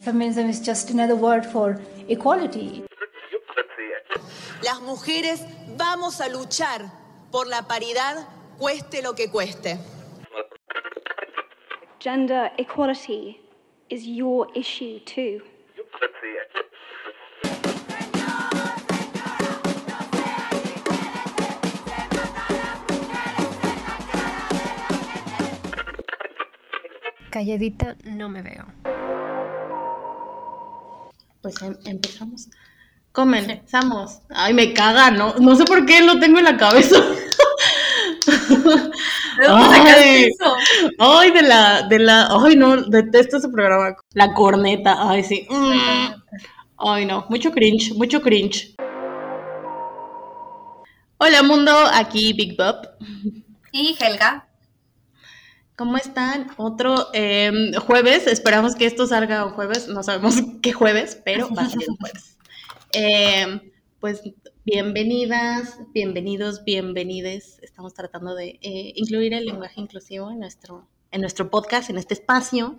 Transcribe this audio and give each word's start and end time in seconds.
Feminism 0.00 0.48
is 0.48 0.60
just 0.60 0.88
another 0.90 1.14
word 1.14 1.44
for 1.44 1.78
equality. 2.08 2.84
Las 4.62 4.80
mujeres 4.80 5.44
vamos 5.76 6.20
a 6.22 6.28
luchar 6.30 6.90
por 7.30 7.46
la 7.46 7.62
paridad, 7.68 8.26
cueste 8.58 9.02
lo 9.02 9.14
que 9.14 9.30
cueste. 9.30 9.78
Gender 11.98 12.50
equality 12.56 13.40
is 13.90 14.06
your 14.06 14.48
issue 14.54 15.00
too. 15.00 15.42
Calladita 27.30 27.96
no 28.04 28.28
me 28.28 28.42
veo. 28.42 28.89
Pues 31.42 31.60
em- 31.62 31.78
empezamos. 31.84 32.48
Comenzamos. 33.12 34.20
Ay, 34.30 34.54
me 34.54 34.72
caga, 34.72 35.10
¿no? 35.10 35.34
No 35.40 35.56
sé 35.56 35.64
por 35.64 35.84
qué 35.84 36.02
lo 36.02 36.20
tengo 36.20 36.38
en 36.38 36.44
la 36.44 36.56
cabeza. 36.56 36.96
Ay, 39.48 40.28
ay, 40.98 41.30
de 41.30 41.42
la, 41.42 41.82
de 41.88 41.98
la, 41.98 42.28
ay, 42.30 42.56
no, 42.56 42.76
detesto 42.82 43.38
ese 43.38 43.48
programa. 43.48 43.96
La 44.12 44.32
corneta, 44.34 45.08
ay, 45.10 45.24
sí. 45.24 45.46
Mm. 45.48 46.14
Ay, 46.76 47.06
no, 47.06 47.26
mucho 47.28 47.50
cringe, 47.50 47.94
mucho 47.94 48.20
cringe. 48.20 48.74
Hola, 51.18 51.42
mundo, 51.42 51.72
aquí 51.92 52.32
Big 52.32 52.56
Bob. 52.56 52.76
Y 53.72 53.96
Helga. 53.98 54.46
¿Cómo 55.80 55.96
están? 55.96 56.48
Otro 56.58 57.08
em, 57.14 57.72
jueves, 57.72 58.26
esperamos 58.26 58.74
que 58.74 58.84
esto 58.84 59.06
salga 59.06 59.46
un 59.46 59.52
jueves, 59.52 59.88
no 59.88 60.02
sabemos 60.02 60.34
qué 60.62 60.74
jueves, 60.74 61.18
pero 61.24 61.48
va 61.54 61.62
a 61.62 61.70
salir 61.70 61.88
un 61.88 61.96
jueves. 61.96 62.36
Em, 62.92 63.62
pues 63.98 64.20
bienvenidas, 64.66 65.78
bienvenidos, 65.94 66.64
bienvenides. 66.64 67.60
Estamos 67.62 67.94
tratando 67.94 68.34
de 68.34 68.58
eh, 68.60 68.92
incluir 68.94 69.32
el 69.32 69.46
lenguaje 69.46 69.80
inclusivo 69.80 70.30
en 70.30 70.40
nuestro, 70.40 70.86
en 71.12 71.22
nuestro 71.22 71.48
podcast, 71.48 71.88
en 71.88 71.96
este 71.96 72.12
espacio, 72.12 72.78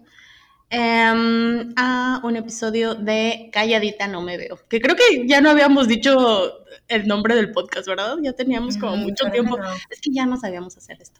em, 0.69 1.73
a 1.77 2.21
un 2.23 2.35
episodio 2.35 2.93
de 2.93 3.49
Calladita 3.51 4.07
No 4.07 4.21
Me 4.21 4.37
Veo, 4.37 4.59
que 4.69 4.79
creo 4.79 4.95
que 4.95 5.25
ya 5.27 5.41
no 5.41 5.49
habíamos 5.49 5.87
dicho 5.87 6.53
el 6.87 7.07
nombre 7.07 7.33
del 7.33 7.51
podcast, 7.51 7.87
¿verdad? 7.87 8.17
Ya 8.21 8.33
teníamos 8.33 8.77
como 8.77 8.95
mucho 8.95 9.25
tiempo. 9.31 9.57
Es 9.89 10.01
que 10.01 10.11
ya 10.11 10.27
no 10.27 10.37
sabíamos 10.37 10.77
hacer 10.77 11.01
esto. 11.01 11.19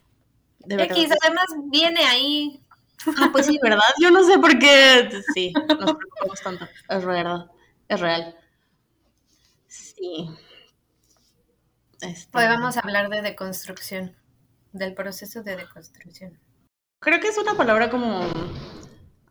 De 0.65 0.75
verdad. 0.75 0.97
X, 0.97 1.09
además 1.21 1.45
viene 1.71 2.03
ahí. 2.05 2.63
Ah, 3.17 3.29
pues 3.31 3.47
sí, 3.47 3.57
¿verdad? 3.61 3.79
Yo 4.01 4.11
no 4.11 4.23
sé 4.23 4.37
por 4.39 4.57
qué. 4.59 5.09
Sí, 5.33 5.53
nos 5.53 5.65
preocupamos 5.95 6.41
tanto. 6.43 6.67
Es 6.89 7.05
verdad. 7.05 7.45
Es 7.87 7.99
real. 7.99 8.35
Sí. 9.67 10.29
Este, 12.01 12.37
Hoy 12.37 12.45
vamos 12.45 12.77
a 12.77 12.81
hablar 12.81 13.09
de 13.09 13.21
deconstrucción. 13.21 14.15
Del 14.71 14.93
proceso 14.93 15.43
de 15.43 15.57
deconstrucción. 15.57 16.39
Creo 16.99 17.19
que 17.19 17.27
es 17.27 17.37
una 17.37 17.55
palabra 17.55 17.89
como. 17.89 18.25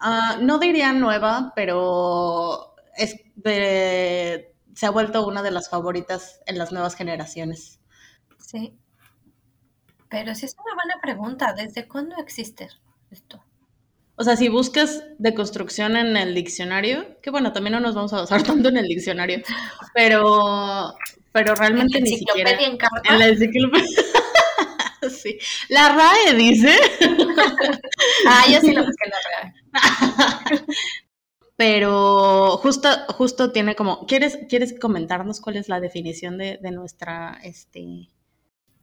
ah, 0.01 0.39
no 0.41 0.59
diría 0.59 0.93
nueva, 0.93 1.53
pero 1.55 2.75
es 2.97 3.17
de, 3.37 4.55
se 4.75 4.87
ha 4.87 4.91
vuelto 4.91 5.27
una 5.27 5.43
de 5.43 5.51
las 5.51 5.71
favoritas 5.71 6.41
en 6.47 6.59
las 6.59 6.73
nuevas 6.73 6.95
generaciones. 6.95 7.81
Sí. 8.39 8.80
Pero 10.11 10.35
sí 10.35 10.45
es 10.45 10.57
una 10.63 10.75
buena 10.75 11.01
pregunta. 11.01 11.55
¿Desde 11.55 11.89
cuándo 11.89 12.17
existe 12.19 12.69
esto? 13.11 13.43
O 14.17 14.25
sea, 14.25 14.37
si 14.37 14.51
buscas 14.51 15.03
deconstrucción 15.19 15.97
en 15.97 16.15
el 16.17 16.35
diccionario, 16.35 17.19
que 17.23 17.31
bueno, 17.31 17.53
también 17.55 17.73
no 17.73 17.81
nos 17.81 17.95
vamos 17.95 18.13
a 18.13 18.19
basar 18.21 18.43
tanto 18.43 18.69
en 18.69 18.77
el 18.77 18.87
diccionario, 18.87 19.41
pero, 19.95 20.95
pero 21.33 21.55
realmente 21.55 21.99
¿En 21.99 22.05
la 22.05 22.11
ni 22.11 22.17
siquiera. 22.19 22.51
enciclopedia 22.51 23.09
en? 23.09 23.15
En 23.15 23.19
la 23.19 23.29
enciclopedia. 23.29 24.03
sí. 25.11 25.39
La 25.71 25.89
RAE 25.95 26.35
dice. 26.37 26.77
Ah, 28.27 28.45
yo 28.51 28.61
sí 28.61 28.73
lo 28.73 28.85
busqué 28.85 29.05
en 29.05 29.11
la 29.11 29.19
real. 29.31 30.65
Pero 31.57 32.57
justo, 32.59 32.89
justo 33.09 33.53
tiene 33.53 33.75
como. 33.75 34.07
¿Quieres, 34.07 34.39
¿Quieres 34.49 34.79
comentarnos 34.79 35.41
cuál 35.41 35.57
es 35.57 35.69
la 35.69 35.81
definición 35.81 36.37
de, 36.39 36.59
de 36.61 36.71
nuestra 36.71 37.39
este. 37.43 38.09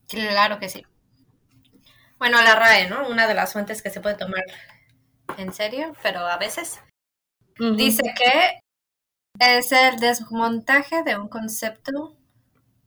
Claro 0.08 0.60
que 0.60 0.70
sí. 0.70 0.86
Bueno, 2.20 2.42
la 2.42 2.56
RAE, 2.56 2.90
¿no? 2.90 3.08
Una 3.10 3.28
de 3.28 3.34
las 3.34 3.54
fuentes 3.54 3.82
que 3.82 3.90
se 3.90 4.02
puede 4.02 4.16
tomar 4.16 4.44
en 5.38 5.54
serio, 5.54 5.94
pero 6.02 6.20
a 6.22 6.38
veces. 6.38 6.80
Dice 7.60 8.04
que 8.16 8.60
es 9.40 9.72
el 9.72 9.98
desmontaje 10.00 11.04
de 11.04 11.18
un 11.18 11.28
concepto 11.28 12.16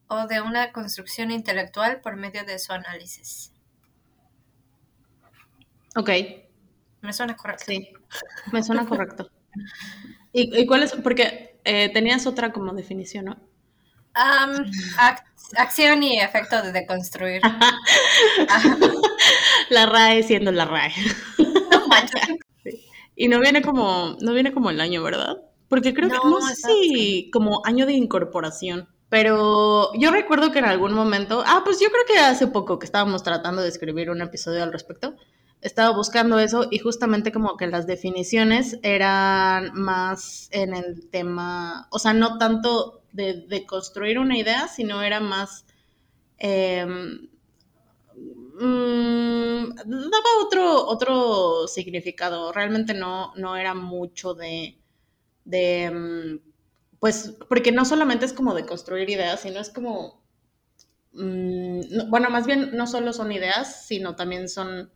o 0.09 0.27
de 0.27 0.41
una 0.41 0.73
construcción 0.73 1.31
intelectual 1.31 2.01
por 2.01 2.17
medio 2.17 2.45
de 2.45 2.59
su 2.59 2.73
análisis. 2.73 3.53
Ok, 5.97 6.11
Me 7.03 7.13
suena 7.13 7.37
correcto. 7.37 7.65
sí. 7.67 7.93
Me 8.53 8.63
suena 8.63 8.87
correcto. 8.87 9.31
¿Y, 10.33 10.61
y 10.61 10.67
cuál 10.67 10.83
es? 10.85 10.93
Porque 10.93 11.61
eh, 11.65 11.91
tenías 11.93 12.27
otra 12.27 12.53
como 12.53 12.73
definición, 12.73 13.27
¿no? 13.27 13.50
Ac- 14.15 15.23
acción 15.57 16.03
y 16.03 16.21
efecto 16.21 16.63
de 16.63 16.73
deconstruir. 16.73 17.43
La 19.71 19.87
RAE 19.87 20.23
siendo 20.23 20.53
la 20.53 20.65
RAE. 20.65 20.93
No 21.39 21.87
manches. 21.89 22.21
Y 23.17 23.29
no 23.29 23.41
viene 23.41 23.63
como, 23.63 24.17
no 24.21 24.33
viene 24.33 24.53
como 24.53 24.71
el 24.71 24.81
año, 24.81 25.03
¿verdad? 25.03 25.37
Porque 25.69 25.95
creo 25.95 26.09
que, 26.09 26.17
no 26.17 26.41
sé 26.41 26.55
si 26.65 27.31
como 27.33 27.63
año 27.65 27.87
de 27.87 27.93
incorporación. 27.93 28.89
Pero 29.09 29.93
yo 29.95 30.11
recuerdo 30.13 30.53
que 30.53 30.61
en 30.61 30.65
algún 30.67 30.93
momento, 30.95 31.43
ah, 31.47 31.63
pues 31.65 31.81
yo 31.81 31.89
creo 31.91 32.05
que 32.07 32.19
hace 32.19 32.47
poco 32.47 32.79
que 32.79 32.87
estábamos 32.87 33.23
tratando 33.23 33.61
de 33.61 33.69
escribir 33.69 34.11
un 34.11 34.23
episodio 34.23 34.63
al 34.63 34.73
respecto, 34.73 35.17
estaba 35.61 35.95
buscando 35.95 36.39
eso 36.39 36.69
y 36.71 36.79
justamente 36.79 37.33
como 37.33 37.57
que 37.57 37.67
las 37.67 37.87
definiciones 37.87 38.79
eran 38.83 39.73
más 39.75 40.49
en 40.53 40.75
el 40.75 41.11
tema, 41.11 41.89
o 41.91 41.99
sea, 41.99 42.15
no 42.15 42.39
tanto 42.39 43.00
de, 43.13 43.47
de 43.49 43.67
construir 43.67 44.19
una 44.19 44.37
idea, 44.39 44.69
sino 44.69 45.03
era 45.03 45.21
más... 45.21 45.65
em, 46.39 47.29
mm, 48.61 49.75
daba 50.11 50.31
otro, 50.45 50.87
otro 50.87 51.67
significado. 51.69 52.53
Realmente 52.53 52.95
no, 52.95 53.33
no 53.37 53.57
era 53.57 53.75
mucho 53.75 54.35
de, 54.35 54.79
de, 55.45 55.91
mm, 55.93 56.51
pues, 57.01 57.37
porque 57.49 57.73
no 57.73 57.85
solamente 57.85 58.27
es 58.27 58.33
como 58.33 58.55
de 58.55 58.67
construir 58.67 59.11
ideas, 59.11 59.41
sino 59.43 59.61
es 59.61 59.71
como, 59.71 60.23
mm, 61.13 61.81
no- 61.91 62.07
bueno, 62.11 62.31
más 62.31 62.47
bien 62.47 62.71
no 62.77 62.87
solo 62.87 63.13
son 63.15 63.33
ideas, 63.33 63.87
sino 63.87 64.17
también 64.17 64.49
son 64.49 64.93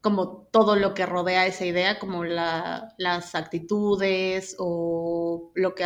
como 0.00 0.48
todo 0.50 0.76
lo 0.76 0.94
que 0.94 1.04
rodea 1.06 1.46
esa 1.46 1.66
idea, 1.66 1.98
como 1.98 2.24
la- 2.24 2.94
las 2.98 3.34
actitudes 3.34 4.56
o 4.58 5.52
lo 5.54 5.74
que 5.74 5.84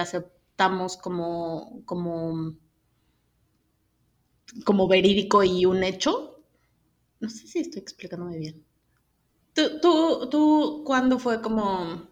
aceptamos 0.54 0.96
como, 0.96 1.82
como, 1.84 2.54
como 4.64 4.88
verídico 4.88 5.42
y 5.42 5.64
un 5.66 5.82
hecho. 5.84 6.42
No 7.20 7.28
sé 7.30 7.46
si 7.46 7.60
estoy 7.60 7.82
explicándome 7.82 8.38
bien. 8.38 8.64
¿Tú, 9.54 9.80
tú, 9.80 10.28
tú 10.30 10.82
cuándo 10.86 11.18
fue 11.18 11.40
como... 11.42 12.08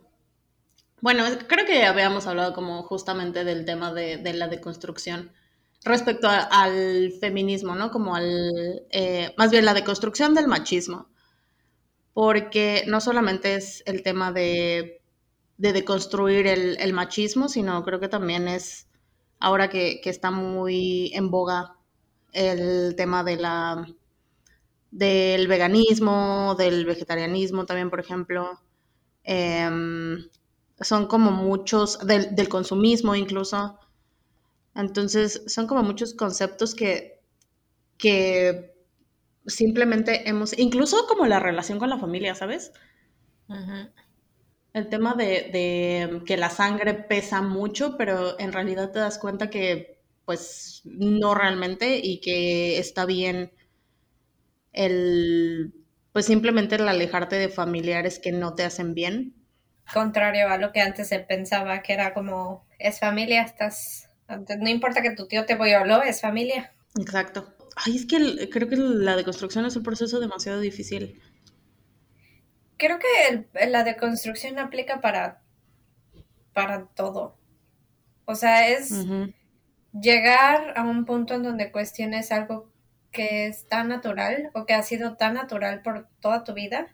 Bueno, 1.00 1.24
creo 1.48 1.66
que 1.66 1.84
habíamos 1.84 2.26
hablado 2.26 2.54
como 2.54 2.82
justamente 2.84 3.44
del 3.44 3.64
tema 3.64 3.92
de, 3.92 4.18
de 4.18 4.32
la 4.34 4.48
deconstrucción 4.48 5.32
respecto 5.84 6.28
al 6.30 7.12
feminismo, 7.20 7.74
¿no? 7.74 7.90
Como 7.90 8.14
al... 8.14 8.86
eh, 8.90 9.34
más 9.36 9.50
bien 9.50 9.64
la 9.64 9.74
deconstrucción 9.74 10.34
del 10.34 10.46
machismo. 10.48 11.08
Porque 12.14 12.84
no 12.86 13.00
solamente 13.00 13.54
es 13.54 13.82
el 13.86 14.02
tema 14.02 14.32
de, 14.32 15.01
de 15.62 15.72
deconstruir 15.72 16.46
el, 16.48 16.76
el 16.80 16.92
machismo, 16.92 17.48
sino 17.48 17.84
creo 17.84 18.00
que 18.00 18.08
también 18.08 18.48
es 18.48 18.88
ahora 19.40 19.68
que, 19.70 20.00
que 20.02 20.10
está 20.10 20.30
muy 20.30 21.12
en 21.14 21.30
boga 21.30 21.76
el 22.32 22.94
tema 22.96 23.22
de 23.24 23.36
la 23.36 23.86
del 24.90 25.48
veganismo, 25.48 26.54
del 26.58 26.84
vegetarianismo 26.84 27.64
también, 27.66 27.90
por 27.90 28.00
ejemplo. 28.00 28.60
Em, 29.24 30.28
son 30.80 31.06
como 31.06 31.30
muchos, 31.32 31.98
del, 32.06 32.34
del 32.36 32.48
consumismo 32.48 33.14
incluso. 33.14 33.78
Entonces, 34.74 35.42
son 35.46 35.66
como 35.66 35.82
muchos 35.82 36.14
conceptos 36.14 36.74
que, 36.74 37.20
que 37.98 38.74
simplemente 39.46 40.28
hemos, 40.28 40.58
incluso 40.58 41.06
como 41.08 41.26
la 41.26 41.40
relación 41.40 41.78
con 41.78 41.90
la 41.90 41.98
familia, 41.98 42.34
¿sabes? 42.34 42.72
Ujú. 43.48 43.92
El 44.72 44.88
tema 44.88 45.14
de, 45.14 45.24
de 45.52 46.22
que 46.24 46.36
la 46.36 46.50
sangre 46.50 46.94
pesa 46.94 47.42
mucho, 47.42 47.96
pero 47.96 48.38
en 48.38 48.52
realidad 48.52 48.90
te 48.90 49.00
das 49.00 49.18
cuenta 49.18 49.50
que 49.50 50.00
pues 50.24 50.82
no 50.84 51.34
realmente 51.34 52.00
y 52.02 52.20
que 52.20 52.78
está 52.78 53.04
bien 53.04 53.52
el 54.72 55.74
pues 56.12 56.26
simplemente 56.26 56.76
el 56.76 56.88
alejarte 56.88 57.36
de 57.36 57.48
familiares 57.48 58.18
que 58.18 58.32
no 58.32 58.54
te 58.54 58.64
hacen 58.64 58.94
bien 58.94 59.34
contrario 59.92 60.48
a 60.48 60.58
lo 60.58 60.72
que 60.72 60.80
antes 60.80 61.08
se 61.08 61.20
pensaba, 61.20 61.82
que 61.82 61.92
era 61.92 62.14
como, 62.14 62.66
es 62.78 62.98
familia, 62.98 63.42
estás, 63.42 64.08
no 64.28 64.68
importa 64.68 65.02
que 65.02 65.14
tu 65.14 65.26
tío 65.26 65.44
te 65.44 65.56
violó, 65.56 66.02
es 66.02 66.20
familia. 66.20 66.72
Exacto. 66.98 67.54
Ay, 67.76 67.96
es 67.96 68.06
que 68.06 68.50
creo 68.50 68.68
que 68.68 68.76
la 68.76 69.16
deconstrucción 69.16 69.64
es 69.64 69.76
un 69.76 69.82
proceso 69.82 70.20
demasiado 70.20 70.60
difícil. 70.60 71.20
Creo 72.82 72.98
que 72.98 73.68
la 73.68 73.84
deconstrucción 73.84 74.58
aplica 74.58 75.00
para, 75.00 75.40
para 76.52 76.86
todo. 76.86 77.38
O 78.24 78.34
sea, 78.34 78.70
es 78.70 79.06
llegar 79.92 80.76
a 80.76 80.82
un 80.82 81.04
punto 81.04 81.34
en 81.34 81.44
donde 81.44 81.70
cuestiones 81.70 82.32
algo 82.32 82.72
que 83.12 83.46
es 83.46 83.68
tan 83.68 83.86
natural 83.86 84.50
o 84.52 84.66
que 84.66 84.74
ha 84.74 84.82
sido 84.82 85.16
tan 85.16 85.34
natural 85.34 85.82
por 85.82 86.08
toda 86.18 86.42
tu 86.42 86.54
vida 86.54 86.92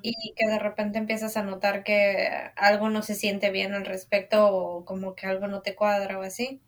y 0.00 0.32
que 0.34 0.46
de 0.46 0.58
repente 0.58 0.96
empiezas 0.96 1.36
a 1.36 1.42
notar 1.42 1.84
que 1.84 2.50
algo 2.56 2.88
no 2.88 3.02
se 3.02 3.14
siente 3.14 3.50
bien 3.50 3.74
al 3.74 3.84
respecto 3.84 4.48
o 4.48 4.86
como 4.86 5.14
que 5.14 5.26
algo 5.26 5.46
no 5.46 5.60
te 5.60 5.74
cuadra 5.74 6.18
o 6.18 6.22
así. 6.22 6.62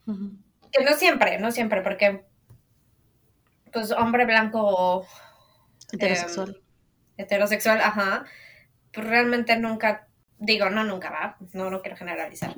Que 0.71 0.85
no 0.85 0.93
siempre, 0.99 1.39
no 1.39 1.51
siempre, 1.51 1.81
porque 1.81 2.27
pues 3.73 3.91
hombre 3.91 4.27
blanco 4.27 5.07
heterosexual. 5.93 6.57
Em, 6.57 6.66
heterosexual, 7.17 7.81
ajá, 7.81 8.25
pues 8.93 9.07
realmente 9.07 9.57
nunca, 9.59 10.09
digo, 10.39 10.71
no 10.71 10.85
nunca 10.85 11.11
va, 11.11 11.37
no 11.53 11.71
lo 11.71 11.83
quiero 11.83 11.97
generalizar, 11.97 12.57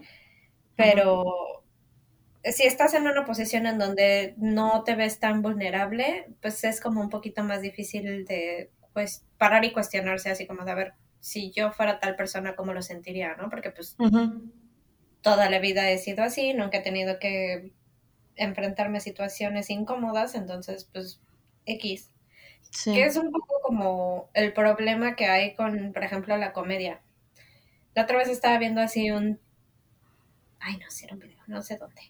pero 0.76 1.64
si 2.44 2.64
estás 2.64 2.94
en 2.94 3.06
una 3.06 3.24
posición 3.24 3.66
en 3.66 3.78
donde 3.78 4.34
no 4.38 4.84
te 4.84 4.94
ves 4.94 5.18
tan 5.18 5.42
vulnerable, 5.42 6.26
pues 6.40 6.62
es 6.64 6.80
como 6.80 7.00
un 7.00 7.10
poquito 7.10 7.42
más 7.42 7.62
difícil 7.62 8.24
de 8.24 8.70
pues 8.92 9.24
parar 9.38 9.64
y 9.64 9.72
cuestionarse 9.72 10.30
así 10.30 10.46
como 10.46 10.64
de 10.64 10.70
a 10.70 10.74
ver 10.74 10.94
si 11.20 11.50
yo 11.50 11.72
fuera 11.72 11.98
tal 11.98 12.16
persona 12.16 12.56
cómo 12.56 12.72
lo 12.72 12.82
sentiría, 12.82 13.34
¿no? 13.36 13.50
Porque 13.50 13.70
pues 13.70 13.96
toda 15.20 15.50
la 15.50 15.58
vida 15.58 15.90
he 15.90 15.98
sido 15.98 16.22
así, 16.22 16.54
nunca 16.54 16.78
he 16.78 16.82
tenido 16.82 17.18
que 17.18 17.72
enfrentarme 18.36 18.98
a 18.98 19.00
situaciones 19.00 19.68
incómodas, 19.70 20.34
entonces 20.34 20.88
pues 20.92 21.20
X. 21.66 22.10
Que 22.84 23.04
es 23.04 23.16
un 23.16 23.32
poco 23.32 23.60
como 23.62 24.30
el 24.34 24.52
problema 24.52 25.16
que 25.16 25.26
hay 25.26 25.54
con, 25.54 25.92
por 25.92 26.04
ejemplo, 26.04 26.36
la 26.36 26.52
comedia. 26.52 27.00
La 27.94 28.02
otra 28.02 28.18
vez 28.18 28.28
estaba 28.28 28.58
viendo 28.58 28.80
así 28.80 29.10
un... 29.10 29.40
Ay, 30.60 30.76
no 30.76 30.86
era 31.02 31.14
un 31.14 31.20
video, 31.20 31.42
no 31.46 31.62
sé 31.62 31.76
dónde. 31.76 32.00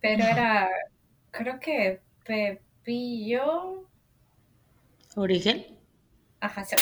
Pero 0.00 0.24
era, 0.24 0.70
creo 1.30 1.60
que 1.60 2.00
Pepillo... 2.24 3.88
¿Origen? 5.14 5.66
Ajá, 6.40 6.64
sí. 6.64 6.76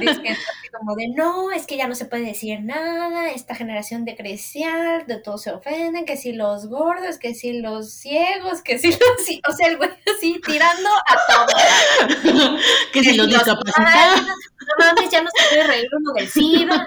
Dice 0.00 0.36
como 0.76 0.94
de 0.94 1.08
no, 1.08 1.50
es 1.50 1.66
que 1.66 1.76
ya 1.76 1.88
no 1.88 1.94
se 1.94 2.04
puede 2.04 2.24
decir 2.24 2.60
nada, 2.62 3.30
esta 3.30 3.54
generación 3.54 4.04
de 4.04 4.16
crecial, 4.16 5.06
de 5.06 5.16
todos 5.16 5.42
se 5.42 5.50
ofenden, 5.50 6.04
que 6.04 6.16
si 6.16 6.32
los 6.32 6.66
gordos, 6.68 7.18
que 7.18 7.34
si 7.34 7.60
los 7.60 7.92
ciegos, 7.92 8.62
que 8.62 8.78
si 8.78 8.90
los, 8.92 9.00
o 9.48 9.52
sea, 9.52 9.68
el 9.68 9.76
güey 9.76 9.90
así 10.16 10.40
tirando 10.44 10.88
a 10.88 11.16
todo. 11.26 12.58
que, 12.92 13.02
si 13.02 13.16
los 13.16 13.26
discapacitados. 13.28 14.22
No 14.22 14.86
mames, 14.86 15.10
ya 15.10 15.22
no 15.22 15.30
se 15.34 15.48
puede 15.48 15.66
reír 15.66 15.88
uno 15.96 16.12
del 16.12 16.28
SIDA. 16.28 16.86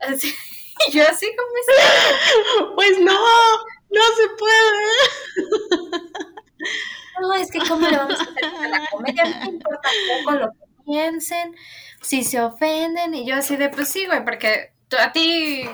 Así, 0.00 0.34
yo 0.92 1.02
así 1.08 1.26
como 1.36 1.50
es. 1.56 1.66
Pues 2.74 2.98
no, 3.00 3.12
no 3.12 4.02
se 4.16 4.28
puede. 4.38 4.86
No, 7.20 7.34
es 7.34 7.50
que 7.50 7.58
cómo 7.66 7.86
le 7.88 7.96
vamos 7.96 8.18
a 8.18 8.22
hacer 8.22 8.44
a 8.44 8.68
la 8.68 8.86
comedia, 8.90 9.24
no 9.24 9.50
importa 9.50 9.88
poco 10.24 10.32
lo 10.32 10.52
que 10.52 10.58
piensen, 10.86 11.54
si 12.00 12.24
se 12.24 12.40
ofenden, 12.40 13.14
y 13.14 13.26
yo 13.26 13.34
así 13.34 13.56
de, 13.56 13.68
pues 13.68 13.88
sí, 13.88 14.06
güey, 14.06 14.24
porque 14.24 14.72
a 14.98 15.12
ti, 15.12 15.68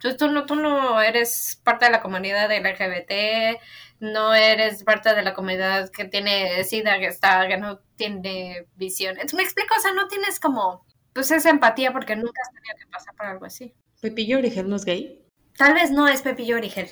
tú, 0.00 0.28
no, 0.28 0.46
tú 0.46 0.56
no 0.56 1.00
eres 1.00 1.60
parte 1.62 1.84
de 1.84 1.92
la 1.92 2.00
comunidad 2.00 2.50
LGBT, 2.50 3.60
no 4.00 4.34
eres 4.34 4.82
parte 4.84 5.14
de 5.14 5.22
la 5.22 5.34
comunidad 5.34 5.90
que 5.90 6.06
tiene 6.06 6.64
SIDA, 6.64 6.98
que 6.98 7.06
está, 7.06 7.46
que 7.46 7.58
no 7.58 7.78
tiene 7.96 8.66
visión. 8.76 9.12
Entonces, 9.12 9.36
me 9.36 9.42
explico, 9.42 9.74
o 9.76 9.80
sea, 9.80 9.92
no 9.92 10.08
tienes 10.08 10.40
como, 10.40 10.84
pues 11.12 11.30
esa 11.30 11.50
empatía 11.50 11.92
porque 11.92 12.16
nunca 12.16 12.40
has 12.42 12.52
tenido 12.52 12.76
que 12.78 12.86
pasar 12.86 13.14
por 13.14 13.26
algo 13.26 13.44
así. 13.44 13.74
¿Pepillo 14.00 14.38
Origel 14.38 14.68
no 14.68 14.76
es 14.76 14.84
gay? 14.84 15.20
Tal 15.56 15.74
vez 15.74 15.90
no 15.90 16.06
es 16.08 16.22
Pepillo 16.22 16.56
Origel. 16.56 16.88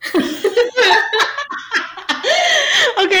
ok. 2.98 3.12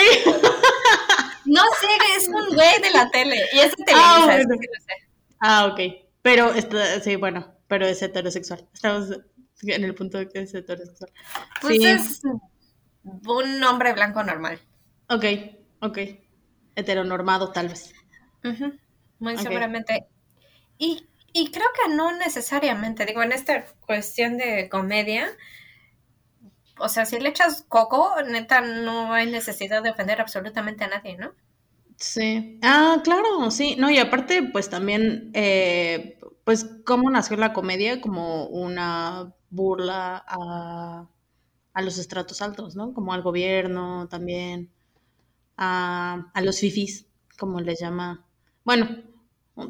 No 1.46 1.62
sé, 1.80 1.88
es 2.16 2.28
un 2.28 2.54
güey 2.54 2.80
de 2.82 2.90
la 2.90 3.10
tele. 3.10 3.40
Y 3.52 3.58
es 3.58 3.76
de 3.76 3.84
ah, 3.94 4.24
Televisa, 4.26 4.54
ah, 4.60 4.80
sé. 4.86 5.08
Ah, 5.40 5.66
ok. 5.66 5.80
Pero, 6.22 6.52
está, 6.52 7.00
sí, 7.00 7.16
bueno, 7.16 7.54
pero 7.68 7.86
es 7.86 8.02
heterosexual. 8.02 8.68
Estamos 8.72 9.10
en 9.62 9.84
el 9.84 9.94
punto 9.94 10.18
de 10.18 10.28
que 10.28 10.40
es 10.40 10.54
heterosexual. 10.54 11.10
Pues 11.60 11.84
es 11.84 12.22
un 13.04 13.64
hombre 13.64 13.92
blanco 13.92 14.22
normal. 14.22 14.60
Ok, 15.08 15.24
ok. 15.80 15.98
Heteronormado, 16.74 17.52
tal 17.52 17.68
vez. 17.68 17.94
Muy 19.18 19.38
seguramente. 19.38 20.06
Y, 20.78 21.06
y 21.32 21.50
creo 21.50 21.68
que 21.74 21.94
no 21.94 22.12
necesariamente, 22.16 23.06
digo, 23.06 23.22
en 23.22 23.32
esta 23.32 23.64
cuestión 23.86 24.36
de 24.36 24.68
comedia, 24.68 25.28
o 26.78 26.88
sea, 26.88 27.06
si 27.06 27.18
le 27.20 27.28
echas 27.30 27.64
coco, 27.68 28.14
neta, 28.22 28.60
no 28.60 29.12
hay 29.14 29.30
necesidad 29.30 29.82
de 29.82 29.90
ofender 29.90 30.20
absolutamente 30.20 30.84
a 30.84 30.88
nadie, 30.88 31.16
¿no? 31.16 31.34
Sí. 31.98 32.58
Ah, 32.62 33.00
claro, 33.04 33.50
sí. 33.50 33.76
No, 33.78 33.90
y 33.90 33.98
aparte, 33.98 34.42
pues 34.52 34.68
también, 34.68 35.30
eh, 35.34 36.18
pues, 36.44 36.66
¿cómo 36.84 37.10
nació 37.10 37.36
la 37.36 37.52
comedia? 37.52 38.00
Como 38.00 38.46
una 38.48 39.34
burla 39.50 40.22
a, 40.26 41.08
a 41.72 41.82
los 41.82 41.98
estratos 41.98 42.42
altos, 42.42 42.76
¿no? 42.76 42.92
Como 42.94 43.12
al 43.14 43.22
gobierno 43.22 44.08
también, 44.08 44.70
a, 45.56 46.30
a 46.34 46.42
los 46.42 46.60
fifis, 46.60 47.06
como 47.38 47.60
les 47.60 47.80
llama. 47.80 48.26
Bueno, 48.64 48.88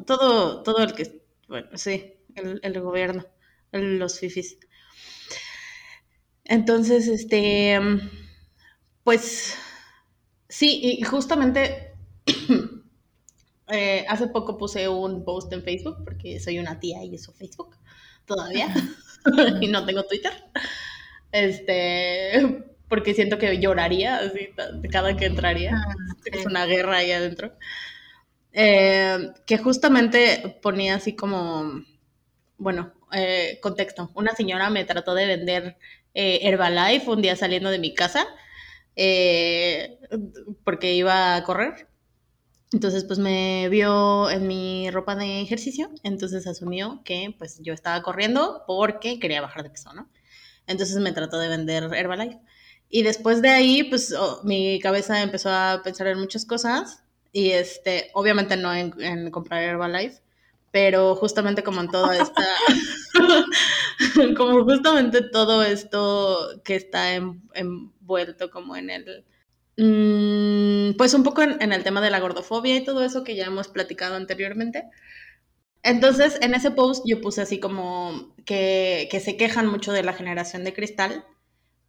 todo, 0.05 0.63
todo 0.63 0.79
el 0.83 0.93
que, 0.95 1.23
bueno, 1.47 1.69
sí, 1.75 2.15
el, 2.35 2.59
el 2.63 2.81
gobierno, 2.81 3.25
los 3.71 4.19
fifis. 4.19 4.59
Entonces, 6.47 7.07
este, 7.07 7.79
pues 9.03 9.57
sí, 10.49 10.79
y 10.81 11.01
justamente 11.03 11.93
eh, 13.69 14.05
hace 14.07 14.27
poco 14.27 14.57
puse 14.57 14.87
un 14.87 15.23
post 15.23 15.51
en 15.53 15.63
Facebook, 15.63 16.03
porque 16.03 16.39
soy 16.39 16.59
una 16.59 16.79
tía 16.79 17.03
y 17.03 17.15
uso 17.15 17.33
Facebook 17.33 17.75
todavía, 18.25 18.73
y 19.61 19.67
no 19.67 19.85
tengo 19.85 20.03
Twitter. 20.03 20.33
Este, 21.31 22.63
porque 22.87 23.13
siento 23.13 23.37
que 23.37 23.59
lloraría 23.59 24.17
así 24.17 24.49
cada 24.91 25.15
que 25.15 25.25
entraría. 25.25 25.73
Ah, 25.75 25.93
es 26.25 26.45
una 26.45 26.65
guerra 26.65 26.97
ahí 26.97 27.11
adentro. 27.11 27.53
Eh, 28.53 29.31
que 29.45 29.57
justamente 29.57 30.57
ponía 30.61 30.95
así 30.95 31.15
como, 31.15 31.83
bueno, 32.57 32.93
eh, 33.11 33.59
contexto. 33.61 34.11
Una 34.15 34.33
señora 34.33 34.69
me 34.69 34.85
trató 34.85 35.13
de 35.13 35.25
vender 35.27 35.77
eh, 36.19 36.39
Herbalife 36.47 37.11
un 37.11 37.21
día 37.21 37.35
saliendo 37.35 37.69
de 37.69 37.77
mi 37.77 37.93
casa 37.93 38.25
eh, 38.95 39.99
porque 40.63 40.95
iba 40.95 41.35
a 41.35 41.43
correr. 41.43 41.87
Entonces, 42.73 43.03
pues 43.03 43.19
me 43.19 43.69
vio 43.69 44.27
en 44.31 44.47
mi 44.47 44.89
ropa 44.89 45.15
de 45.15 45.41
ejercicio, 45.41 45.91
entonces 46.03 46.47
asumió 46.47 47.01
que 47.05 47.35
pues 47.37 47.59
yo 47.61 47.71
estaba 47.71 48.01
corriendo 48.01 48.63
porque 48.65 49.19
quería 49.19 49.41
bajar 49.41 49.61
de 49.61 49.69
peso, 49.69 49.93
¿no? 49.93 50.09
Entonces 50.65 50.97
me 50.97 51.13
trató 51.13 51.37
de 51.37 51.49
vender 51.49 51.83
Herbalife. 51.93 52.39
Y 52.89 53.03
después 53.03 53.43
de 53.43 53.49
ahí, 53.49 53.83
pues 53.83 54.13
mi 54.43 54.79
cabeza 54.79 55.21
empezó 55.21 55.51
a 55.51 55.81
pensar 55.83 56.07
en 56.07 56.19
muchas 56.19 56.45
cosas 56.45 57.03
y 57.31 57.51
este, 57.51 58.09
obviamente 58.15 58.57
no 58.57 58.73
en 58.73 59.29
comprar 59.29 59.61
Herbalife, 59.61 60.21
pero 60.71 61.15
justamente 61.15 61.63
como 61.63 61.81
en 61.81 61.89
toda 61.89 62.15
esta, 62.17 62.45
como 64.37 64.63
justamente 64.63 65.21
todo 65.21 65.63
esto 65.63 66.61
que 66.63 66.75
está 66.75 67.15
envuelto 67.15 68.51
como 68.51 68.75
en 68.75 68.89
el, 68.89 69.25
mm, 69.77 70.97
pues 70.97 71.13
un 71.13 71.23
poco 71.23 71.41
en, 71.41 71.71
el 71.71 71.83
tema 71.83 72.01
de 72.01 72.09
la 72.09 72.19
gordofobia 72.19 72.75
y 72.75 72.83
todo 72.83 73.03
eso 73.03 73.23
que 73.23 73.35
ya 73.35 73.45
hemos 73.45 73.67
platicado 73.67 74.15
anteriormente. 74.15 74.85
Entonces, 75.83 76.37
en 76.41 76.53
ese 76.53 76.71
post 76.71 77.03
yo 77.07 77.21
puse 77.21 77.41
así 77.41 77.59
como 77.59 78.35
que, 78.45 79.07
que 79.09 79.19
se 79.19 79.37
quejan 79.37 79.67
mucho 79.67 79.93
de 79.93 80.03
la 80.03 80.13
generación 80.13 80.63
de 80.63 80.73
cristal, 80.73 81.25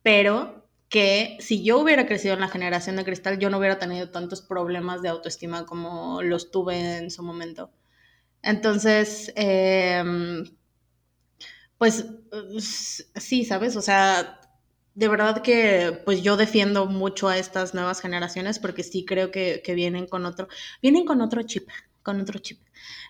pero 0.02 0.68
que 0.88 1.36
si 1.40 1.62
yo 1.62 1.78
hubiera 1.80 2.06
crecido 2.06 2.34
en 2.34 2.40
la 2.40 2.48
generación 2.48 2.96
de 2.96 3.04
cristal, 3.04 3.38
yo 3.38 3.50
no 3.50 3.58
hubiera 3.58 3.78
tenido 3.78 4.10
tantos 4.10 4.40
problemas 4.42 5.02
de 5.02 5.08
autoestima 5.08 5.66
como 5.66 6.22
los 6.22 6.50
tuve 6.50 6.98
en 6.98 7.10
su 7.10 7.22
momento. 7.22 7.70
Entonces, 8.42 9.32
em, 9.36 10.44
pues 11.76 12.04
sí, 13.14 13.44
¿sabes? 13.44 13.76
O 13.76 13.82
sea, 13.82 14.40
de 14.94 15.08
verdad 15.08 15.42
que 15.42 16.02
pues 16.04 16.22
yo 16.22 16.36
defiendo 16.36 16.86
mucho 16.86 17.28
a 17.28 17.38
estas 17.38 17.72
nuevas 17.74 18.00
generaciones 18.00 18.58
porque 18.58 18.82
sí 18.82 19.04
creo 19.04 19.30
que, 19.30 19.62
vienen 19.74 20.06
con 20.06 20.26
otro, 20.26 20.48
vienen 20.82 21.04
con 21.04 21.20
otro 21.20 21.42
chip, 21.42 21.68
con 22.02 22.20
otro 22.20 22.38
chip. 22.40 22.60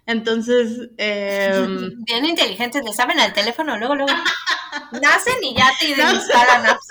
Entonces, 0.07 0.91
em, 0.99 1.91
bien 2.05 2.25
inteligentes, 2.27 2.85
le 2.85 2.93
saben 2.93 3.19
al 3.21 3.33
teléfono, 3.33 3.79
luego, 3.79 3.95
luego 3.95 4.13
nacen 5.03 5.43
y 5.43 5.55
ya 5.55 5.71
te 5.81 5.89
instalan 5.89 6.67
apps. 6.67 6.87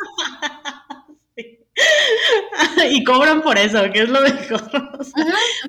y 2.90 3.04
cobran 3.04 3.42
por 3.42 3.58
eso, 3.58 3.84
que 3.94 4.02
es 4.02 4.10
lo 4.10 4.22
mejor. 4.22 4.70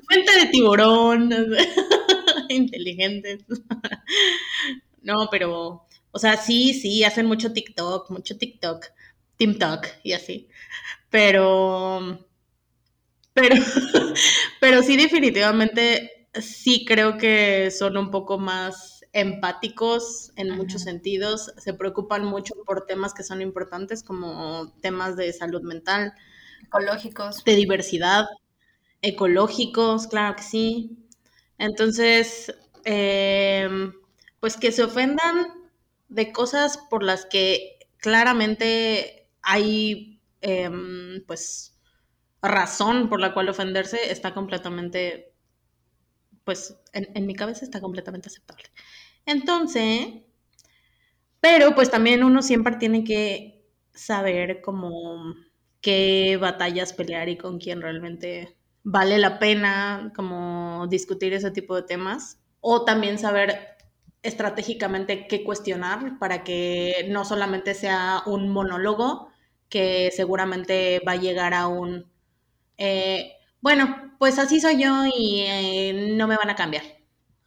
Fuente 0.07 0.39
de 0.39 0.45
tiburón, 0.51 1.29
inteligentes. 2.55 3.45
no, 5.01 5.27
pero, 5.31 5.85
o 6.11 6.19
sea, 6.19 6.37
sí, 6.37 6.73
sí, 6.73 7.03
hacen 7.03 7.25
mucho 7.25 7.53
TikTok, 7.53 8.09
mucho 8.11 8.37
TikTok, 8.37 8.85
TikTok 9.37 9.87
y 10.03 10.13
así. 10.13 10.47
Pero, 11.09 12.19
pero, 13.33 13.55
pero 14.59 14.83
sí, 14.83 14.97
definitivamente, 14.97 16.27
sí 16.33 16.85
creo 16.85 17.17
que 17.17 17.71
son 17.71 17.97
un 17.97 18.11
poco 18.11 18.37
más 18.37 19.05
empáticos 19.13 20.31
en 20.35 20.51
muchos 20.55 20.83
sentidos, 20.83 21.51
se 21.57 21.73
preocupan 21.73 22.25
mucho 22.25 22.53
por 22.65 22.85
temas 22.85 23.13
que 23.13 23.23
son 23.23 23.41
importantes 23.41 24.03
como 24.03 24.71
temas 24.81 25.15
de 25.15 25.33
salud 25.33 25.63
mental, 25.63 26.13
ecológicos, 26.63 27.43
de 27.43 27.55
diversidad, 27.55 28.25
ecológicos, 29.01 30.07
claro 30.07 30.35
que 30.37 30.43
sí. 30.43 31.08
Entonces, 31.59 32.53
em, 32.85 33.93
pues 34.41 34.57
que 34.57 34.71
se 34.71 34.83
ofendan 34.83 35.47
de 36.09 36.31
cosas 36.31 36.77
por 36.89 37.03
las 37.03 37.25
que 37.27 37.79
claramente 37.99 39.29
hay, 39.43 40.21
em, 40.41 41.23
pues, 41.27 41.77
razón 42.41 43.09
por 43.09 43.21
la 43.21 43.33
cual 43.33 43.49
ofenderse, 43.49 44.11
está 44.11 44.33
completamente, 44.35 45.33
pues, 46.43 46.75
en, 46.93 47.07
en 47.15 47.25
mi 47.27 47.35
cabeza 47.35 47.65
está 47.65 47.81
completamente 47.81 48.27
aceptable. 48.29 48.65
Entonces, 49.25 50.07
pero 51.41 51.73
pues 51.75 51.89
también 51.91 52.23
uno 52.23 52.41
siempre 52.41 52.75
tiene 52.77 53.03
que 53.03 53.65
saber 53.93 54.61
como 54.61 55.33
qué 55.81 56.37
batallas 56.39 56.93
pelear 56.93 57.29
y 57.29 57.37
con 57.37 57.59
quién 57.59 57.81
realmente 57.81 58.57
vale 58.91 59.19
la 59.19 59.37
pena 59.39 60.11
como 60.15 60.87
discutir 60.87 61.33
ese 61.33 61.51
tipo 61.51 61.75
de 61.75 61.83
temas 61.83 62.39
o 62.59 62.85
también 62.85 63.19
saber 63.19 63.77
estratégicamente 64.23 65.27
qué 65.27 65.43
cuestionar 65.43 66.17
para 66.19 66.43
que 66.43 67.05
no 67.09 67.23
solamente 67.23 67.75
sea 67.75 68.23
un 68.25 68.49
monólogo 68.49 69.29
que 69.69 70.11
seguramente 70.11 71.01
va 71.07 71.13
a 71.13 71.15
llegar 71.17 71.53
a 71.53 71.67
un 71.67 72.11
eh, 72.77 73.33
bueno 73.61 74.15
pues 74.17 74.39
así 74.39 74.59
soy 74.59 74.81
yo 74.81 75.05
y 75.05 75.41
eh, 75.45 76.13
no 76.17 76.27
me 76.27 76.35
van 76.35 76.49
a 76.49 76.55
cambiar 76.55 76.83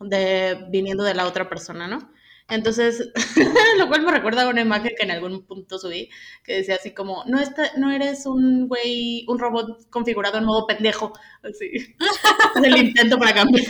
de 0.00 0.66
viniendo 0.70 1.04
de 1.04 1.14
la 1.14 1.26
otra 1.26 1.48
persona, 1.48 1.86
¿no? 1.86 2.10
Entonces, 2.48 3.10
lo 3.78 3.88
cual 3.88 4.02
me 4.02 4.12
recuerda 4.12 4.42
a 4.42 4.48
una 4.48 4.60
imagen 4.60 4.92
que 4.96 5.04
en 5.04 5.10
algún 5.10 5.46
punto 5.46 5.78
subí, 5.78 6.10
que 6.44 6.56
decía 6.56 6.76
así 6.76 6.92
como, 6.92 7.24
no, 7.26 7.40
está, 7.40 7.70
no 7.76 7.90
eres 7.90 8.26
un 8.26 8.68
güey, 8.68 9.24
un 9.28 9.38
robot 9.38 9.88
configurado 9.90 10.38
en 10.38 10.44
modo 10.44 10.66
pendejo, 10.66 11.12
así. 11.42 11.70
es 12.56 12.64
el 12.64 12.76
intento 12.76 13.18
para 13.18 13.34
cambiar. 13.34 13.64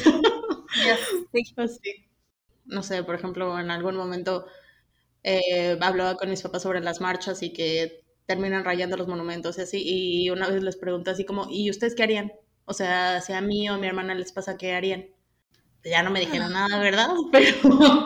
así. 1.57 2.07
No 2.65 2.83
sé, 2.83 3.03
por 3.05 3.15
ejemplo, 3.15 3.59
en 3.59 3.71
algún 3.71 3.97
momento 3.97 4.47
eh, 5.23 5.79
hablaba 5.81 6.17
con 6.17 6.31
mis 6.31 6.43
papás 6.43 6.63
sobre 6.63 6.81
las 6.81 7.01
marchas 7.01 7.43
y 7.43 7.53
que 7.53 8.05
terminan 8.27 8.65
rayando 8.65 8.97
los 8.97 9.09
monumentos 9.09 9.59
y 9.59 9.63
así, 9.63 9.83
y 9.85 10.31
una 10.31 10.49
vez 10.49 10.63
les 10.63 10.77
pregunté 10.77 11.11
así 11.11 11.25
como, 11.25 11.49
¿y 11.51 11.71
ustedes 11.71 11.95
qué 11.95 12.03
harían? 12.05 12.33
O 12.65 12.73
sea, 12.73 13.21
si 13.21 13.33
a 13.33 13.41
mí 13.41 13.69
o 13.69 13.75
a 13.75 13.79
mi 13.79 13.87
hermana 13.87 14.15
les 14.15 14.33
pasa, 14.33 14.57
¿qué 14.57 14.75
harían? 14.75 15.07
Ya 15.85 16.03
no 16.03 16.11
me 16.11 16.21
dijeron 16.21 16.53
nada, 16.53 16.79
¿verdad? 16.79 17.09
Pero, 17.33 18.05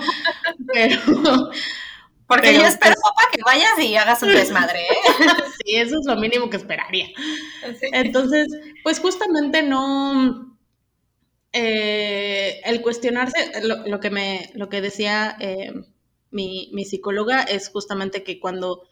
pero 0.73 1.51
porque 2.27 2.55
yo 2.55 2.65
espero, 2.65 2.95
pues 2.95 3.03
papá, 3.03 3.23
que 3.33 3.43
vayas 3.45 3.79
y 3.79 3.97
hagas 3.97 4.23
un 4.23 4.31
desmadre. 4.31 4.81
¿eh? 4.81 4.87
sí, 5.65 5.77
eso 5.77 6.01
es 6.01 6.07
lo 6.07 6.17
mínimo 6.17 6.51
que 6.51 6.57
esperaría. 6.57 7.09
Entonces, 7.93 8.49
pues 8.83 8.99
justamente 8.99 9.63
no. 9.63 10.57
Eh, 11.53 12.61
el 12.65 12.83
cuestionarse, 12.83 13.63
lo, 13.63 14.01
que 14.01 14.11
me, 14.11 14.51
lo 14.55 14.69
que 14.69 14.83
decía 14.83 15.37
eh, 15.41 15.73
mi, 16.31 16.71
mi, 16.75 16.85
psicóloga 16.85 17.43
es 17.43 17.71
justamente 17.71 18.25
que 18.25 18.41
cuando 18.41 18.83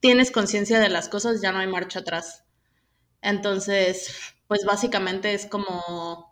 tienes 0.00 0.32
conciencia 0.32 0.80
de 0.80 0.88
las 0.88 1.08
cosas 1.08 1.40
ya 1.40 1.52
no 1.52 1.58
hay 1.58 1.68
marcha 1.68 2.00
atrás. 2.00 2.44
Entonces, 3.20 4.34
pues 4.48 4.64
básicamente 4.64 5.34
es 5.34 5.46
como 5.46 6.27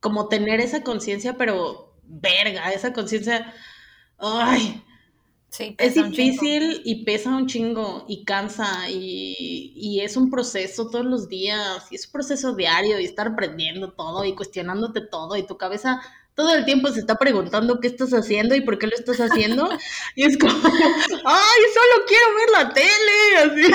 como 0.00 0.28
tener 0.28 0.60
esa 0.60 0.82
conciencia, 0.82 1.36
pero 1.36 1.94
verga, 2.04 2.72
esa 2.72 2.92
conciencia, 2.92 3.54
ay, 4.18 4.82
sí, 5.48 5.76
es 5.78 5.94
difícil 5.94 6.82
y 6.84 7.04
pesa 7.04 7.36
un 7.36 7.46
chingo 7.46 8.04
y 8.08 8.24
cansa 8.24 8.88
y, 8.90 9.72
y, 9.76 10.00
es 10.00 10.16
un 10.16 10.30
proceso 10.30 10.88
todos 10.90 11.04
los 11.04 11.28
días 11.28 11.86
y 11.90 11.96
es 11.96 12.06
un 12.06 12.12
proceso 12.12 12.54
diario 12.54 12.98
y 12.98 13.04
estar 13.04 13.28
aprendiendo 13.28 13.92
todo 13.92 14.24
y 14.24 14.34
cuestionándote 14.34 15.02
todo 15.02 15.36
y 15.36 15.46
tu 15.46 15.56
cabeza 15.56 16.00
todo 16.34 16.54
el 16.54 16.64
tiempo 16.64 16.88
se 16.88 17.00
está 17.00 17.16
preguntando 17.16 17.80
qué 17.80 17.88
estás 17.88 18.12
haciendo 18.12 18.54
y 18.54 18.62
por 18.62 18.78
qué 18.78 18.86
lo 18.86 18.94
estás 18.94 19.18
haciendo 19.18 19.68
y 20.16 20.24
es 20.24 20.38
como, 20.38 20.52
ay, 20.54 21.60
solo 21.74 22.06
quiero 22.06 22.34
ver 22.34 22.50
la 22.52 22.72
tele, 22.72 23.36
así. 23.44 23.72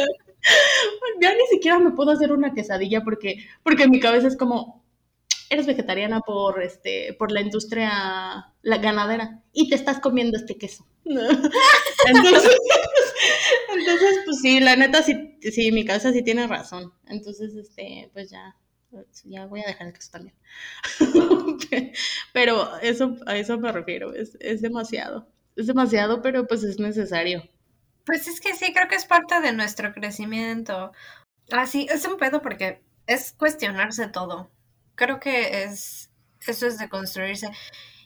ya 1.20 1.34
ni 1.34 1.46
siquiera 1.50 1.78
me 1.78 1.92
puedo 1.92 2.10
hacer 2.10 2.32
una 2.32 2.52
quesadilla 2.52 3.02
porque, 3.04 3.46
porque 3.62 3.88
mi 3.88 4.00
cabeza 4.00 4.26
es 4.26 4.36
como, 4.36 4.82
eres 5.50 5.66
vegetariana 5.66 6.20
por, 6.20 6.62
este, 6.62 7.14
por 7.18 7.32
la 7.32 7.40
industria 7.40 8.52
la 8.62 8.78
ganadera 8.78 9.42
y 9.52 9.68
te 9.68 9.74
estás 9.74 10.00
comiendo 10.00 10.36
este 10.36 10.58
queso. 10.58 10.86
entonces, 11.04 12.58
entonces, 13.74 14.18
pues 14.24 14.40
sí, 14.40 14.60
la 14.60 14.76
neta 14.76 15.02
sí, 15.02 15.38
sí, 15.40 15.72
mi 15.72 15.84
cabeza 15.84 16.12
sí 16.12 16.22
tiene 16.22 16.46
razón. 16.46 16.92
Entonces, 17.06 17.54
este, 17.54 18.10
pues 18.12 18.30
ya, 18.30 18.56
ya 19.24 19.46
voy 19.46 19.62
a 19.62 19.68
dejar 19.68 19.88
el 19.88 19.92
queso 19.94 20.10
también. 20.12 20.34
pero 22.32 22.78
eso, 22.80 23.16
a 23.26 23.36
eso 23.36 23.58
me 23.58 23.72
refiero, 23.72 24.14
es, 24.14 24.36
es 24.40 24.60
demasiado. 24.60 25.26
Es 25.56 25.66
demasiado, 25.66 26.22
pero 26.22 26.46
pues 26.46 26.62
es 26.62 26.78
necesario. 26.78 27.42
Pues 28.04 28.28
es 28.28 28.40
que 28.40 28.54
sí, 28.54 28.72
creo 28.72 28.88
que 28.88 28.94
es 28.94 29.06
parte 29.06 29.40
de 29.40 29.52
nuestro 29.52 29.92
crecimiento. 29.92 30.92
Así, 31.50 31.88
ah, 31.90 31.94
es 31.94 32.06
un 32.06 32.16
pedo 32.16 32.42
porque 32.42 32.82
es 33.06 33.32
cuestionarse 33.32 34.08
todo 34.08 34.50
creo 34.98 35.20
que 35.20 35.62
es, 35.62 36.10
eso 36.46 36.66
es 36.66 36.78
de 36.78 36.90
construirse. 36.90 37.48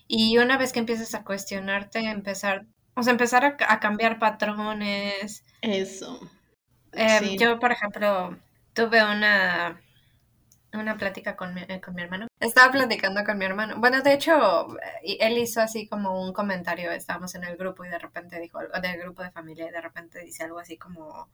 Y 0.06 0.38
una 0.38 0.58
vez 0.58 0.72
que 0.72 0.78
empiezas 0.78 1.14
a 1.14 1.24
cuestionarte, 1.24 1.98
empezar, 1.98 2.66
o 2.94 3.02
sea, 3.02 3.12
empezar 3.12 3.44
a, 3.44 3.80
cambiar 3.80 4.18
patrones. 4.20 5.44
Eso. 5.62 6.20
Em, 6.92 7.36
yo, 7.38 7.58
por 7.58 7.72
ejemplo, 7.72 8.36
tuve 8.74 9.02
una, 9.02 9.80
una 10.74 10.96
plática 10.96 11.34
con 11.34 11.54
mi, 11.54 11.62
con 11.80 11.94
mi 11.94 12.02
hermano. 12.02 12.28
Estaba 12.38 12.70
platicando 12.70 13.24
con 13.24 13.38
mi 13.38 13.46
hermano. 13.46 13.76
Bueno, 13.78 14.02
de 14.02 14.12
hecho, 14.12 14.66
él 15.02 15.38
hizo 15.38 15.60
así 15.62 15.88
como 15.88 16.22
un 16.22 16.32
comentario. 16.32 16.90
Estábamos 16.92 17.34
en 17.34 17.44
el 17.44 17.56
grupo 17.56 17.84
y 17.84 17.88
de 17.88 17.98
repente 17.98 18.38
dijo, 18.38 18.58
del 18.82 19.00
grupo 19.00 19.22
de 19.22 19.30
familia, 19.30 19.68
y 19.68 19.72
de 19.72 19.80
repente 19.80 20.20
dice 20.20 20.44
algo 20.44 20.58
así 20.58 20.76
como, 20.76 21.28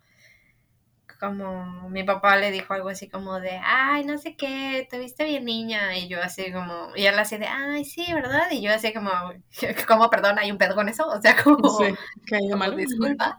como 1.20 1.88
mi 1.90 2.04
papá 2.04 2.36
le 2.36 2.50
dijo 2.50 2.74
algo 2.74 2.88
así 2.88 3.08
como 3.08 3.40
de, 3.40 3.60
ay, 3.62 4.04
no 4.04 4.18
sé 4.18 4.36
qué, 4.36 4.86
te 4.90 4.98
viste 4.98 5.24
bien 5.24 5.44
niña, 5.44 5.96
y 5.96 6.08
yo 6.08 6.22
así 6.22 6.52
como, 6.52 6.94
y 6.96 7.06
él 7.06 7.18
así 7.18 7.38
de, 7.38 7.46
ay, 7.46 7.84
sí, 7.84 8.04
¿verdad? 8.12 8.50
Y 8.50 8.62
yo 8.62 8.72
así 8.72 8.92
como, 8.92 9.10
¿cómo, 9.88 10.10
perdón, 10.10 10.38
hay 10.38 10.50
un 10.50 10.58
pedo 10.58 10.74
con 10.74 10.88
eso? 10.88 11.06
O 11.08 11.20
sea, 11.20 11.36
como, 11.42 11.68
sí, 11.78 11.94
que 12.26 12.36
hay 12.36 12.50
como 12.50 12.70
disculpa. 12.72 13.38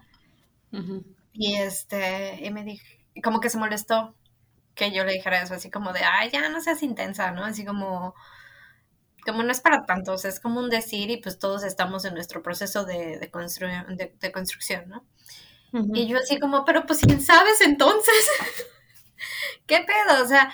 Y 1.34 1.56
este, 1.56 2.46
y 2.46 2.52
me 2.52 2.64
dije, 2.64 3.06
como 3.24 3.40
que 3.40 3.50
se 3.50 3.58
molestó 3.58 4.16
que 4.76 4.92
yo 4.92 5.04
le 5.06 5.14
dijera 5.14 5.42
eso, 5.42 5.54
así 5.56 5.70
como 5.70 5.94
de, 5.94 6.02
ay, 6.04 6.30
ya 6.32 6.48
no 6.50 6.62
seas 6.62 6.84
intensa, 6.84 7.32
¿no? 7.32 7.44
Así 7.46 7.66
como, 7.66 8.16
como 9.26 9.44
no 9.44 9.52
es 9.52 9.62
para 9.62 9.86
tanto, 9.86 10.14
o 10.14 10.18
sea, 10.18 10.30
es 10.30 10.40
como 10.40 10.60
un 10.60 10.70
decir 10.70 11.10
y 11.10 11.18
pues 11.18 11.40
todos 11.40 11.64
estamos 11.64 12.06
en 12.06 12.14
nuestro 12.14 12.42
proceso 12.42 12.86
de, 12.86 13.20
de, 13.20 14.16
de 14.20 14.32
construcción, 14.32 14.88
¿no? 14.90 15.06
Y 15.72 16.08
yo 16.08 16.18
así 16.18 16.40
como, 16.40 16.66
pero 16.66 16.86
pues 16.86 17.00
quién 17.00 17.22
sabes 17.22 17.62
entonces, 17.62 18.28
¿qué 19.68 19.80
pedo? 19.80 20.24
O 20.24 20.28
sea, 20.28 20.52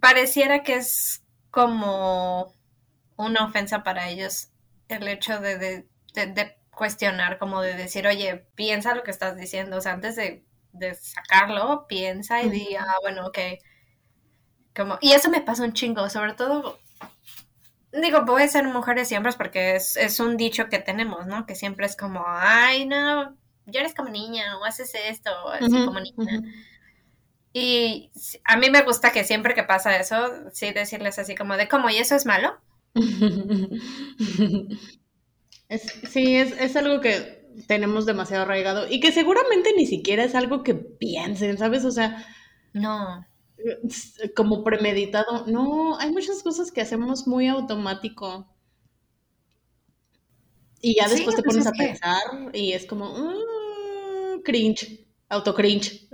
pareciera 0.00 0.62
que 0.62 0.76
es 0.76 1.22
como 1.50 2.52
una 3.16 3.44
ofensa 3.44 3.82
para 3.82 4.08
ellos 4.08 4.48
el 4.88 5.06
hecho 5.08 5.40
de, 5.40 5.86
cuestionar, 6.70 7.38
como 7.38 7.60
de 7.60 7.74
decir, 7.74 8.06
oye, 8.06 8.46
piensa 8.54 8.94
lo 8.94 9.02
que 9.02 9.10
estás 9.10 9.36
diciendo, 9.36 9.76
o 9.76 9.80
sea, 9.80 9.92
antes 9.92 10.16
de, 10.16 10.44
sacarlo, 10.94 11.86
piensa 11.86 12.42
y 12.42 12.50
di, 12.50 12.74
ah, 12.76 12.96
bueno, 13.02 13.26
ok. 13.26 13.38
Como, 14.74 14.98
y 15.02 15.12
eso 15.12 15.28
me 15.28 15.42
pasa 15.42 15.64
un 15.64 15.74
chingo, 15.74 16.08
sobre 16.08 16.32
todo, 16.32 16.78
digo, 17.92 18.24
puede 18.24 18.48
ser 18.48 18.64
mujeres 18.64 19.12
y 19.12 19.16
hombres 19.16 19.36
porque 19.36 19.76
es, 19.76 19.96
es 19.98 20.18
un 20.18 20.38
dicho 20.38 20.68
que 20.68 20.78
tenemos, 20.78 21.26
¿no? 21.26 21.44
Que 21.44 21.54
siempre 21.54 21.84
es 21.84 21.94
como, 21.94 22.24
ay, 22.26 22.86
no, 22.86 23.36
ya 23.66 23.80
eres 23.80 23.94
como 23.94 24.10
niña 24.10 24.58
o 24.58 24.64
haces 24.64 24.92
esto, 25.08 25.30
así 25.48 25.70
como 25.70 26.00
niña. 26.00 26.42
Y 27.52 28.10
a 28.44 28.56
mí 28.56 28.70
me 28.70 28.82
gusta 28.82 29.12
que 29.12 29.24
siempre 29.24 29.54
que 29.54 29.62
pasa 29.62 29.96
eso, 29.96 30.16
sí 30.52 30.72
decirles 30.72 31.18
así 31.18 31.34
como 31.34 31.56
de 31.56 31.68
cómo, 31.68 31.90
¿y 31.90 31.96
eso 31.96 32.16
es 32.16 32.24
malo? 32.24 32.56
sí, 36.08 36.36
es, 36.36 36.52
es 36.60 36.76
algo 36.76 37.00
que 37.00 37.42
tenemos 37.66 38.06
demasiado 38.06 38.44
arraigado 38.44 38.88
y 38.88 39.00
que 39.00 39.12
seguramente 39.12 39.70
ni 39.76 39.86
siquiera 39.86 40.24
es 40.24 40.34
algo 40.34 40.62
que 40.62 40.74
piensen, 40.74 41.58
¿sabes? 41.58 41.84
O 41.84 41.90
sea, 41.90 42.26
no. 42.72 43.26
Como 44.34 44.64
premeditado. 44.64 45.46
No, 45.46 45.98
hay 45.98 46.10
muchas 46.10 46.42
cosas 46.42 46.72
que 46.72 46.80
hacemos 46.80 47.26
muy 47.26 47.46
automático. 47.48 48.46
Y 50.82 50.96
ya 50.96 51.08
después 51.08 51.36
te 51.36 51.42
pues 51.42 51.54
pones 51.54 51.66
a 51.66 51.72
pensar 51.72 52.20
y 52.52 52.72
es 52.72 52.86
como 52.86 53.14
mm, 53.16 54.42
cringe, 54.44 55.06
auto 55.30 55.54
cringe. 55.54 56.08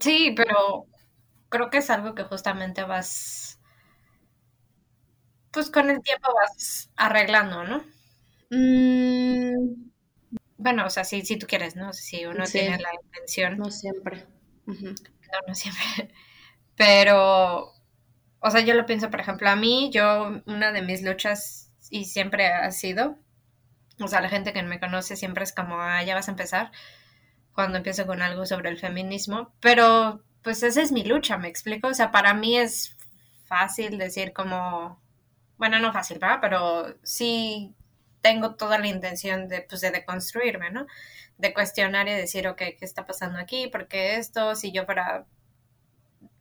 Sí, 0.00 0.32
pero 0.36 0.86
creo 1.48 1.70
que 1.70 1.78
es 1.78 1.90
algo 1.90 2.14
que 2.14 2.24
justamente 2.24 2.82
vas, 2.84 3.60
pues 5.50 5.70
con 5.70 5.90
el 5.90 6.00
tiempo 6.02 6.28
vas 6.34 6.90
arreglando, 6.96 7.64
¿no? 7.64 7.84
Mm. 8.50 9.90
Bueno, 10.58 10.86
o 10.86 10.90
sea, 10.90 11.04
si, 11.04 11.22
si 11.22 11.38
tú 11.38 11.46
quieres, 11.46 11.76
¿no? 11.76 11.92
Si 11.92 12.26
uno 12.26 12.44
tiene 12.44 12.78
la 12.78 12.90
intención. 13.02 13.58
No 13.58 13.70
siempre. 13.70 14.26
No, 14.66 15.48
no 15.48 15.54
siempre. 15.54 15.84
Pero, 16.76 17.72
o 18.40 18.50
sea, 18.50 18.60
yo 18.62 18.74
lo 18.74 18.86
pienso, 18.86 19.10
por 19.10 19.20
ejemplo, 19.20 19.48
a 19.50 19.56
mí, 19.56 19.90
yo, 19.92 20.42
una 20.46 20.72
de 20.72 20.82
mis 20.82 21.02
luchas, 21.02 21.69
y 21.90 22.06
siempre 22.06 22.48
ha 22.48 22.70
sido, 22.70 23.18
o 24.00 24.08
sea, 24.08 24.20
la 24.20 24.28
gente 24.30 24.52
que 24.52 24.62
me 24.62 24.80
conoce 24.80 25.16
siempre 25.16 25.44
es 25.44 25.52
como, 25.52 25.80
ah, 25.80 26.02
ya 26.02 26.14
vas 26.14 26.28
a 26.28 26.32
empezar, 26.32 26.70
cuando 27.54 27.78
empiezo 27.78 28.06
con 28.06 28.22
algo 28.22 28.46
sobre 28.46 28.70
el 28.70 28.78
feminismo, 28.78 29.52
pero 29.60 30.24
pues 30.42 30.62
esa 30.62 30.82
es 30.82 30.92
mi 30.92 31.04
lucha, 31.04 31.36
me 31.38 31.48
explico, 31.48 31.88
o 31.88 31.94
sea, 31.94 32.10
para 32.12 32.34
mí 32.34 32.56
es 32.58 32.96
fácil 33.46 33.98
decir 33.98 34.32
como, 34.32 35.00
bueno, 35.58 35.78
no 35.80 35.92
fácil, 35.92 36.18
¿verdad? 36.18 36.38
Pero 36.40 36.96
sí 37.02 37.74
tengo 38.22 38.54
toda 38.56 38.78
la 38.78 38.86
intención 38.86 39.48
de, 39.48 39.62
pues, 39.62 39.80
de 39.82 39.90
deconstruirme, 39.90 40.70
¿no? 40.70 40.86
De 41.38 41.54
cuestionar 41.54 42.08
y 42.08 42.12
decir, 42.12 42.48
ok, 42.48 42.58
¿qué 42.58 42.78
está 42.80 43.06
pasando 43.06 43.38
aquí? 43.38 43.68
¿Por 43.68 43.88
qué 43.88 44.16
esto? 44.16 44.54
Si 44.56 44.72
yo 44.72 44.86
fuera 44.86 45.26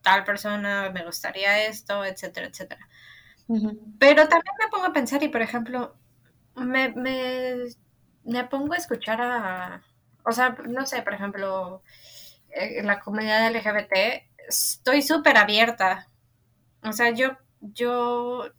tal 0.01 0.23
persona, 0.25 0.89
me 0.91 1.05
gustaría 1.05 1.65
esto, 1.67 2.05
etcétera, 2.05 2.47
etcétera. 2.47 2.88
Pero 3.99 4.27
también 4.27 4.53
me 4.59 4.67
pongo 4.69 4.85
a 4.85 4.93
pensar 4.93 5.21
y, 5.23 5.29
por 5.29 5.41
ejemplo, 5.41 5.95
me, 6.55 6.89
me, 6.89 7.55
me 8.23 8.43
pongo 8.45 8.73
a 8.73 8.77
escuchar 8.77 9.21
a, 9.21 9.83
o 10.25 10.31
sea, 10.31 10.57
no 10.67 10.85
sé, 10.85 11.01
por 11.01 11.13
ejemplo, 11.13 11.83
en 12.51 12.87
la 12.87 12.99
comunidad 12.99 13.47
LGBT, 13.47 14.27
estoy 14.47 15.01
súper 15.01 15.37
abierta. 15.37 16.07
O 16.83 16.93
sea, 16.93 17.11
yo, 17.11 17.37
yo 17.61 18.49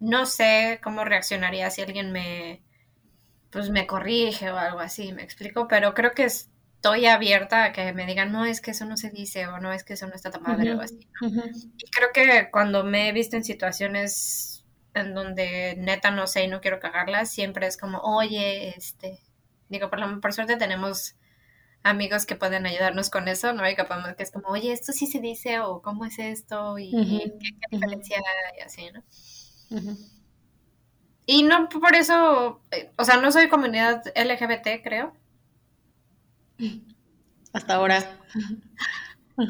no 0.00 0.26
sé 0.26 0.80
cómo 0.82 1.04
reaccionaría 1.04 1.70
si 1.70 1.82
alguien 1.82 2.12
me, 2.12 2.62
pues 3.50 3.70
me 3.70 3.86
corrige 3.86 4.50
o 4.50 4.58
algo 4.58 4.80
así, 4.80 5.12
me 5.12 5.22
explico, 5.22 5.68
pero 5.68 5.94
creo 5.94 6.12
que 6.12 6.24
estoy 6.76 7.06
abierta 7.06 7.64
a 7.64 7.72
que 7.72 7.92
me 7.92 8.06
digan, 8.06 8.30
no, 8.32 8.44
es 8.44 8.60
que 8.60 8.70
eso 8.70 8.84
no 8.84 8.96
se 8.96 9.10
dice 9.10 9.46
o 9.48 9.58
no, 9.58 9.72
es 9.72 9.82
que 9.82 9.94
eso 9.94 10.06
no 10.06 10.14
está 10.14 10.30
tan 10.30 10.46
o 10.46 10.48
algo 10.48 10.82
así. 10.82 11.08
Y 11.20 11.90
creo 11.90 12.10
que 12.14 12.48
cuando 12.50 12.84
me 12.84 13.08
he 13.08 13.12
visto 13.12 13.36
en 13.36 13.44
situaciones 13.44 14.64
en 14.94 15.14
donde 15.14 15.74
neta 15.78 16.10
no 16.10 16.26
sé 16.26 16.44
y 16.44 16.48
no 16.48 16.60
quiero 16.60 16.78
cagarlas, 16.78 17.30
siempre 17.30 17.66
es 17.66 17.76
como, 17.76 17.98
oye, 17.98 18.74
este, 18.76 19.20
digo, 19.68 19.90
por, 19.90 20.20
por 20.20 20.32
suerte 20.32 20.56
tenemos 20.56 21.16
amigos 21.82 22.26
que 22.26 22.36
pueden 22.36 22.66
ayudarnos 22.66 23.10
con 23.10 23.28
eso, 23.28 23.52
¿no? 23.52 23.68
Y 23.68 23.74
que 23.74 23.84
podemos, 23.84 24.14
que 24.14 24.22
es 24.22 24.30
como, 24.30 24.48
oye, 24.48 24.72
esto 24.72 24.92
sí 24.92 25.06
se 25.06 25.20
dice 25.20 25.60
o 25.60 25.82
cómo 25.82 26.04
es 26.04 26.18
esto 26.18 26.78
y 26.78 26.90
qué, 26.90 27.54
diferencia 27.70 28.18
y 28.56 28.60
así, 28.60 28.90
¿no? 28.92 29.02
Y 31.26 31.42
no 31.42 31.68
por 31.68 31.94
eso, 31.94 32.60
eh, 32.70 32.92
o 32.96 33.04
sea, 33.04 33.16
no 33.16 33.32
soy 33.32 33.48
comunidad 33.48 34.04
LGBT, 34.14 34.82
creo. 34.82 35.12
Hasta 37.52 37.74
ahora. 37.74 38.18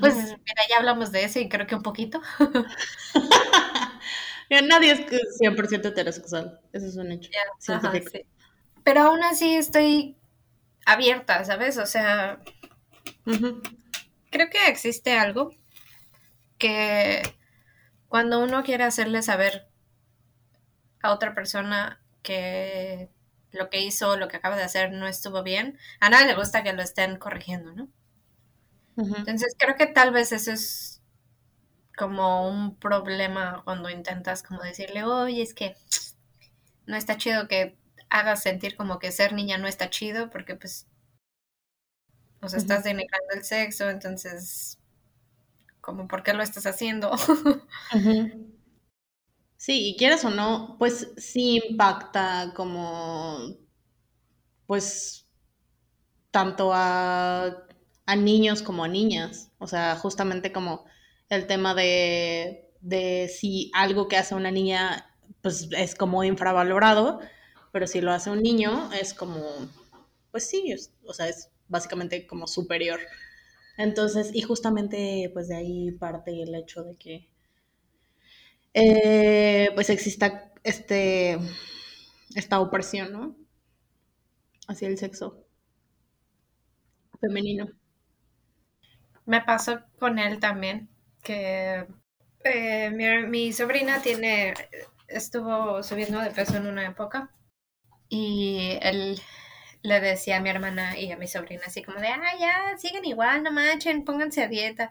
Pues 0.00 0.16
mira, 0.16 0.62
ya 0.68 0.78
hablamos 0.78 1.12
de 1.12 1.24
eso 1.24 1.38
y 1.38 1.48
creo 1.48 1.66
que 1.66 1.76
un 1.76 1.82
poquito. 1.82 2.20
Nadie 4.50 4.92
es 4.92 5.00
100% 5.40 5.86
heterosexual, 5.86 6.60
eso 6.72 6.86
es 6.86 6.96
un 6.96 7.12
hecho. 7.12 7.30
Pero 8.84 9.02
aún 9.02 9.22
así 9.22 9.54
estoy 9.54 10.16
abierta, 10.84 11.44
¿sabes? 11.44 11.78
O 11.78 11.86
sea, 11.86 12.40
creo 14.30 14.50
que 14.50 14.68
existe 14.68 15.18
algo 15.18 15.50
que 16.58 17.22
cuando 18.08 18.42
uno 18.42 18.62
quiere 18.62 18.84
hacerle 18.84 19.22
saber 19.22 19.68
a 21.02 21.12
otra 21.12 21.34
persona 21.34 22.00
que 22.22 23.10
lo 23.52 23.70
que 23.70 23.80
hizo, 23.80 24.16
lo 24.16 24.28
que 24.28 24.36
acaba 24.36 24.56
de 24.56 24.62
hacer 24.62 24.92
no 24.92 25.06
estuvo 25.06 25.42
bien, 25.42 25.78
a 26.00 26.10
nadie 26.10 26.26
le 26.26 26.34
gusta 26.34 26.62
que 26.62 26.72
lo 26.72 26.82
estén 26.82 27.16
corrigiendo, 27.18 27.72
¿no? 27.72 27.88
Entonces 28.96 29.54
creo 29.58 29.76
que 29.76 29.86
tal 29.86 30.10
vez 30.10 30.32
eso 30.32 30.52
es 30.52 31.02
como 31.96 32.48
un 32.48 32.76
problema 32.76 33.62
cuando 33.64 33.90
intentas 33.90 34.42
como 34.42 34.62
decirle, 34.62 35.04
oye, 35.04 35.42
es 35.42 35.54
que 35.54 35.76
no 36.86 36.96
está 36.96 37.16
chido 37.16 37.48
que 37.48 37.76
hagas 38.08 38.42
sentir 38.42 38.76
como 38.76 38.98
que 38.98 39.12
ser 39.12 39.32
niña 39.32 39.58
no 39.58 39.66
está 39.66 39.90
chido, 39.90 40.30
porque 40.30 40.54
pues, 40.54 40.86
o 42.40 42.48
sea, 42.48 42.58
estás 42.58 42.84
denigrando 42.84 43.34
el 43.34 43.44
sexo, 43.44 43.90
entonces, 43.90 44.78
como, 45.80 46.06
¿por 46.08 46.22
qué 46.22 46.32
lo 46.32 46.42
estás 46.42 46.66
haciendo? 46.66 47.10
Sí, 49.66 49.88
y 49.88 49.96
quieras 49.96 50.24
o 50.24 50.30
no, 50.30 50.76
pues 50.78 51.08
sí 51.16 51.60
impacta 51.70 52.52
como, 52.54 53.56
pues, 54.66 55.26
tanto 56.30 56.70
a, 56.72 57.66
a 58.06 58.16
niños 58.16 58.62
como 58.62 58.84
a 58.84 58.88
niñas. 58.88 59.50
O 59.58 59.66
sea, 59.66 59.96
justamente 59.96 60.52
como 60.52 60.84
el 61.30 61.48
tema 61.48 61.74
de, 61.74 62.70
de 62.80 63.28
si 63.28 63.72
algo 63.74 64.06
que 64.06 64.16
hace 64.16 64.36
una 64.36 64.52
niña, 64.52 65.12
pues 65.42 65.68
es 65.76 65.96
como 65.96 66.22
infravalorado, 66.22 67.18
pero 67.72 67.88
si 67.88 68.00
lo 68.00 68.12
hace 68.12 68.30
un 68.30 68.44
niño 68.44 68.92
es 68.92 69.14
como, 69.14 69.42
pues 70.30 70.46
sí, 70.48 70.76
o 71.04 71.12
sea, 71.12 71.28
es 71.28 71.50
básicamente 71.66 72.24
como 72.28 72.46
superior. 72.46 73.00
Entonces, 73.78 74.30
y 74.32 74.42
justamente 74.42 75.28
pues 75.34 75.48
de 75.48 75.56
ahí 75.56 75.90
parte 75.90 76.40
el 76.40 76.54
hecho 76.54 76.84
de 76.84 76.94
que 76.96 77.35
eh, 78.78 79.70
pues 79.74 79.88
exista 79.88 80.52
este, 80.62 81.38
esta 82.34 82.60
opresión, 82.60 83.10
¿no? 83.10 83.36
Hacia 84.68 84.88
el 84.88 84.98
sexo 84.98 85.46
femenino. 87.18 87.68
Me 89.24 89.40
pasó 89.40 89.80
con 89.98 90.18
él 90.18 90.40
también, 90.40 90.90
que 91.22 91.86
eh, 92.44 92.90
mi, 92.90 93.52
sobrina 93.54 94.02
tiene, 94.02 94.52
estuvo 95.08 95.82
subiendo 95.82 96.20
de 96.20 96.30
peso 96.30 96.58
en 96.58 96.66
una 96.66 96.86
época 96.86 97.30
y 98.10 98.78
él 98.82 99.18
le 99.82 100.00
decía 100.00 100.36
a 100.36 100.40
mi 100.40 100.50
hermana 100.50 100.98
y 100.98 101.12
a 101.12 101.16
mi 101.16 101.28
sobrina 101.28 101.62
así 101.66 101.82
como 101.82 101.98
de, 101.98 102.08
ah, 102.08 102.20
ya, 102.38 102.76
siguen 102.76 103.06
igual, 103.06 103.42
no 103.42 103.52
manchen, 103.52 104.04
pónganse 104.04 104.42
a 104.42 104.48
dieta. 104.48 104.90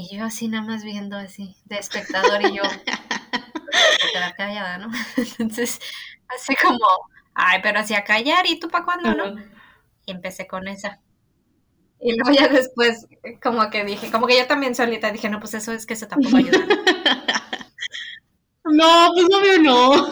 Y 0.00 0.16
yo 0.16 0.24
así 0.24 0.46
nada 0.46 0.64
más 0.64 0.84
viendo 0.84 1.16
así, 1.16 1.56
de 1.64 1.76
espectador, 1.76 2.40
y 2.42 2.54
yo 2.54 2.62
quedar 4.12 4.36
callada, 4.36 4.78
¿no? 4.78 4.92
Entonces, 5.16 5.80
así 6.28 6.54
como, 6.54 6.86
ay, 7.34 7.58
pero 7.64 7.80
así 7.80 7.94
a 7.94 8.04
callar, 8.04 8.46
¿y 8.46 8.60
tú 8.60 8.68
para 8.68 8.84
cuándo, 8.84 9.12
no? 9.12 9.42
Y 10.06 10.12
empecé 10.12 10.46
con 10.46 10.68
esa. 10.68 11.00
Y 12.00 12.16
luego 12.16 12.30
ya 12.30 12.46
después, 12.46 13.08
como 13.42 13.68
que 13.70 13.84
dije, 13.84 14.12
como 14.12 14.28
que 14.28 14.38
yo 14.38 14.46
también 14.46 14.76
solita 14.76 15.10
dije, 15.10 15.28
no, 15.28 15.40
pues 15.40 15.54
eso 15.54 15.72
es 15.72 15.84
que 15.84 15.94
eso 15.94 16.06
tampoco 16.06 16.36
ayuda. 16.36 16.58
No, 18.70 19.08
pues 19.14 19.26
obvio 19.34 19.62
no. 19.62 20.10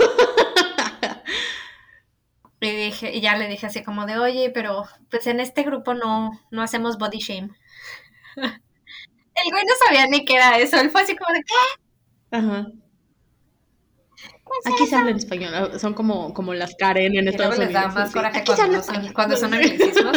Y 2.58 2.70
dije, 2.70 3.14
y 3.14 3.20
ya 3.20 3.36
le 3.36 3.48
dije 3.48 3.66
así 3.66 3.84
como 3.84 4.06
de, 4.06 4.18
oye, 4.18 4.50
pero 4.50 4.88
pues 5.10 5.26
en 5.26 5.40
este 5.40 5.62
grupo 5.62 5.92
no, 5.92 6.30
no 6.50 6.62
hacemos 6.62 6.96
body 6.96 7.18
shame. 7.18 7.50
Güey 9.56 9.64
no 9.64 9.72
sabía 9.86 10.06
ni 10.06 10.24
qué 10.26 10.34
era 10.34 10.58
eso. 10.58 10.78
Él 10.78 10.90
fue 10.90 11.00
así 11.00 11.16
como 11.16 11.32
de, 11.32 11.42
¿qué? 11.42 12.36
Ajá. 12.36 12.66
Aquí 14.66 14.86
se 14.86 14.96
habla 14.96 15.10
en 15.10 15.16
español, 15.16 15.80
son 15.80 15.94
como, 15.94 16.34
como 16.34 16.52
las 16.52 16.74
Karen 16.76 17.16
en 17.16 17.28
Estados 17.28 17.56
Unidos. 17.56 17.72
les 17.72 17.82
da 17.82 17.88
más 17.88 18.12
coraje 18.12 18.44
cuando, 18.44 18.82
son, 18.82 19.12
cuando 19.12 19.36
son 19.36 19.54
anglicismos. 19.54 20.16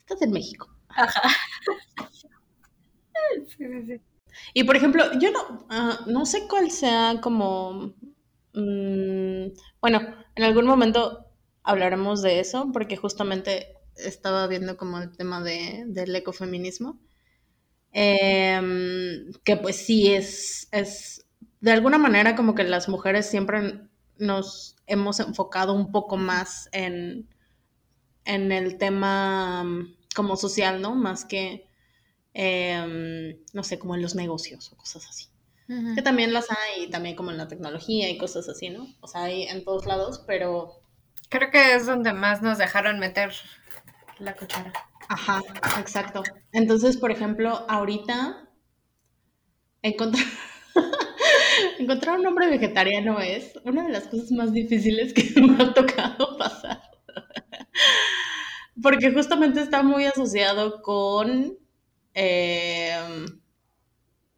Estás 0.00 0.22
en 0.22 0.32
México. 0.32 0.68
Ajá. 0.88 1.22
Sí, 3.46 3.64
sí, 3.66 3.86
sí. 3.86 4.00
Y 4.52 4.64
por 4.64 4.76
ejemplo, 4.76 5.04
yo 5.20 5.30
no, 5.30 5.66
ah, 5.70 6.00
no 6.06 6.26
sé 6.26 6.48
cuál 6.48 6.70
sea 6.70 7.20
como... 7.22 7.94
Mm, 8.52 9.52
bueno, 9.80 10.00
en 10.34 10.44
algún 10.44 10.66
momento 10.66 11.26
hablaremos 11.62 12.20
de 12.20 12.40
eso, 12.40 12.70
porque 12.72 12.96
justamente 12.96 13.76
estaba 13.96 14.46
viendo 14.48 14.76
como 14.76 14.98
el 14.98 15.16
tema 15.16 15.40
de, 15.42 15.84
del 15.86 16.16
ecofeminismo. 16.16 16.98
Em, 17.92 19.32
que 19.44 19.56
pues 19.56 19.76
sí 19.76 20.12
es, 20.12 20.68
es, 20.72 21.26
de 21.60 21.72
alguna 21.72 21.98
manera 21.98 22.34
como 22.34 22.54
que 22.54 22.64
las 22.64 22.88
mujeres 22.88 23.28
siempre 23.28 23.82
nos 24.16 24.76
hemos 24.86 25.20
enfocado 25.20 25.74
un 25.74 25.92
poco 25.92 26.16
más 26.16 26.70
en, 26.72 27.28
en 28.24 28.50
el 28.50 28.78
tema 28.78 29.62
mm, 29.64 29.94
como 30.14 30.36
social, 30.36 30.80
¿no? 30.80 30.94
Más 30.94 31.26
que, 31.26 31.66
em, 32.32 33.36
no 33.52 33.62
sé, 33.62 33.78
como 33.78 33.94
en 33.94 34.02
los 34.02 34.14
negocios 34.14 34.72
o 34.72 34.76
cosas 34.76 35.06
así. 35.08 35.26
Que 35.94 36.02
también 36.02 36.34
las 36.34 36.48
hay, 36.50 36.90
también 36.90 37.16
como 37.16 37.30
en 37.30 37.38
la 37.38 37.48
tecnología 37.48 38.10
y 38.10 38.18
cosas 38.18 38.46
así, 38.46 38.68
¿no? 38.68 38.94
O 39.00 39.08
sea, 39.08 39.24
hay 39.24 39.44
en 39.44 39.64
todos 39.64 39.86
lados, 39.86 40.22
pero... 40.26 40.82
Creo 41.30 41.50
que 41.50 41.74
es 41.74 41.86
donde 41.86 42.12
más 42.12 42.42
nos 42.42 42.58
dejaron 42.58 42.98
meter 42.98 43.32
la 44.18 44.34
cuchara. 44.34 44.70
Ajá, 45.12 45.40
exacto. 45.78 46.24
Entonces, 46.50 46.96
por 46.96 47.12
ejemplo, 47.12 47.64
ahorita 47.68 48.48
encontrar, 51.78 52.18
un 52.18 52.26
hombre 52.26 52.48
vegetariano 52.48 53.20
es 53.20 53.52
una 53.64 53.84
de 53.84 53.92
las 53.92 54.04
cosas 54.08 54.30
más 54.32 54.52
difíciles 54.52 55.12
que 55.12 55.40
me 55.40 55.62
ha 55.62 55.74
tocado 55.74 56.36
pasar. 56.38 56.80
Porque 58.82 59.12
justamente 59.12 59.60
está 59.60 59.82
muy 59.82 60.04
asociado 60.06 60.82
con 60.82 61.58
em, 62.14 63.26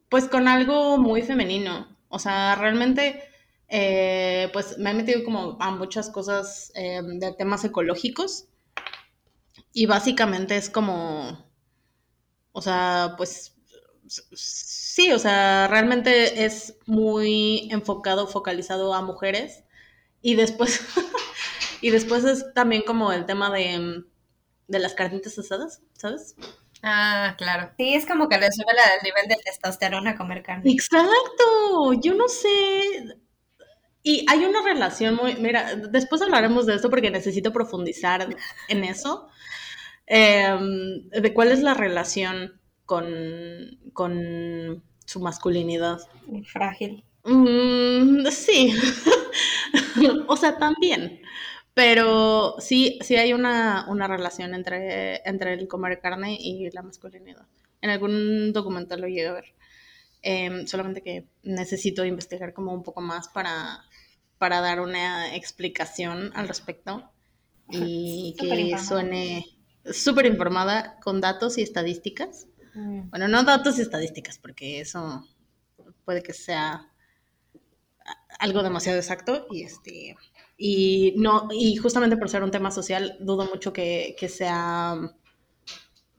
pues 0.09 0.29
con 0.29 0.49
algo 0.49 0.99
muy 0.99 1.23
femenino. 1.23 1.97
O 2.09 2.19
sea, 2.19 2.55
realmente, 2.55 3.23
eh, 3.69 4.49
pues 4.53 4.79
me 4.79 4.91
he 4.91 4.95
metido 4.95 5.25
como 5.25 5.57
a 5.61 5.71
muchas 5.73 6.11
cosas 6.11 6.73
eh, 6.75 7.01
de 7.03 7.33
temas 7.33 7.65
ecológicos. 7.65 8.47
Y 9.75 9.85
básicamente 9.87 10.57
es 10.57 10.71
como, 10.71 11.45
o 12.53 12.63
sea, 12.63 13.15
pues 13.19 13.57
sí, 14.07 15.13
o 15.13 15.19
sea, 15.19 15.67
realmente 15.69 16.45
es 16.45 16.77
muy 16.87 17.69
enfocado, 17.73 18.29
focalizado 18.29 18.95
a 18.95 19.03
mujeres. 19.03 19.65
Y 20.23 20.37
después, 20.37 20.81
y 21.81 21.91
después 21.91 22.25
es 22.25 22.55
también 22.55 22.83
como 22.83 23.13
el 23.13 23.27
tema 23.27 23.51
de, 23.51 24.05
de 24.69 24.79
las 24.79 24.95
carnitas 24.95 25.39
asadas, 25.39 25.83
¿sabes? 25.95 26.37
Ah, 26.83 27.35
claro. 27.39 27.73
Sí, 27.79 27.95
es 27.95 28.07
como 28.07 28.29
que 28.29 28.39
le 28.39 28.53
sube 28.53 28.67
el 28.71 29.03
nivel 29.03 29.27
de 29.29 29.43
testosterona 29.43 30.11
a 30.13 30.17
comer 30.17 30.43
carne. 30.43 30.71
Exacto, 30.71 31.95
yo 32.01 32.15
no 32.15 32.29
sé. 32.29 33.19
Y 34.07 34.27
hay 34.29 34.45
una 34.45 34.63
relación 34.63 35.17
muy, 35.17 35.35
mira, 35.37 35.77
después 35.77 36.21
hablaremos 36.21 36.67
de 36.67 36.75
esto 36.75 36.91
porque 36.91 37.11
necesito 37.11 37.55
profundizar 37.55 38.29
en 38.69 38.85
eso, 38.85 39.29
em, 40.05 41.09
de 41.09 41.33
cuál 41.33 41.51
es 41.51 41.63
la 41.63 41.73
relación 41.73 42.61
con, 42.85 43.07
con 43.95 44.85
su 45.07 45.21
masculinidad. 45.21 46.01
Muy 46.27 46.45
frágil. 46.45 47.03
Mm, 47.25 48.27
sí, 48.27 48.75
o 50.29 50.37
sea, 50.37 50.59
también. 50.59 51.23
Pero 51.73 52.57
sí, 52.59 52.99
sí 53.01 53.17
hay 53.17 53.33
una, 53.33 53.87
relación 54.07 54.55
entre, 54.55 55.27
entre 55.27 55.55
el 55.55 55.67
comer 55.67 55.99
carne 55.99 56.37
y 56.39 56.71
la 56.73 56.83
masculinidad. 56.83 57.47
En 57.81 57.89
algún 57.89 58.53
documental 58.53 59.01
lo 59.01 59.09
llegué 59.09 59.29
a 59.29 59.33
ver. 59.33 59.55
Em, 60.21 60.67
solamente 60.67 61.03
que 61.03 61.27
necesito 61.43 62.05
investigar 62.05 62.53
como 62.53 62.73
un 62.73 62.83
poco 62.83 63.01
más 63.01 63.29
para, 63.29 63.85
para 64.39 64.61
dar 64.61 64.81
una 64.81 65.35
explicación 65.35 66.33
al 66.35 66.49
respecto 66.49 67.11
y 67.71 68.37
que 68.39 68.77
suene 68.79 69.47
súper 69.91 70.27
informada 70.27 70.99
con 71.01 71.21
datos 71.21 71.59
y 71.59 71.63
estadísticas. 71.63 72.47
Mm. 72.75 73.11
Bueno, 73.11 73.29
no 73.29 73.45
datos 73.45 73.79
y 73.79 73.83
estadísticas, 73.83 74.39
porque 74.39 74.81
eso 74.81 75.27
puede 76.05 76.23
que 76.23 76.33
sea 76.33 76.91
algo 78.39 78.63
demasiado 78.63 78.99
exacto 78.99 79.47
y 79.51 79.63
este 79.63 80.17
y 80.57 81.15
no, 81.17 81.49
y 81.53 81.77
justamente 81.77 82.17
por 82.17 82.29
ser 82.29 82.43
un 82.43 82.51
tema 82.51 82.71
social, 82.71 83.17
dudo 83.21 83.47
mucho 83.47 83.73
que, 83.73 84.17
sea 84.29 84.97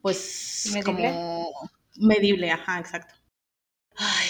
pues 0.02 0.74
como 0.84 1.52
medible, 1.96 2.52
ajá, 2.52 2.80
exacto. 2.80 3.16
Ay, 3.96 4.28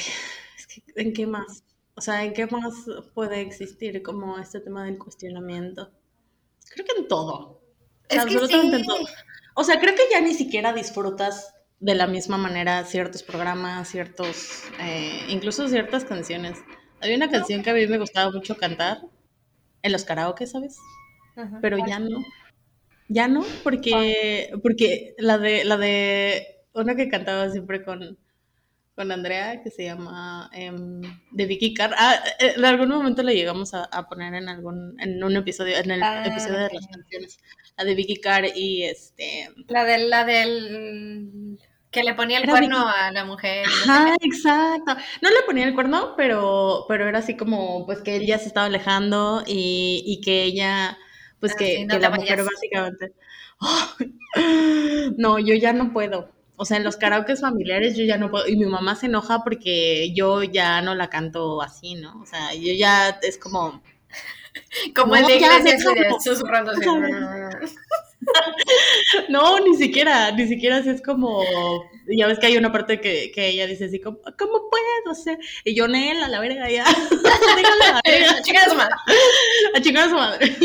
es 0.57 0.67
que 0.67 0.83
¿en 0.95 1.13
qué 1.13 1.25
más? 1.25 1.64
O 1.95 2.01
sea, 2.01 2.23
¿en 2.23 2.33
qué 2.33 2.45
más 2.47 2.73
puede 3.13 3.41
existir 3.41 4.03
como 4.03 4.37
este 4.37 4.59
tema 4.59 4.83
del 4.83 4.97
cuestionamiento? 4.97 5.91
Creo 6.69 6.85
que 6.85 7.01
en 7.01 7.07
todo. 7.07 7.61
absolutamente 8.09 8.77
en 8.77 8.85
todo. 8.85 9.05
O 9.55 9.63
sea, 9.63 9.79
creo 9.79 9.95
que 9.95 10.03
ya 10.11 10.19
ni 10.19 10.33
siquiera 10.33 10.73
disfrutas 10.73 11.53
de 11.79 11.95
la 11.95 12.07
misma 12.07 12.37
manera 12.37 12.83
ciertos 12.83 13.23
programas, 13.23 13.87
ciertos, 13.87 14.63
eh, 14.81 15.25
incluso 15.29 15.67
ciertas 15.69 16.03
canciones. 16.03 16.59
Había 17.01 17.15
una 17.15 17.29
canción 17.29 17.63
que 17.63 17.69
a 17.69 17.73
mí 17.73 17.87
me 17.87 17.97
gustaba 17.97 18.31
mucho 18.31 18.57
cantar, 18.57 19.01
en 19.81 19.91
los 19.91 20.03
karaoke, 20.03 20.47
¿sabes? 20.47 20.77
Pero 21.61 21.77
ya 21.85 21.99
no. 21.99 22.23
Ya 23.07 23.27
no, 23.27 23.45
porque, 23.63 24.51
porque 24.63 25.13
la 25.19 25.37
de, 25.37 25.63
la 25.63 25.77
de 25.77 26.63
una 26.73 26.95
que 26.95 27.07
cantaba 27.07 27.49
siempre 27.51 27.83
con, 27.83 28.17
con 28.95 29.11
Andrea, 29.11 29.61
que 29.61 29.69
se 29.69 29.83
llama 29.83 30.49
em, 30.53 31.01
de 31.31 31.45
Vicky 31.45 31.73
Carr. 31.73 31.93
Ah, 31.97 32.15
eh, 32.39 32.53
en 32.55 32.65
algún 32.65 32.89
momento 32.89 33.23
la 33.23 33.33
llegamos 33.33 33.73
a, 33.73 34.07
poner 34.07 34.33
en 34.33 34.47
algún, 34.47 34.95
en 34.99 35.21
un 35.23 35.35
episodio, 35.35 35.77
en 35.77 35.91
el 35.91 36.01
ah, 36.01 36.25
episodio 36.25 36.59
de 36.59 36.73
las 36.73 36.87
canciones. 36.87 37.39
La 37.77 37.83
de 37.83 37.95
Vicky 37.95 38.21
Carr 38.21 38.45
y 38.55 38.83
este. 38.83 39.49
La 39.67 39.83
de 39.83 39.97
la 40.07 40.23
del 40.23 41.59
que 41.91 42.03
le 42.03 42.13
ponía 42.13 42.39
el 42.39 42.49
cuerno 42.49 42.87
a 42.87 43.11
la 43.11 43.23
mujer. 43.23 43.65
Ajá, 43.65 44.15
exacto. 44.21 44.95
No 45.21 45.29
le 45.29 45.41
ponía 45.45 45.65
el 45.65 45.73
cuerno, 45.73 46.13
pero, 46.17 46.85
pero 46.89 47.07
era 47.07 47.19
así 47.19 47.37
como, 47.37 47.85
pues 47.85 48.01
que 48.01 48.17
él 48.17 48.25
ya 48.25 48.37
se 48.37 48.47
estaba 48.47 48.65
alejando 48.65 49.43
y, 49.47 50.19
que 50.23 50.43
ella, 50.43 50.97
pues 51.39 51.53
ah, 51.53 51.57
que, 51.57 51.87
la 51.87 52.09
mujer 52.09 52.43
básicamente... 52.43 53.13
no, 55.17 55.39
yo 55.39 55.55
ya 55.55 55.71
no 55.71 55.93
puedo. 55.93 56.34
O 56.57 56.65
sea, 56.65 56.77
en 56.77 56.83
los 56.83 56.97
karaokes 56.97 57.41
familiares 57.41 57.95
yo 57.95 58.05
ya 58.05 58.17
no 58.17 58.31
puedo. 58.31 58.47
Y 58.47 58.55
mi 58.55 58.65
mamá 58.65 58.95
se 58.95 59.07
enoja 59.07 59.43
porque 59.43 60.13
yo 60.13 60.43
ya 60.43 60.81
no 60.81 60.95
la 60.95 61.09
canto 61.09 61.61
así, 61.61 61.95
¿no? 61.95 62.21
O 62.21 62.25
sea, 62.25 62.53
yo 62.53 62.73
ya 62.73 63.19
es 63.21 63.37
como... 63.37 63.81
como 64.95 65.15
el 65.15 65.25
de 65.25 65.35
iglesia, 65.35 65.77
susurrando 66.23 66.73
no, 69.29 69.59
ni 69.59 69.75
siquiera, 69.75 70.31
ni 70.31 70.47
siquiera 70.47 70.77
así 70.77 70.89
es 70.89 71.01
como, 71.01 71.43
ya 72.07 72.27
ves 72.27 72.39
que 72.39 72.47
hay 72.47 72.57
una 72.57 72.71
parte 72.71 72.99
que, 72.99 73.31
que 73.31 73.49
ella 73.49 73.67
dice 73.67 73.85
así 73.85 73.99
como, 73.99 74.19
¿cómo 74.37 74.69
puedo 74.69 75.11
hacer? 75.11 75.37
Y 75.63 75.75
yo, 75.75 75.87
Nela, 75.87 76.25
a 76.25 76.29
la 76.29 76.39
verga, 76.39 76.69
ya, 76.69 76.85
a 76.85 78.41
chingar 78.41 78.67
a 78.67 78.69
su 78.69 78.75
madre. 78.75 78.95
A 79.75 79.81
chingar 79.81 80.07
a 80.07 80.09
su 80.09 80.15
madre. 80.15 80.55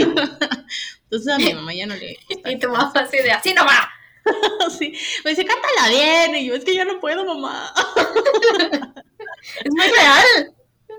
Entonces 1.05 1.35
a 1.35 1.39
mi 1.39 1.53
mamá 1.53 1.75
ya 1.75 1.87
no 1.87 1.97
le 1.97 2.17
Y 2.47 2.59
tu 2.59 2.69
mamá 2.71 2.93
así 2.95 3.19
de, 3.19 3.33
así 3.33 3.53
no 3.53 3.65
va. 3.65 4.00
sí, 4.79 4.93
me 5.25 5.31
dice, 5.31 5.45
cántala 5.45 5.89
bien, 5.89 6.37
y 6.37 6.47
yo, 6.47 6.55
es 6.55 6.65
que 6.65 6.75
ya 6.75 6.85
no 6.85 7.01
puedo, 7.01 7.25
mamá. 7.25 7.73
es 9.65 9.71
muy 9.71 9.87
real. 9.87 10.55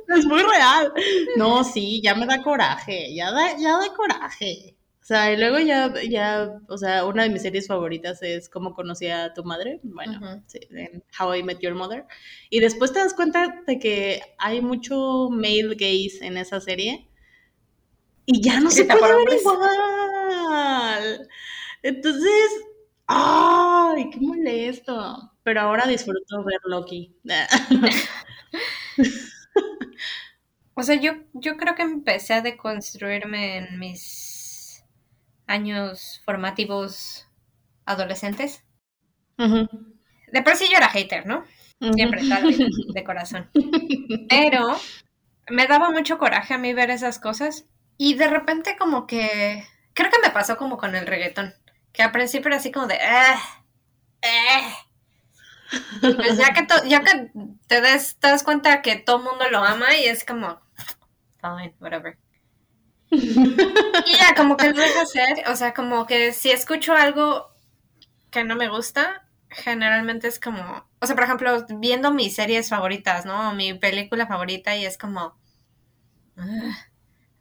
Es 0.08 0.26
muy 0.26 0.42
real. 0.42 0.94
No, 1.38 1.64
sí, 1.64 2.02
ya 2.04 2.16
me 2.16 2.26
da 2.26 2.42
coraje, 2.42 3.14
ya 3.14 3.32
da, 3.32 3.58
ya 3.58 3.78
da 3.78 3.94
coraje. 3.94 4.76
O 5.02 5.04
sea, 5.04 5.34
y 5.34 5.38
luego 5.38 5.60
ya, 5.60 5.94
ya, 6.08 6.60
o 6.68 6.78
sea, 6.78 7.06
una 7.06 7.24
de 7.24 7.30
mis 7.30 7.42
series 7.42 7.68
favoritas 7.68 8.22
es 8.22 8.48
Cómo 8.50 8.74
conocí 8.76 9.08
a 9.08 9.34
tu 9.34 9.44
madre, 9.44 9.80
bueno, 9.84 10.44
sí, 10.46 10.60
en 10.70 11.04
How 11.20 11.36
I 11.36 11.44
Met 11.44 11.60
Your 11.60 11.74
Mother. 11.74 12.06
Y 12.50 12.60
después 12.60 12.94
te 12.94 13.00
das 13.00 13.14
cuenta 13.14 13.62
de 13.66 13.80
que 13.80 14.22
hay 14.38 14.62
mucho 14.62 15.30
male 15.32 15.76
gaze 15.76 16.20
en 16.22 16.38
esa 16.38 16.62
serie 16.62 17.10
y 18.26 18.42
ya 18.42 18.60
no 18.60 18.70
se 18.70 18.86
puede 18.86 19.16
ver 19.26 19.40
igual. 19.40 21.28
Entonces, 21.82 22.52
¡ay, 23.12 24.10
qué 24.10 24.20
molesto! 24.20 25.32
Pero 25.44 25.62
ahora 25.62 25.88
disfruto 25.88 26.44
ver 26.44 26.60
Loki. 26.66 27.16
o 30.74 30.84
sea, 30.84 30.96
yo, 30.96 31.14
yo 31.34 31.58
creo 31.58 31.76
que 31.76 31.82
empecé 31.82 32.34
a 32.34 32.42
deconstruirme 32.42 33.58
en 33.58 33.80
mis 33.80 34.84
años 35.48 36.22
formativos 36.26 37.28
adolescentes. 37.86 38.64
De 39.38 40.42
por 40.44 40.56
sí 40.56 40.68
yo 40.70 40.78
era 40.78 40.90
hater, 40.90 41.26
¿no? 41.26 41.44
Siempre, 41.94 42.22
de 42.94 43.04
corazón. 43.04 43.50
Pero 44.30 44.78
me 45.50 45.68
daba 45.68 45.90
mucho 45.90 46.18
coraje 46.18 46.54
a 46.54 46.60
mí 46.60 46.74
ver 46.74 46.92
esas 46.92 47.20
cosas 47.20 47.66
y 47.98 48.14
de 48.14 48.28
repente 48.28 48.76
como 48.78 49.08
que, 49.08 49.66
creo 49.94 50.12
que 50.12 50.22
me 50.24 50.30
pasó 50.30 50.58
como 50.58 50.78
con 50.78 50.96
el 50.96 51.08
reggaetón, 51.08 51.54
que 51.94 52.04
al 52.04 52.12
principio 52.12 52.48
era 52.48 52.58
así 52.58 52.72
como 52.72 52.88
de, 52.88 52.96
eh, 52.96 53.36
eh. 54.22 54.74
Pues 56.02 56.38
ya 56.38 56.54
que, 56.54 56.68
ya 56.90 57.02
que 57.02 57.32
te, 57.68 57.82
des, 57.82 58.18
te 58.18 58.28
das 58.28 58.44
cuenta 58.44 58.82
que 58.82 58.98
todo 58.98 59.18
el 59.18 59.24
mundo 59.24 59.46
lo 59.50 59.64
ama 59.64 59.96
y 59.96 60.06
es 60.06 60.26
como, 60.26 60.60
fine, 61.40 61.76
whatever. 61.80 62.18
y 63.10 64.14
ya, 64.18 64.36
como 64.36 64.58
que 64.58 64.74
lo 64.74 64.82
dejo 64.82 65.02
hacer. 65.02 65.44
O 65.48 65.56
sea, 65.56 65.74
como 65.74 66.06
que 66.06 66.34
si 66.34 66.52
escucho 66.52 66.94
algo 66.94 67.52
que 68.32 68.44
no 68.44 68.56
me 68.56 68.70
gusta, 68.70 69.28
generalmente 69.50 70.28
es 70.28 70.40
como, 70.40 70.86
o 71.00 71.06
sea, 71.06 71.16
por 71.16 71.26
ejemplo, 71.26 71.66
viendo 71.70 72.14
mis 72.14 72.36
series 72.36 72.70
favoritas, 72.70 73.26
¿no? 73.26 73.54
Mi 73.54 73.74
película 73.74 74.28
favorita 74.28 74.76
y 74.76 74.86
es 74.86 74.98
como, 74.98 75.38
ah, 76.38 76.78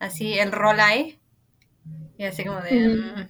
así, 0.01 0.39
el 0.39 0.53
rol 0.53 0.81
ahí. 0.81 1.21
Y 2.19 2.25
así 2.25 2.45
como 2.45 2.61
de, 2.61 2.89
mm, 2.89 3.29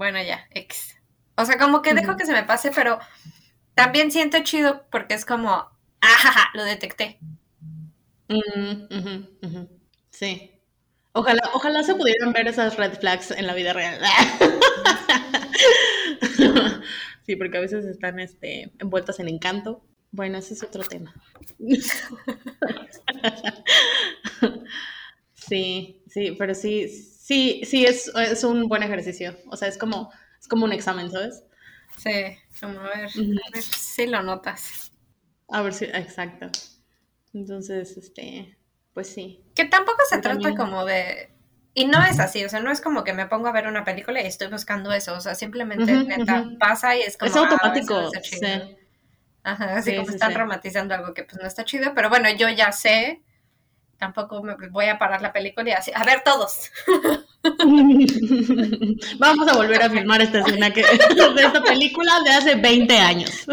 bueno, 0.00 0.18
ya, 0.22 0.46
X. 0.52 0.96
O 1.36 1.44
sea, 1.44 1.58
como 1.58 1.82
que 1.82 1.92
dejo 1.92 2.16
que 2.16 2.24
se 2.24 2.32
me 2.32 2.42
pase, 2.42 2.70
pero 2.74 2.98
también 3.74 4.10
siento 4.10 4.38
chido 4.42 4.86
porque 4.90 5.12
es 5.12 5.26
como, 5.26 5.50
ah, 5.50 6.50
lo 6.54 6.64
detecté. 6.64 7.18
Sí. 10.08 10.52
Ojalá, 11.12 11.42
ojalá 11.52 11.82
se 11.82 11.94
pudieran 11.94 12.32
ver 12.32 12.48
esas 12.48 12.78
red 12.78 12.98
flags 12.98 13.30
en 13.30 13.46
la 13.46 13.52
vida 13.52 13.74
real. 13.74 14.00
sí, 17.26 17.36
porque 17.36 17.58
a 17.58 17.60
veces 17.60 17.84
están 17.84 18.20
este, 18.20 18.72
envueltas 18.78 19.20
en 19.20 19.28
encanto. 19.28 19.84
Bueno, 20.12 20.38
ese 20.38 20.54
es 20.54 20.62
otro 20.62 20.82
tema. 20.82 21.12
sí, 25.34 26.02
sí, 26.08 26.36
pero 26.38 26.54
sí, 26.54 26.88
sí, 27.30 27.62
sí, 27.64 27.86
es, 27.86 28.08
es 28.16 28.42
un 28.42 28.66
buen 28.66 28.82
ejercicio. 28.82 29.36
O 29.46 29.56
sea, 29.56 29.68
es 29.68 29.78
como, 29.78 30.10
es 30.40 30.48
como 30.48 30.64
un 30.64 30.72
examen, 30.72 31.12
¿sabes? 31.12 31.44
Sí, 31.96 32.10
como 32.60 32.80
a 32.80 32.88
ver, 32.88 33.08
a 33.08 33.50
ver 33.54 33.62
si 33.62 34.06
lo 34.08 34.20
notas. 34.24 34.90
A 35.48 35.62
ver 35.62 35.72
si, 35.72 35.84
exacto. 35.84 36.50
Entonces, 37.32 37.96
este, 37.96 38.58
pues 38.92 39.12
sí. 39.12 39.44
Que 39.54 39.64
tampoco 39.64 39.98
se 40.08 40.18
trata 40.18 40.56
como 40.56 40.84
de... 40.84 41.30
Y 41.72 41.84
no 41.84 42.02
es 42.02 42.18
así, 42.18 42.44
o 42.44 42.48
sea, 42.48 42.58
no 42.58 42.72
es 42.72 42.80
como 42.80 43.04
que 43.04 43.12
me 43.12 43.26
pongo 43.26 43.46
a 43.46 43.52
ver 43.52 43.68
una 43.68 43.84
película 43.84 44.20
y 44.20 44.26
estoy 44.26 44.48
buscando 44.48 44.92
eso, 44.92 45.14
o 45.14 45.20
sea, 45.20 45.36
simplemente 45.36 45.92
neta 46.02 46.50
pasa 46.58 46.96
y 46.96 47.02
es 47.02 47.16
como... 47.16 47.30
Es 47.30 47.36
automático, 47.36 48.10
sí. 48.24 48.40
Ajá, 49.44 49.76
así 49.76 49.94
como 49.94 50.10
están 50.10 50.34
romantizando 50.34 50.96
algo 50.96 51.14
que 51.14 51.22
pues 51.22 51.40
no 51.40 51.46
está 51.46 51.64
chido, 51.64 51.94
pero 51.94 52.08
bueno, 52.08 52.28
yo 52.36 52.48
ya 52.48 52.72
sé, 52.72 53.22
tampoco 54.00 54.42
me 54.42 54.56
voy 54.70 54.86
a 54.86 54.98
parar 54.98 55.22
la 55.22 55.32
película 55.32 55.68
y 55.68 55.72
así, 55.72 55.92
a 55.94 56.02
ver 56.04 56.22
todos. 56.24 56.72
Vamos 59.18 59.46
a 59.46 59.56
volver 59.56 59.82
a 59.82 59.90
filmar 59.90 60.22
esta 60.22 60.40
escena 60.40 60.72
que, 60.72 60.82
de 60.82 61.42
esta 61.42 61.62
película 61.62 62.20
de 62.24 62.30
hace 62.30 62.56
20 62.56 62.98
años. 62.98 63.30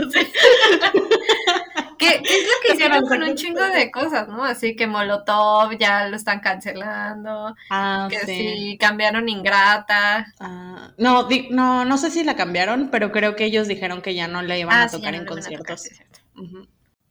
¿Qué, 1.98 2.10
es 2.10 2.22
lo 2.22 2.28
que 2.62 2.74
hicieron 2.76 3.08
con 3.08 3.24
un 3.24 3.34
chingo 3.36 3.62
de 3.62 3.90
cosas, 3.92 4.30
no? 4.30 4.44
Así 4.44 4.76
que 4.76 4.86
Molotov 4.88 5.78
ya 5.78 6.08
lo 6.08 6.16
están 6.16 6.40
cancelando. 6.40 7.56
Ah, 7.70 8.08
que 8.10 8.20
sí. 8.20 8.78
cambiaron 8.80 9.28
Ingrata. 9.28 10.34
Ah, 10.40 10.94
no, 10.98 11.28
no, 11.50 11.84
no 11.86 11.98
sé 11.98 12.12
si 12.12 12.24
la 12.24 12.36
cambiaron, 12.36 12.90
pero 12.92 13.12
creo 13.12 13.36
que 13.36 13.46
ellos 13.46 13.68
dijeron 13.68 14.02
que 14.02 14.16
ya 14.16 14.28
no 14.28 14.44
la 14.44 14.58
iban 14.58 14.76
ah, 14.76 14.84
a 14.84 14.90
tocar 14.90 15.16
en 15.16 15.26
conciertos. 15.26 15.90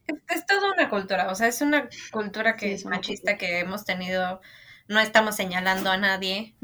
Es, 0.07 0.45
toda 0.45 0.71
una 0.71 0.89
cultura, 0.89 1.29
o 1.29 1.35
sea, 1.35 1.47
es 1.47 1.61
una 1.61 1.89
cultura 2.11 2.55
que 2.55 2.73
es 2.73 2.85
machista 2.85 3.37
que 3.37 3.59
hemos 3.59 3.85
tenido. 3.85 4.41
No 4.87 4.99
estamos 4.99 5.35
señalando 5.35 5.91
a 5.91 5.97
nadie, 5.97 6.55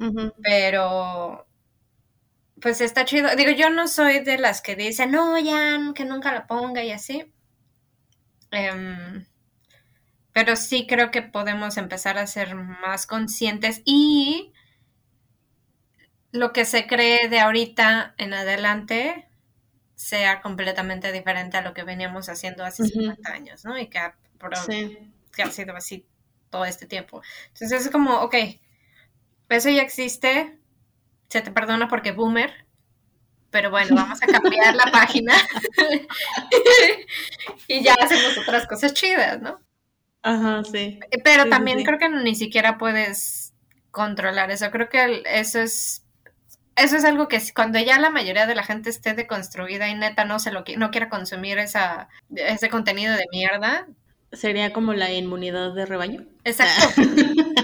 pero 0.41 1.45
pues 2.61 2.79
está 2.79 3.03
chido. 3.05 3.35
Digo, 3.35 3.51
yo 3.51 3.69
no 3.69 3.87
soy 3.87 4.19
de 4.21 4.37
las 4.37 4.61
que 4.61 4.75
dicen, 4.75 5.11
no, 5.11 5.37
ya, 5.37 5.77
que 5.93 6.05
nunca 6.05 6.31
la 6.31 6.47
ponga 6.47 6.83
y 6.83 6.91
así. 6.91 7.33
Em, 8.51 9.25
pero 10.31 10.55
sí 10.55 10.87
creo 10.87 11.11
que 11.11 11.21
podemos 11.21 11.77
empezar 11.77 12.17
a 12.17 12.27
ser 12.27 12.55
más 12.55 13.05
conscientes 13.07 13.81
y 13.85 14.53
lo 16.31 16.53
que 16.53 16.65
se 16.65 16.87
cree 16.87 17.29
de 17.29 17.39
ahorita 17.39 18.15
en 18.17 18.33
adelante 18.33 19.27
sea 20.03 20.41
completamente 20.41 21.13
diferente 21.13 21.55
a 21.55 21.61
lo 21.61 21.73
que 21.73 21.83
veníamos 21.83 22.27
haciendo 22.27 22.65
hace 22.65 22.83
50 22.83 23.31
años, 23.31 23.63
¿no? 23.63 23.79
Y 23.79 23.87
que 23.87 23.99
ha, 23.99 24.17
que 25.33 25.43
ha 25.43 25.49
sido 25.49 25.77
así 25.77 26.05
todo 26.49 26.65
este 26.65 26.85
tiempo. 26.85 27.21
Entonces 27.53 27.85
es 27.85 27.89
como, 27.89 28.19
ok, 28.19 28.35
eso 29.47 29.69
ya 29.69 29.81
existe, 29.81 30.59
se 31.29 31.39
te 31.39 31.51
perdona 31.51 31.87
porque 31.87 32.11
boomer, 32.11 32.65
pero 33.49 33.71
bueno, 33.71 33.95
vamos 33.95 34.21
a 34.21 34.27
cambiar 34.27 34.75
la 34.75 34.91
página 34.91 35.35
y 37.69 37.81
ya 37.81 37.93
hacemos 37.93 38.37
otras 38.39 38.67
cosas 38.67 38.93
chidas, 38.93 39.41
¿no? 39.41 39.61
Ajá, 40.21 40.65
sí. 40.65 40.99
Pero 41.23 41.47
también 41.47 41.81
creo 41.85 41.97
que 41.97 42.09
ni 42.09 42.35
siquiera 42.35 42.77
puedes 42.77 43.53
controlar 43.91 44.51
eso. 44.51 44.69
Creo 44.69 44.89
que 44.89 45.23
eso 45.27 45.61
es 45.61 46.02
eso 46.75 46.97
es 46.97 47.05
algo 47.05 47.27
que 47.27 47.41
cuando 47.53 47.79
ya 47.79 47.99
la 47.99 48.09
mayoría 48.09 48.47
de 48.47 48.55
la 48.55 48.63
gente 48.63 48.89
esté 48.89 49.13
deconstruida 49.13 49.89
y 49.89 49.95
neta 49.95 50.25
no 50.25 50.39
se 50.39 50.51
lo 50.51 50.63
no 50.77 50.91
quiera 50.91 51.09
consumir 51.09 51.57
esa 51.57 52.09
ese 52.35 52.69
contenido 52.69 53.15
de 53.15 53.25
mierda, 53.31 53.87
sería 54.33 54.73
como 54.73 54.93
la 54.93 55.11
inmunidad 55.11 55.73
de 55.73 55.85
rebaño. 55.85 56.25
Exacto. 56.43 57.01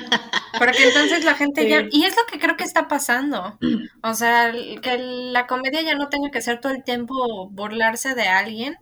Porque 0.58 0.84
entonces 0.84 1.24
la 1.24 1.36
gente 1.36 1.68
ya... 1.70 1.86
Y 1.92 2.04
es 2.06 2.16
lo 2.16 2.24
que 2.30 2.40
creo 2.40 2.58
que 2.58 2.64
está 2.64 2.88
pasando. 2.88 3.58
O 4.02 4.14
sea, 4.14 4.54
que 4.82 4.98
la 4.98 5.46
comedia 5.46 5.82
ya 5.82 5.96
no 5.96 6.10
tenga 6.10 6.32
que 6.32 6.42
ser 6.42 6.62
todo 6.62 6.72
el 6.72 6.84
tiempo 6.84 7.50
burlarse 7.50 8.16
de 8.16 8.24
alguien. 8.24 8.76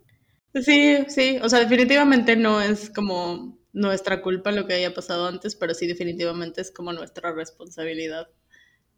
Sí, 0.54 1.06
sí. 1.08 1.40
O 1.42 1.50
sea, 1.50 1.60
definitivamente 1.60 2.36
no 2.36 2.62
es 2.62 2.90
como 2.90 3.58
nuestra 3.74 4.22
culpa 4.22 4.52
lo 4.52 4.68
que 4.68 4.74
haya 4.74 4.94
pasado 4.94 5.28
antes, 5.28 5.56
pero 5.56 5.74
sí 5.74 5.88
definitivamente 5.88 6.62
es 6.62 6.72
como 6.72 6.94
nuestra 6.94 7.32
responsabilidad 7.32 8.28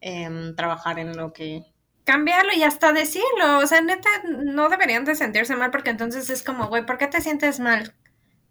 em, 0.01 0.55
trabajar 0.55 0.99
en 0.99 1.15
lo 1.15 1.33
que... 1.33 1.63
Cambiarlo 2.03 2.51
y 2.55 2.63
hasta 2.63 2.91
decirlo. 2.91 3.59
O 3.59 3.67
sea, 3.67 3.81
neta, 3.81 4.09
no 4.27 4.69
deberían 4.69 5.05
de 5.05 5.15
sentirse 5.15 5.55
mal 5.55 5.69
porque 5.71 5.91
entonces 5.91 6.29
es 6.29 6.43
como, 6.43 6.67
güey, 6.67 6.85
¿por 6.85 6.97
qué 6.97 7.07
te 7.07 7.21
sientes 7.21 7.59
mal? 7.59 7.93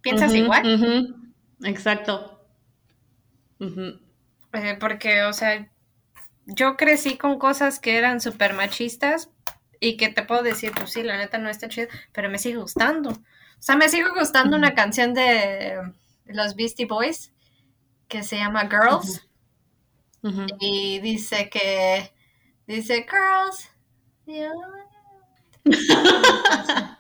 ¿Piensas 0.01 0.33
igual? 0.35 1.17
Exacto. 1.65 2.41
Eh, 3.61 4.77
porque, 4.79 5.25
o 5.25 5.33
sea, 5.33 5.69
yo 6.47 6.77
crecí 6.77 7.17
con 7.17 7.39
cosas 7.39 7.81
que 7.81 7.97
eran 7.97 8.21
súper 8.21 8.55
machistas 8.55 9.31
y 9.81 9.97
que 9.97 10.09
te 10.09 10.23
puedo 10.23 10.43
decir, 10.43 10.73
pues 10.75 10.93
sí, 10.93 11.03
la 11.03 11.17
neta 11.17 11.39
no 11.39 11.49
está 11.49 11.69
chido, 11.69 11.89
pero 12.13 12.31
me 12.31 12.39
sigue 12.39 12.59
gustando. 12.59 13.11
O 13.11 13.61
sea, 13.63 13.77
me 13.77 13.89
sigue 13.89 14.09
gustando 14.17 14.57
una 14.57 14.75
canción 14.75 15.15
de 15.15 15.79
los 16.27 16.55
Beastie 16.55 16.87
Boys 16.87 17.33
que 18.09 18.23
se 18.23 18.37
llama 18.37 18.69
Girls. 18.69 19.28
Y 20.61 21.01
dice 21.01 21.49
que, 21.49 22.13
dice, 22.67 23.07
Girls. 23.09 23.71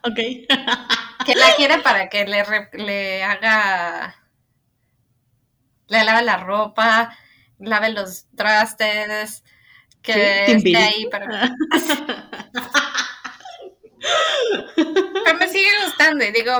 ok. 0.04 0.14
que 1.26 1.34
la 1.34 1.54
quiere 1.56 1.78
para 1.78 2.08
que 2.08 2.24
le, 2.26 2.44
le 2.72 3.22
haga, 3.22 4.14
le 5.88 6.04
lave 6.04 6.22
la 6.22 6.36
ropa, 6.38 7.16
lave 7.58 7.90
los 7.90 8.26
trastes, 8.36 9.42
que 10.02 10.52
esté 10.52 10.76
ahí 10.76 11.06
para... 11.10 11.54
Pero 14.76 15.38
me 15.38 15.48
sigue 15.48 15.68
gustando 15.84 16.24
y 16.24 16.30
digo, 16.30 16.52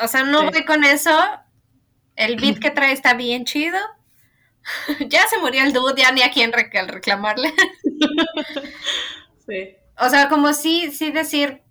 o 0.00 0.08
sea, 0.08 0.24
no 0.24 0.50
voy 0.50 0.64
con 0.64 0.84
eso. 0.84 1.16
El 2.16 2.36
beat 2.36 2.58
que 2.58 2.70
trae 2.70 2.92
está 2.92 3.14
bien 3.14 3.44
chido. 3.44 3.78
ya 5.08 5.26
se 5.28 5.38
murió 5.38 5.62
el 5.62 5.72
dude, 5.72 6.02
ya 6.02 6.12
ni 6.12 6.22
a 6.22 6.30
quién 6.30 6.52
reclamarle. 6.52 7.52
sí. 9.46 9.76
O 9.98 10.08
sea, 10.08 10.28
como 10.28 10.52
sí, 10.52 10.92
sí 10.92 11.10
decir, 11.10 11.62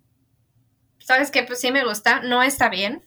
sabes 0.99 1.31
que 1.31 1.43
pues 1.43 1.59
sí 1.61 1.71
me 1.71 1.85
gusta, 1.85 2.21
no 2.21 2.43
está 2.43 2.69
bien, 2.69 3.03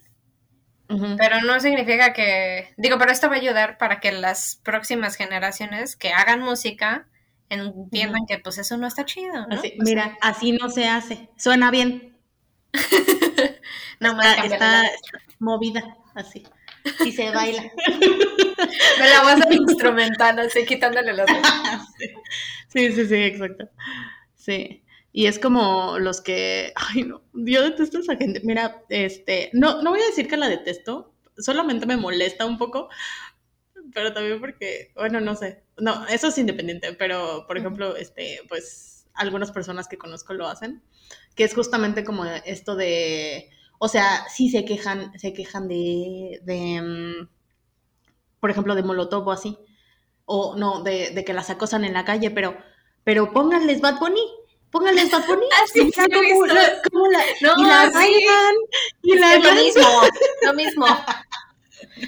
pero 1.18 1.40
no 1.42 1.61
significa 1.61 2.12
que, 2.12 2.74
digo, 2.76 2.98
pero 2.98 3.12
esto 3.12 3.29
va 3.29 3.37
a 3.37 3.38
ayudar 3.38 3.79
para 3.79 4.00
que 4.00 4.11
las 4.11 4.57
próximas 4.64 5.14
generaciones 5.14 5.94
que 5.94 6.12
hagan 6.12 6.40
música 6.40 7.07
entiendan 7.48 8.26
que 8.26 8.38
pues 8.38 8.59
eso 8.59 8.76
no 8.76 8.88
está 8.88 9.05
chido. 9.05 9.46
¿no? 9.46 9.62
mira, 9.79 10.16
así 10.20 10.53
no 10.53 10.68
se 10.68 10.88
hace, 10.88 11.29
suena 11.37 11.70
bien. 11.70 12.16
no 14.00 14.20
está, 14.20 14.44
está, 14.44 14.90
movida, 15.38 15.96
así. 16.14 16.44
Y 17.05 17.12
se 17.12 17.31
baila. 17.31 17.70
Me 18.99 19.09
la 19.09 19.23
vas 19.23 19.46
a 19.46 19.55
instrumental, 19.55 20.38
así 20.38 20.64
quitándole 20.64 21.14
los 21.14 21.27
sí, 22.68 22.92
sí, 22.92 23.07
sí, 23.07 23.14
exacto. 23.14 23.68
Sí. 24.35 24.83
Y 25.12 25.27
es 25.27 25.38
como 25.38 25.99
los 25.99 26.20
que, 26.20 26.73
ay 26.77 27.03
no, 27.03 27.23
yo 27.33 27.62
detesto 27.62 27.99
a 27.99 28.01
esa 28.01 28.16
gente. 28.16 28.40
Mira, 28.44 28.85
este, 28.88 29.51
no, 29.53 29.83
no 29.83 29.90
voy 29.90 30.01
a 30.01 30.07
decir 30.07 30.29
que 30.29 30.37
la 30.37 30.49
detesto, 30.49 31.12
solamente 31.37 31.87
me 31.87 31.96
molesta 31.96 32.46
un 32.46 32.59
poco, 32.59 32.88
pero 33.92 34.12
también 34.12 34.40
porque, 34.40 34.92
bueno, 34.94 35.20
no 35.20 35.35
sé, 35.35 35.64
no, 35.79 36.07
eso 36.07 36.29
es 36.29 36.38
independiente, 36.38 36.92
pero 36.94 37.44
por 37.46 37.59
ejemplo, 37.59 37.96
este, 37.96 38.40
pues 38.49 39.07
algunas 39.14 39.51
personas 39.51 39.88
que 39.88 39.99
conozco 39.99 40.33
lo 40.35 40.46
hacen, 40.46 40.83
que 41.35 41.44
es 41.44 41.55
justamente 41.55 42.05
como 42.05 42.25
esto 42.25 42.77
de, 42.77 43.51
o 43.79 43.88
sea, 43.88 44.27
sí 44.29 44.49
se 44.49 44.64
quejan, 44.64 45.18
se 45.18 45.33
quejan 45.33 45.68
de, 45.68 46.40
de 46.44 46.83
mm, 46.83 47.29
por 48.40 48.50
ejemplo, 48.50 48.74
de 48.74 48.83
Molotov 48.83 49.26
o 49.29 49.33
así, 49.33 49.59
o 50.24 50.57
no, 50.57 50.83
de, 50.83 51.11
de 51.11 51.24
que 51.24 51.33
las 51.35 51.50
acosan 51.50 51.85
en 51.85 51.92
la 51.94 52.05
calle, 52.05 52.31
pero, 52.31 52.57
pero 53.05 53.33
pónganles 53.33 53.81
Bad 53.81 53.98
Bunny 53.98 54.20
póngales 54.70 55.11
Bad 55.11 55.26
Bunny. 55.26 55.46
Así 55.64 55.81
he 55.81 56.31
como, 56.31 56.46
la, 56.46 56.83
como 56.90 57.07
la, 57.11 57.18
No, 57.40 57.55
y 57.59 57.66
la 57.66 57.90
sí. 57.90 58.26
y 59.03 59.18
la 59.18 59.35
Es 59.35 59.44
lo 59.44 59.53
mismo, 59.53 60.03
lo 60.42 60.55
mismo. 60.55 60.87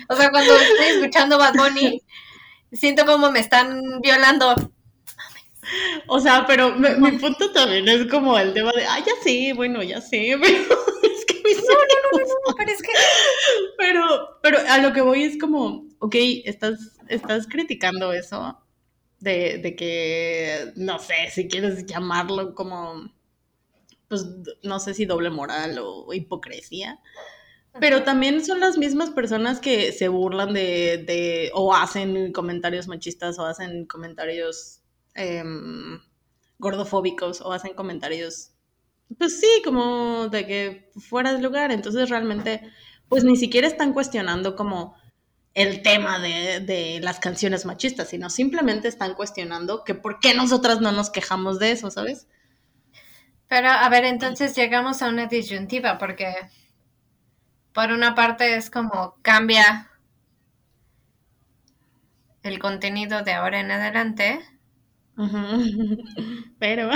O 0.08 0.14
sea, 0.16 0.30
cuando 0.30 0.54
estoy 0.54 0.86
escuchando 0.86 1.38
Bad 1.38 1.54
Bunny, 1.54 2.00
siento 2.72 3.04
como 3.04 3.30
me 3.32 3.40
están 3.40 4.00
violando. 4.00 4.54
O 6.06 6.20
sea, 6.20 6.44
pero 6.46 6.74
me- 6.74 6.96
mi 6.96 7.12
punto 7.18 7.50
también 7.52 7.88
es 7.88 8.06
como 8.10 8.38
el 8.38 8.52
tema 8.52 8.72
de, 8.72 8.84
ah, 8.84 8.98
ya 8.98 9.12
sé, 9.22 9.52
bueno, 9.54 9.82
ya 9.82 10.00
sé, 10.00 10.36
pero 10.42 10.56
es 10.56 11.24
que 11.24 11.38
a 11.38 11.42
mí 11.44 11.54
sí 11.54 11.62
me 11.66 12.18
gusta. 12.20 12.34
No, 12.48 12.54
pero 12.56 12.70
es 12.70 12.82
que 12.82 12.90
Pero, 13.78 14.38
pero 14.42 14.58
a 14.68 14.78
lo 14.78 14.92
que 14.92 15.00
voy 15.00 15.24
es 15.24 15.38
como, 15.38 15.84
ok, 16.02 16.16
estás, 16.44 16.98
estás 17.08 17.46
criticando 17.46 18.12
eso 18.12 18.58
de, 19.20 19.58
de 19.58 19.76
que, 19.76 20.72
no 20.74 20.98
sé, 20.98 21.30
si 21.30 21.46
quieres 21.46 21.86
llamarlo 21.86 22.56
como, 22.56 23.12
pues, 24.08 24.26
no 24.64 24.80
sé 24.80 24.94
si 24.94 25.06
doble 25.06 25.30
moral 25.30 25.78
o 25.80 26.12
hipocresía. 26.12 26.98
Pero 27.78 28.02
también 28.02 28.44
son 28.44 28.58
las 28.58 28.78
mismas 28.78 29.10
personas 29.10 29.60
que 29.60 29.92
se 29.92 30.08
burlan 30.08 30.52
de, 30.52 31.04
de 31.06 31.52
o 31.54 31.72
hacen 31.72 32.32
comentarios 32.32 32.88
machistas 32.88 33.38
o 33.38 33.46
hacen 33.46 33.86
comentarios 33.86 34.82
em, 35.14 36.00
gordofóbicos 36.58 37.40
o 37.42 37.52
hacen 37.52 37.74
comentarios, 37.74 38.50
pues 39.16 39.38
sí, 39.38 39.62
como 39.64 40.28
de 40.28 40.46
que 40.48 40.90
fuera 40.96 41.32
de 41.32 41.40
lugar. 41.40 41.70
Entonces 41.70 42.10
realmente, 42.10 42.60
pues 43.08 43.22
ni 43.22 43.36
siquiera 43.36 43.68
están 43.68 43.92
cuestionando 43.92 44.56
como 44.56 45.00
el 45.54 45.82
tema 45.82 46.18
de, 46.18 46.60
de 46.60 47.00
las 47.02 47.20
canciones 47.20 47.66
machistas, 47.66 48.08
sino 48.08 48.30
simplemente 48.30 48.88
están 48.88 49.14
cuestionando 49.14 49.84
que 49.84 49.94
por 49.94 50.18
qué 50.18 50.34
nosotras 50.34 50.80
no 50.80 50.92
nos 50.92 51.10
quejamos 51.10 51.58
de 51.58 51.72
eso, 51.72 51.90
¿sabes? 51.90 52.26
Pero, 53.48 53.68
a 53.68 53.88
ver, 53.90 54.04
entonces 54.04 54.56
llegamos 54.56 55.02
a 55.02 55.08
una 55.08 55.26
disyuntiva 55.26 55.98
porque 55.98 56.34
por 57.74 57.90
una 57.90 58.14
parte 58.14 58.56
es 58.56 58.70
como 58.70 59.16
cambia 59.22 59.90
el 62.42 62.58
contenido 62.58 63.22
de 63.22 63.32
ahora 63.32 63.60
en 63.60 63.70
adelante. 63.70 64.40
Pero... 66.58 66.90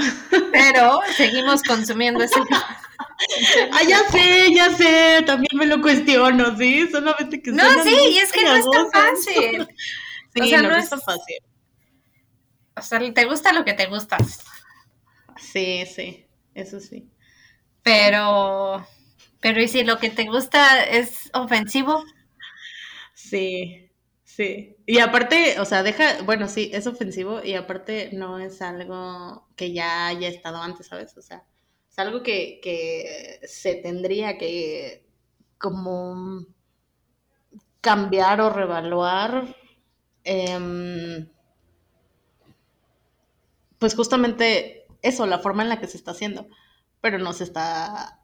pero 0.52 1.00
seguimos 1.16 1.62
consumiendo 1.62 2.24
ese... 2.24 2.40
Ah, 3.72 3.82
ya 3.88 3.98
sé, 4.10 4.52
ya 4.54 4.70
sé, 4.70 5.22
también 5.26 5.50
me 5.56 5.66
lo 5.66 5.80
cuestiono, 5.80 6.56
¿sí? 6.56 6.88
Solamente 6.90 7.42
que 7.42 7.52
No, 7.52 7.64
sí, 7.82 7.94
y 8.12 8.18
es 8.18 8.32
que 8.32 8.44
no 8.44 8.54
es 8.54 8.68
tan 8.70 8.86
pegajosos. 8.86 8.92
fácil. 8.92 9.66
Sí, 10.34 10.42
O 10.42 10.46
sea, 10.46 10.62
no, 10.62 10.68
no 10.68 10.76
es 10.76 10.84
es- 10.84 10.90
tan 10.90 11.00
fácil. 11.00 11.38
O 12.76 12.82
sea, 12.82 13.00
te 13.12 13.24
gusta 13.24 13.52
lo 13.52 13.64
que 13.64 13.74
te 13.74 13.86
gusta, 13.86 14.16
Sí, 15.38 15.84
sí, 15.86 16.26
eso 16.54 16.80
sí. 16.80 17.10
pero... 17.82 18.86
Pero 19.40 19.60
¿y 19.62 19.68
si 19.68 19.84
lo 19.84 19.98
que 19.98 20.10
te 20.10 20.24
gusta 20.26 20.82
es 20.84 21.30
ofensivo? 21.34 22.04
Sí, 23.14 23.90
sí. 24.24 24.76
Y 24.86 24.98
aparte, 24.98 25.60
o 25.60 25.64
sea, 25.64 25.82
deja, 25.82 26.22
bueno, 26.22 26.48
sí, 26.48 26.70
es 26.72 26.86
ofensivo 26.86 27.42
y 27.42 27.54
aparte 27.54 28.10
no 28.12 28.38
es 28.38 28.60
algo 28.62 29.48
que 29.56 29.72
ya 29.72 30.08
haya 30.08 30.28
estado 30.28 30.58
antes, 30.62 30.86
¿sabes? 30.88 31.16
O 31.16 31.22
sea, 31.22 31.44
es 31.96 31.98
algo 31.98 32.22
que, 32.22 32.60
que 32.62 33.40
se 33.46 33.74
tendría 33.76 34.36
que 34.38 35.06
como 35.58 36.44
cambiar 37.80 38.40
o 38.40 38.50
revaluar. 38.50 39.32
em, 40.24 41.28
pues 43.78 43.94
justamente 43.94 44.86
eso, 45.02 45.26
la 45.26 45.38
forma 45.38 45.62
en 45.62 45.68
la 45.68 45.80
que 45.80 45.86
se 45.86 45.96
está 45.96 46.12
haciendo, 46.12 46.48
pero 47.00 47.18
no 47.18 47.32
se 47.32 47.44
está, 47.44 48.20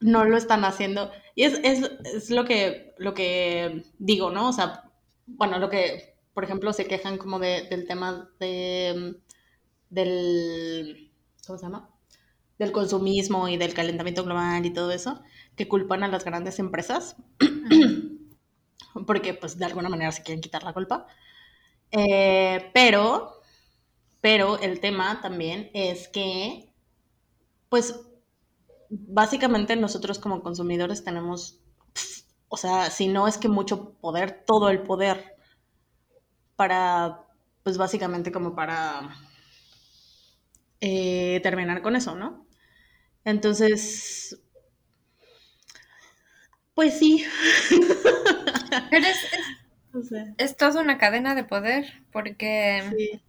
no 0.00 0.24
lo 0.24 0.36
están 0.36 0.64
haciendo. 0.64 1.10
Y 1.34 1.44
es, 1.44 1.60
es, 1.62 1.90
es 2.04 2.30
lo 2.30 2.44
que, 2.44 2.94
lo 2.98 3.14
que 3.14 3.84
digo, 3.98 4.30
¿no? 4.30 4.48
O 4.48 4.52
sea, 4.52 4.84
bueno, 5.26 5.58
lo 5.58 5.70
que, 5.70 6.16
por 6.34 6.44
ejemplo, 6.44 6.72
se 6.72 6.86
quejan 6.86 7.18
como 7.18 7.38
de, 7.38 7.68
del 7.68 7.86
tema 7.86 8.30
de, 8.40 9.16
del, 9.90 11.12
¿cómo 11.46 11.58
se 11.58 11.66
llama? 11.66 11.89
Del 12.60 12.72
consumismo 12.72 13.48
y 13.48 13.56
del 13.56 13.72
calentamiento 13.72 14.22
global 14.22 14.66
y 14.66 14.70
todo 14.70 14.92
eso, 14.92 15.22
que 15.56 15.66
culpan 15.66 16.02
a 16.02 16.08
las 16.08 16.24
grandes 16.24 16.58
empresas, 16.58 17.16
porque 19.06 19.32
pues 19.34 19.58
de 19.58 19.64
alguna 19.64 19.88
manera 19.88 20.12
se 20.12 20.22
quieren 20.22 20.42
quitar 20.42 20.62
la 20.62 20.74
culpa. 20.74 21.06
Eh, 21.90 22.70
pero, 22.74 23.40
pero 24.20 24.58
el 24.58 24.80
tema 24.80 25.20
también 25.22 25.70
es 25.72 26.08
que, 26.08 26.74
pues, 27.70 27.98
básicamente 28.90 29.76
nosotros 29.76 30.18
como 30.18 30.42
consumidores 30.42 31.02
tenemos, 31.02 31.60
o 32.48 32.58
sea, 32.58 32.90
si 32.90 33.08
no 33.08 33.26
es 33.26 33.38
que 33.38 33.48
mucho 33.48 33.94
poder, 33.94 34.44
todo 34.46 34.68
el 34.68 34.82
poder 34.82 35.36
para, 36.56 37.24
pues 37.62 37.78
básicamente 37.78 38.30
como 38.32 38.54
para 38.54 39.16
eh, 40.80 41.40
terminar 41.42 41.82
con 41.82 41.96
eso, 41.96 42.14
¿no? 42.14 42.49
Entonces, 43.24 44.38
pues 46.74 46.98
sí. 46.98 47.24
Pero 48.90 49.06
es, 49.06 49.24
es, 49.24 49.46
O 49.92 50.02
sea, 50.02 50.34
es 50.38 50.56
toda 50.56 50.80
una 50.82 50.98
cadena 50.98 51.34
de 51.34 51.44
poder, 51.44 52.04
porque 52.12 52.82
sí. 52.96 53.22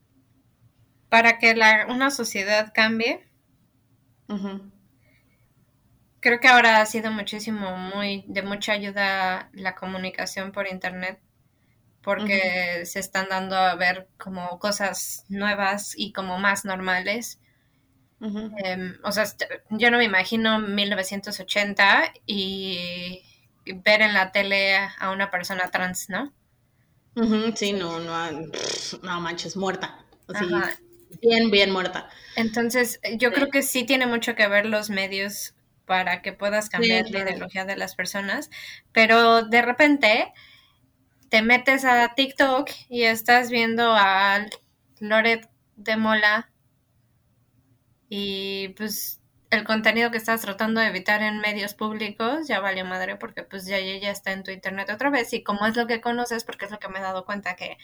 para 1.10 1.38
que 1.38 1.54
la, 1.56 1.86
una 1.90 2.10
sociedad 2.10 2.72
cambie, 2.74 3.24
creo 6.20 6.40
que 6.40 6.48
ahora 6.48 6.82
ha 6.82 6.86
sido 6.86 7.12
muchísimo, 7.12 7.76
muy, 7.78 8.24
de 8.28 8.44
mucha 8.44 8.74
ayuda 8.74 9.50
la 9.54 9.76
comunicación 9.76 10.52
por 10.52 10.68
internet, 10.68 11.20
porque 12.04 12.86
se 12.86 13.00
están 13.02 13.30
dando 13.30 13.58
a 13.58 13.76
ver 13.76 14.10
como 14.20 14.60
cosas 14.60 15.26
nuevas 15.30 15.94
y 15.98 16.14
como 16.14 16.40
más 16.40 16.66
normales. 16.66 17.41
Em, 18.64 18.98
o 19.04 19.12
sea, 19.12 19.26
yo 19.70 19.90
no 19.92 19.98
me 19.98 20.04
imagino 20.06 20.60
1980 20.60 22.14
y 22.26 23.24
ver 23.66 24.02
en 24.02 24.14
la 24.14 24.32
tele 24.32 24.76
a 24.76 25.12
una 25.12 25.32
persona 25.32 25.70
trans, 25.72 26.10
¿no? 26.10 26.34
Sí, 27.56 27.74
no, 27.74 28.00
no, 28.00 28.52
pff, 28.52 29.02
no 29.04 29.20
manches, 29.22 29.56
muerta. 29.58 30.06
Así, 30.28 30.46
Ajá. 30.46 30.78
bien, 31.22 31.52
bien 31.52 31.72
muerta. 31.72 32.10
Entonces, 32.36 33.00
yo 33.18 33.30
Sí. 33.30 33.36
creo 33.36 33.50
que 33.50 33.62
sí 33.64 33.84
tiene 33.86 34.06
mucho 34.08 34.36
que 34.36 34.48
ver 34.48 34.66
los 34.66 34.90
medios 34.90 35.56
para 35.86 36.22
que 36.22 36.32
puedas 36.34 36.70
cambiar 36.70 37.04
la 37.10 37.10
claro. 37.10 37.30
ideología 37.32 37.66
de 37.66 37.76
las 37.76 37.96
personas, 37.96 38.50
pero 38.94 39.44
de 39.44 39.62
repente 39.62 40.32
te 41.30 41.42
metes 41.42 41.86
a 41.86 42.14
TikTok 42.16 42.70
y 42.90 43.04
estás 43.04 43.50
viendo 43.50 43.94
a 43.94 44.46
Loret 45.00 45.50
de 45.76 45.98
Mola 45.98 46.51
y 48.12 48.70
pues 48.72 49.22
el 49.52 49.64
contenido 49.66 50.12
que 50.12 50.18
estás 50.20 50.42
tratando 50.42 50.82
de 50.82 50.90
evitar 50.90 51.24
en 51.24 51.40
medios 51.40 51.76
públicos 51.76 52.48
ya 52.50 52.60
valió 52.62 52.86
madre 52.86 53.18
porque 53.18 53.44
pues 53.46 53.66
ya 53.68 53.80
ya 53.80 54.12
está 54.12 54.34
en 54.34 54.44
tu 54.44 54.52
internet 54.52 54.92
otra 54.92 55.12
vez 55.12 55.34
y 55.34 55.44
como 55.44 55.66
es 55.68 55.78
lo 55.78 55.88
que 55.88 56.02
conoces 56.02 56.44
porque 56.46 56.66
es 56.66 56.72
lo 56.72 56.80
que 56.80 56.90
me 56.90 57.00
he 57.00 57.04
dado 57.04 57.26
cuenta 57.26 57.56
que 57.56 57.78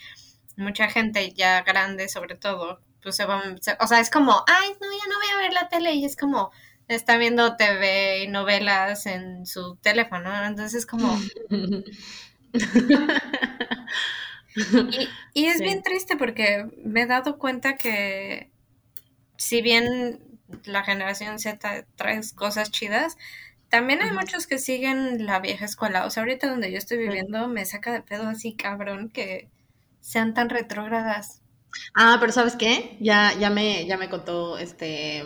mucha 0.58 0.90
gente 0.90 1.32
ya 1.34 1.62
grande 1.64 2.10
sobre 2.10 2.36
todo 2.36 2.82
pues 3.04 3.16
se 3.16 3.26
van 3.26 3.62
se- 3.62 3.78
o 3.80 3.88
sea 3.88 4.00
es 4.02 4.10
como 4.12 4.44
ay 4.48 4.70
no 4.82 4.88
ya 4.92 5.10
no 5.10 5.20
voy 5.20 5.30
a 5.36 5.38
ver 5.44 5.54
la 5.54 5.70
tele 5.70 5.94
y 5.94 6.06
es 6.06 6.16
como 6.18 6.52
está 6.90 7.18
viendo 7.18 7.56
TV 7.58 8.24
y 8.24 8.28
novelas 8.30 9.06
en 9.08 9.46
su 9.46 9.78
teléfono 9.78 10.32
entonces 10.46 10.76
es 10.82 10.86
como 10.88 11.22
y, 14.90 15.18
y 15.34 15.46
es 15.48 15.62
Sí. 15.62 15.64
bien 15.64 15.82
triste 15.84 16.18
porque 16.18 16.66
me 16.84 17.04
he 17.04 17.06
dado 17.08 17.38
cuenta 17.38 17.78
que 17.78 18.52
si 19.38 19.62
bien 19.62 20.20
la 20.66 20.84
generación 20.84 21.40
Z 21.40 21.86
trae 21.96 22.22
cosas 22.36 22.72
chidas, 22.72 23.18
también 23.70 24.02
hay 24.02 24.12
muchos 24.12 24.48
que 24.48 24.60
siguen 24.60 25.26
la 25.26 25.40
vieja 25.40 25.66
escuela. 25.66 26.06
O 26.06 26.10
sea, 26.10 26.24
ahorita 26.24 26.50
donde 26.50 26.72
yo 26.72 26.78
estoy 26.78 26.98
viviendo 26.98 27.48
me 27.48 27.66
saca 27.66 27.92
de 27.94 28.02
pedo 28.02 28.28
así 28.28 28.56
cabrón 28.56 29.10
que 29.10 29.50
sean 30.02 30.34
tan 30.34 30.50
retrógradas. 30.50 31.42
Ah, 31.96 32.18
pero 32.20 32.32
¿sabes 32.32 32.56
qué? 32.56 32.98
Ya, 33.02 33.34
ya 33.40 33.50
me, 33.50 33.86
ya 33.86 33.98
me 33.98 34.10
contó 34.10 34.58
este 34.58 35.24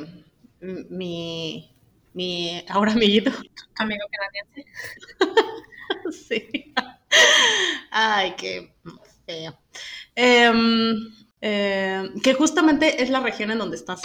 mi, 0.61 1.75
mi 2.13 2.63
ahora 2.69 2.93
amiguito. 2.93 3.31
Amigo 3.77 4.05
canadiense. 4.11 4.65
Sí. 6.11 6.73
Ay, 7.91 8.35
qué 8.37 8.73
feo. 9.25 9.57
Em, 10.15 10.95
em, 11.41 12.19
que 12.21 12.33
justamente 12.33 13.03
es 13.03 13.09
la 13.09 13.19
región 13.19 13.51
en 13.51 13.59
donde 13.59 13.77
estás. 13.77 14.01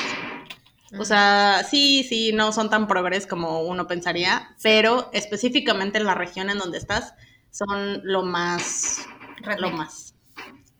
O 0.99 1.05
sea, 1.05 1.64
sí, 1.68 2.05
sí, 2.09 2.32
no 2.32 2.53
son 2.53 2.70
tan 2.70 2.87
progres 2.87 3.26
como 3.26 3.62
uno 3.62 3.87
pensaría, 3.87 4.55
pero 4.62 5.11
específicamente 5.12 5.99
en 5.99 6.05
la 6.05 6.14
región 6.14 6.49
en 6.49 6.59
donde 6.59 6.78
estás 6.78 7.14
son 7.51 8.01
lo 8.05 8.22
más, 8.22 9.07
lo 9.59 9.70
más. 9.70 10.14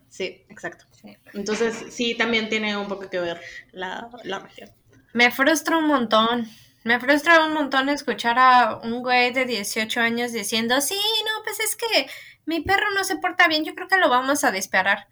Sí, 0.09 0.44
exacto. 0.48 0.84
Sí. 1.02 1.16
Entonces, 1.34 1.86
sí, 1.90 2.14
también 2.14 2.48
tiene 2.48 2.76
un 2.76 2.88
poco 2.88 3.11
que 3.11 3.20
ver 3.20 3.40
la, 3.72 4.09
la 4.24 4.38
región. 4.38 4.70
Me 5.12 5.30
frustra 5.30 5.76
un 5.76 5.86
montón. 5.86 6.48
Me 6.84 7.00
frustra 7.00 7.44
un 7.44 7.52
montón 7.52 7.88
escuchar 7.88 8.38
a 8.38 8.76
un 8.76 9.02
güey 9.02 9.32
de 9.32 9.44
18 9.44 10.00
años 10.00 10.32
diciendo, 10.32 10.80
sí, 10.80 10.94
no, 10.94 11.42
pues 11.42 11.59
es 11.61 11.76
que 11.76 12.07
mi 12.46 12.61
perro 12.61 12.86
no 12.94 13.02
se 13.02 13.16
porta 13.16 13.48
bien, 13.48 13.64
yo 13.64 13.74
creo 13.74 13.88
que 13.88 13.98
lo 13.98 14.09
vamos 14.09 14.44
a 14.44 14.52
disparar. 14.52 15.09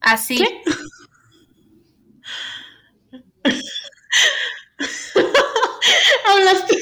Así. 0.00 0.38
Hablaste, 6.26 6.76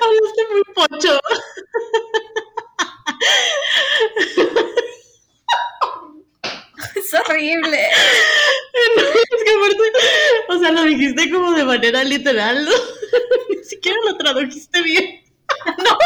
hablaste 0.00 0.42
muy 0.52 0.62
pocho. 0.74 1.20
es 6.96 7.14
horrible. 7.14 7.78
es 9.30 9.44
que 9.44 9.50
aparte, 9.50 9.92
o 10.48 10.58
sea, 10.58 10.72
lo 10.72 10.84
dijiste 10.84 11.30
como 11.30 11.52
de 11.52 11.64
manera 11.64 12.04
literal, 12.04 12.64
¿no? 12.64 12.70
Ni 13.50 13.64
siquiera 13.64 13.98
lo 14.04 14.16
tradujiste 14.16 14.82
bien. 14.82 15.24
No. 15.78 15.98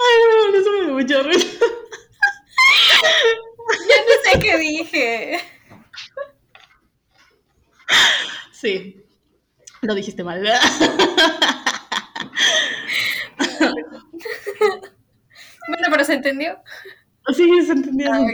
Ay, 0.00 0.16
no, 0.52 0.58
eso 0.58 0.70
me 0.70 0.80
dio 0.82 0.94
mucha 0.94 1.22
risa. 1.22 1.66
Ya 3.88 3.96
no 3.96 4.14
sé 4.32 4.38
qué 4.40 4.58
dije. 4.58 5.40
Sí, 8.52 9.02
lo 9.82 9.94
dijiste 9.94 10.24
mal. 10.24 10.42
Bueno, 15.68 15.88
pero 15.90 16.04
se 16.04 16.14
entendió. 16.14 16.58
Sí, 17.34 17.48
se 17.64 17.72
entendió. 17.72 18.12
Ah. 18.12 18.26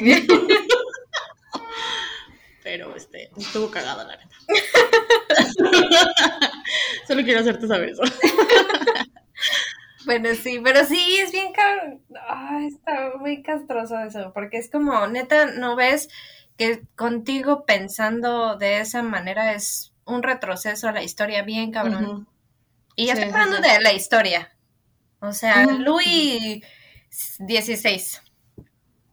Pero 2.63 2.95
este, 2.97 3.31
estuvo 3.37 3.71
cagada 3.71 4.05
la 4.05 4.17
neta. 4.17 4.37
Solo 7.07 7.23
quiero 7.23 7.41
hacerte 7.41 7.67
saber 7.67 7.91
eso. 7.91 8.03
Bueno, 10.05 10.31
sí, 10.35 10.61
pero 10.63 10.85
sí, 10.85 11.17
es 11.19 11.33
bien 11.33 11.53
ca- 11.53 11.97
Ay, 12.29 12.69
está 12.69 13.13
muy 13.19 13.43
castroso 13.43 13.99
eso, 14.01 14.33
porque 14.35 14.59
es 14.59 14.71
como, 14.71 15.07
neta, 15.07 15.47
¿no 15.47 15.77
ves 15.77 16.09
que 16.57 16.83
contigo 16.97 17.65
pensando 17.67 18.57
de 18.57 18.81
esa 18.81 19.03
manera 19.03 19.53
es 19.55 19.93
un 20.09 20.23
retroceso 20.25 20.89
a 20.89 20.93
la 20.93 21.03
historia 21.05 21.43
bien 21.43 21.73
cabrón? 21.73 22.15
Y 22.97 23.07
ya 23.09 23.13
Sí, 23.13 23.15
estoy 23.15 23.31
hablando 23.31 23.59
sí. 23.59 23.63
de 23.63 23.81
la 23.83 23.93
historia. 23.95 24.53
O 25.21 25.33
sea, 25.33 25.67
Ujú. 25.67 25.79
Louis 25.79 26.63
XVI. 27.11 28.21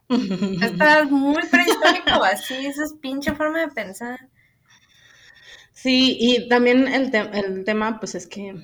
Está 0.60 1.04
muy 1.04 1.46
prehistórico 1.48 2.22
así, 2.22 2.66
esa 2.66 2.84
es 2.84 2.92
pinche 3.00 3.34
forma 3.34 3.60
de 3.60 3.68
pensar. 3.68 4.28
Sí, 5.72 6.16
y 6.18 6.48
también 6.48 6.88
el, 6.88 7.10
te- 7.10 7.18
el 7.38 7.64
tema, 7.64 7.98
pues 8.00 8.14
es 8.14 8.26
que 8.26 8.54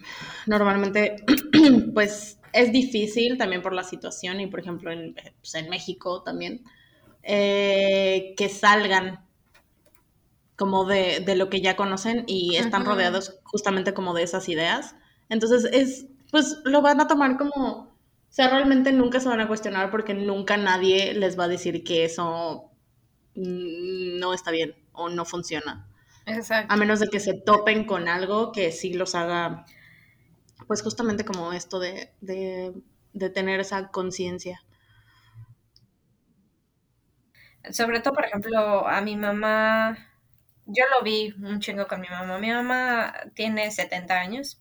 normalmente, 0.47 1.17
pues 1.95 2.39
es 2.53 2.73
difícil 2.73 3.39
también 3.39 3.63
por 3.63 3.73
la 3.73 3.85
situación 3.85 4.41
y 4.41 4.47
por 4.47 4.61
ejemplo 4.61 4.91
en, 4.93 5.15
pues, 5.41 5.55
en 5.55 5.69
México 5.69 6.23
también, 6.23 6.63
eh, 7.23 8.35
que 8.37 8.49
salgan 8.49 9.27
como 10.57 10.85
de, 10.85 11.21
de 11.21 11.37
lo 11.37 11.51
que 11.51 11.61
ya 11.61 11.77
conocen 11.77 12.25
y 12.27 12.57
están 12.57 12.85
rodeados 12.85 13.41
justamente 13.45 13.95
como 13.95 14.15
de 14.15 14.23
esas 14.23 14.49
ideas. 14.49 14.95
Entonces 15.29 15.65
es, 15.73 16.07
pues 16.31 16.59
lo 16.65 16.83
van 16.83 17.01
a 17.01 17.07
tomar 17.07 17.37
como, 17.39 17.57
o 17.59 17.97
sea, 18.29 18.49
realmente 18.49 18.93
nunca 18.93 19.21
se 19.21 19.29
van 19.29 19.41
a 19.41 19.49
cuestionar 19.49 19.91
porque 19.91 20.15
nunca 20.15 20.57
nadie 20.57 21.15
les 21.15 21.39
va 21.39 21.45
a 21.45 21.49
decir 21.49 21.85
que 21.85 22.05
eso 22.05 22.71
no 23.35 24.35
está 24.35 24.51
bien 24.51 24.75
o 24.93 25.09
no 25.09 25.25
funciona. 25.25 25.89
Exacto. 26.27 26.73
A 26.73 26.77
menos 26.77 27.01
de 27.01 27.09
que 27.09 27.21
se 27.21 27.35
topen 27.35 27.85
con 27.85 28.09
algo 28.09 28.53
que 28.53 28.71
sí 28.73 28.93
los 28.95 29.15
haga, 29.15 29.65
pues 30.67 30.83
justamente 30.83 31.25
como 31.25 31.53
esto 31.53 31.79
de, 31.81 32.13
de, 32.21 32.73
de 33.13 33.31
tener 33.31 33.61
esa 33.61 33.89
conciencia. 33.89 34.63
Sobre 37.71 38.01
todo, 38.01 38.15
por 38.15 38.25
ejemplo, 38.25 38.87
a 38.89 39.01
mi 39.01 39.17
mamá, 39.17 39.97
yo 40.75 40.85
lo 40.97 41.05
vi 41.05 41.33
un 41.43 41.61
chingo 41.61 41.87
con 41.87 42.01
mi 42.01 42.09
mamá. 42.09 42.39
Mi 42.39 42.51
mamá 42.51 43.15
tiene 43.35 43.71
70 43.71 44.21
años. 44.21 44.61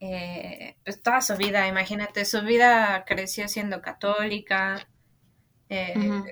Eh, 0.00 0.76
pues 0.84 1.02
toda 1.02 1.20
su 1.20 1.36
vida, 1.36 1.66
imagínate, 1.66 2.24
su 2.24 2.42
vida 2.42 3.04
creció 3.04 3.48
siendo 3.48 3.82
católica, 3.82 4.88
eh, 5.68 5.94
Ujú. 5.96 6.24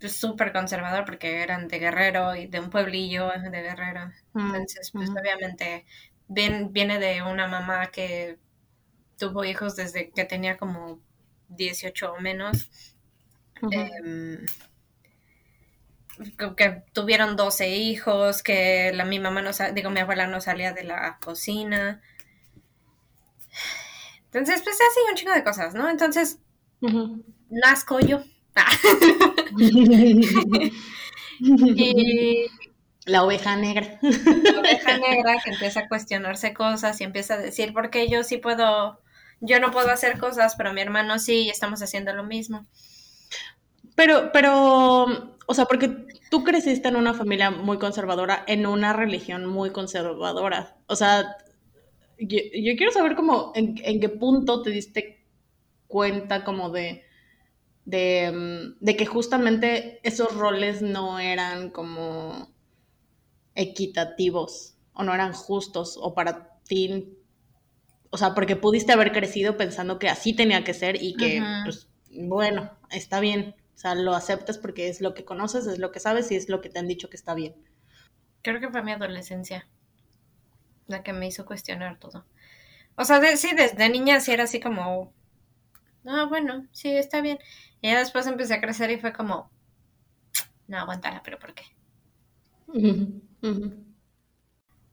pues 0.00 0.16
súper 0.16 0.52
conservador 0.52 1.04
porque 1.04 1.42
eran 1.42 1.68
de 1.68 1.78
Guerrero 1.78 2.34
y 2.34 2.46
de 2.48 2.60
un 2.60 2.70
pueblillo 2.70 3.28
de 3.28 3.62
Guerrero. 3.62 4.10
Entonces, 4.34 4.90
pues 4.92 5.10
obviamente 5.10 5.86
viene 6.28 6.98
de 6.98 7.22
una 7.22 7.46
mamá 7.46 7.86
que 7.88 8.38
tuvo 9.16 9.44
hijos 9.44 9.76
desde 9.76 10.10
que 10.10 10.24
tenía 10.24 10.56
como 10.56 11.00
18 11.48 12.12
o 12.12 12.20
menos. 12.20 12.68
Que, 16.56 16.82
tuvieron 16.92 17.36
12 17.36 17.70
hijos, 17.76 18.42
que 18.42 18.92
la, 18.94 19.04
mi 19.04 19.18
mamá 19.18 19.42
no, 19.42 19.50
digo, 19.74 19.90
mi 19.90 20.00
abuela 20.00 20.26
no 20.26 20.40
salía 20.40 20.72
de 20.72 20.84
la 20.84 21.18
cocina. 21.24 22.00
Entonces, 24.26 24.62
pues 24.62 24.76
así 24.76 25.00
un 25.08 25.16
chingo 25.16 25.32
de 25.34 25.44
cosas, 25.44 25.74
¿no? 25.74 25.90
Entonces, 25.90 26.38
Ujú. 26.80 27.22
nazco 27.50 28.00
yo. 28.00 28.22
y 31.76 32.46
La 33.04 33.24
oveja 33.24 33.56
negra. 33.56 33.98
la 34.00 34.60
oveja 34.60 34.96
negra 34.96 35.34
que 35.42 35.50
empieza 35.50 35.80
a 35.80 35.88
cuestionarse 35.88 36.54
cosas 36.54 37.00
y 37.00 37.04
empieza 37.04 37.34
a 37.34 37.38
decir, 37.38 37.72
¿por 37.72 37.90
qué 37.90 38.08
yo 38.08 38.22
sí 38.22 38.38
puedo, 38.38 39.00
yo 39.40 39.58
no 39.58 39.72
puedo 39.72 39.90
hacer 39.90 40.18
cosas, 40.18 40.54
pero 40.56 40.72
mi 40.72 40.82
hermano 40.82 41.18
sí 41.18 41.42
y 41.42 41.50
estamos 41.50 41.82
haciendo 41.82 42.12
lo 42.12 42.22
mismo? 42.22 42.66
Pero, 43.94 44.30
pero, 44.32 45.36
o 45.46 45.54
sea, 45.54 45.66
porque 45.66 46.06
tú 46.30 46.44
creciste 46.44 46.88
en 46.88 46.96
una 46.96 47.14
familia 47.14 47.50
muy 47.50 47.78
conservadora, 47.78 48.44
en 48.46 48.66
una 48.66 48.92
religión 48.92 49.46
muy 49.46 49.70
conservadora. 49.70 50.76
O 50.86 50.96
sea, 50.96 51.36
yo, 52.18 52.38
yo 52.54 52.76
quiero 52.76 52.92
saber 52.92 53.14
como 53.16 53.52
en, 53.54 53.74
en 53.84 54.00
qué 54.00 54.08
punto 54.08 54.62
te 54.62 54.70
diste 54.70 55.26
cuenta 55.86 56.44
como 56.44 56.70
de, 56.70 57.04
de, 57.84 58.32
mm, 58.32 58.84
de 58.84 58.96
que 58.96 59.06
justamente 59.06 60.00
esos 60.02 60.34
roles 60.34 60.82
no 60.82 61.18
eran 61.18 61.70
como 61.70 62.50
equitativos 63.54 64.76
o 64.94 65.02
no 65.04 65.14
eran 65.14 65.32
justos 65.32 65.98
o 66.00 66.14
para 66.14 66.58
ti, 66.64 67.16
o 68.10 68.18
sea, 68.18 68.34
porque 68.34 68.56
pudiste 68.56 68.92
haber 68.92 69.12
crecido 69.12 69.56
pensando 69.56 69.98
que 69.98 70.08
así 70.08 70.34
tenía 70.34 70.64
que 70.64 70.74
ser 70.74 71.02
y 71.02 71.16
que, 71.16 71.56
pues, 71.62 71.88
bueno, 72.10 72.70
está 72.90 73.20
bien. 73.20 73.54
O 73.82 73.84
sea, 73.84 73.94
lo 73.96 74.14
aceptas 74.14 74.56
porque 74.56 74.88
es 74.88 75.02
lo 75.02 75.12
que 75.12 75.26
conoces, 75.26 75.66
es 75.66 75.78
lo 75.78 75.92
que 75.92 76.00
sabes 76.00 76.30
y 76.30 76.36
es 76.36 76.48
lo 76.48 76.62
que 76.62 76.70
te 76.70 76.78
han 76.78 76.88
dicho 76.88 77.10
que 77.10 77.16
está 77.18 77.34
bien. 77.34 77.54
Creo 78.42 78.60
que 78.60 78.68
fue 78.68 78.82
mi 78.82 78.92
adolescencia 78.92 79.66
la 80.86 81.02
que 81.02 81.12
me 81.12 81.26
hizo 81.26 81.44
cuestionar 81.44 81.98
todo. 81.98 82.24
O 82.96 83.04
sea, 83.06 83.20
de- 83.20 83.36
sí, 83.38 83.50
desde 83.56 83.88
niña 83.90 84.20
sí 84.20 84.32
era 84.32 84.44
así 84.44 84.60
como, 84.60 85.12
ah, 86.06 86.26
bueno, 86.28 86.66
sí, 86.72 86.96
está 86.96 87.20
bien. 87.22 87.38
Y 87.82 87.90
ya 87.90 87.98
después 88.00 88.26
empecé 88.28 88.54
a 88.54 88.60
crecer 88.60 88.90
y 88.92 89.00
fue 89.00 89.12
como, 89.12 89.50
no, 90.66 90.78
aguántala, 90.78 91.22
pero 91.24 91.38
¿por 91.38 91.54
qué? 91.54 91.62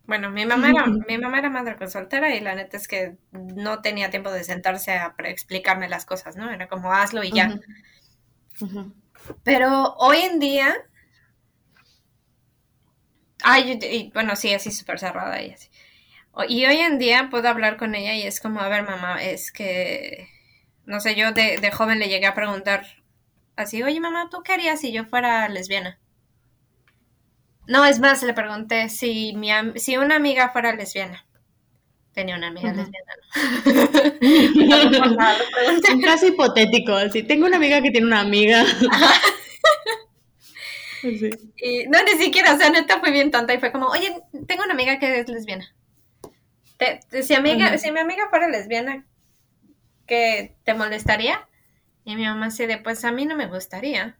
Bueno, 0.05 0.29
mi 0.31 0.45
mamá 0.45 0.71
era, 0.71 0.97
mi 1.07 1.17
mamá 1.17 1.39
era 1.39 1.49
madre 1.49 1.75
con 1.77 1.89
soltera 1.89 2.35
y 2.35 2.39
la 2.41 2.55
neta 2.55 2.75
es 2.77 2.87
que 2.87 3.17
no 3.31 3.81
tenía 3.81 4.09
tiempo 4.09 4.31
de 4.31 4.43
sentarse 4.43 4.91
a 4.91 5.15
explicarme 5.25 5.87
las 5.87 6.05
cosas, 6.05 6.35
¿no? 6.35 6.49
Era 6.51 6.67
como 6.67 6.93
hazlo 6.93 7.23
y 7.23 7.31
ya. 7.31 7.59
Pero 9.43 9.95
hoy 9.97 10.17
en 10.17 10.39
día, 10.39 10.75
ay, 13.43 14.11
bueno, 14.13 14.35
sí, 14.35 14.53
así 14.53 14.71
súper 14.71 14.99
cerrada 14.99 15.41
y 16.47 16.65
hoy 16.65 16.77
en 16.77 16.99
día 16.99 17.29
puedo 17.29 17.49
hablar 17.49 17.77
con 17.77 17.95
ella 17.95 18.13
y 18.13 18.23
es 18.23 18.39
como, 18.39 18.61
a 18.61 18.69
ver, 18.69 18.83
mamá, 18.83 19.21
es 19.21 19.51
que, 19.51 20.29
no 20.85 20.99
sé, 20.99 21.15
yo 21.15 21.31
de, 21.31 21.71
joven 21.71 21.99
le 21.99 22.07
llegué 22.07 22.27
a 22.27 22.35
preguntar 22.35 22.85
así, 23.55 23.83
oye, 23.83 23.99
mamá, 23.99 24.29
¿tú 24.29 24.41
qué 24.43 24.53
harías 24.53 24.79
si 24.79 24.91
yo 24.91 25.05
fuera 25.05 25.49
lesbiana? 25.49 25.99
No, 27.67 27.85
es 27.85 27.99
más, 27.99 28.23
le 28.23 28.33
pregunté 28.33 28.89
si, 28.89 29.33
mi, 29.35 29.49
si 29.75 29.97
una 29.97 30.15
amiga 30.15 30.49
fuera 30.49 30.73
lesbiana. 30.73 31.25
Tenía 32.19 32.35
una 32.35 32.47
amiga 32.47 32.73
lesbiana, 32.73 33.13
¿no? 33.15 34.91
No, 34.91 34.99
por 34.99 35.15
nada, 35.15 35.37
lo 35.37 35.45
pregunté. 35.55 35.93
Un 35.93 36.01
caso 36.01 36.27
hipotético, 36.27 36.91
así. 36.91 37.23
Tengo 37.23 37.45
una 37.45 37.55
amiga 37.55 37.81
que 37.81 37.91
tiene 37.91 38.07
una 38.07 38.19
amiga. 38.19 38.65
Sí. 41.01 41.29
Y 41.55 41.87
no, 41.87 41.97
ni 42.03 42.21
siquiera, 42.21 42.53
o 42.53 42.57
sea, 42.57 42.69
neta 42.71 42.99
fue 42.99 43.11
bien 43.11 43.31
tonta 43.31 43.53
y 43.53 43.57
fue 43.59 43.71
como, 43.71 43.87
oye, 43.87 44.17
tengo 44.47 44.63
una 44.65 44.73
amiga 44.73 44.99
que 44.99 45.21
es 45.21 45.29
lesbiana. 45.29 45.73
Te- 46.75 46.99
te- 47.09 47.23
si, 47.23 47.33
amiga, 47.35 47.77
si 47.77 47.89
mi 47.93 47.99
amiga 48.01 48.27
fuera 48.29 48.49
lesbiana, 48.49 49.05
¿qué 50.05 50.57
te 50.65 50.73
molestaría? 50.73 51.47
Y 52.03 52.17
mi 52.17 52.25
mamá 52.25 52.47
así 52.47 52.65
de, 52.65 52.79
pues 52.79 53.05
a 53.05 53.13
mí 53.13 53.25
no 53.25 53.37
me 53.37 53.47
gustaría. 53.47 54.17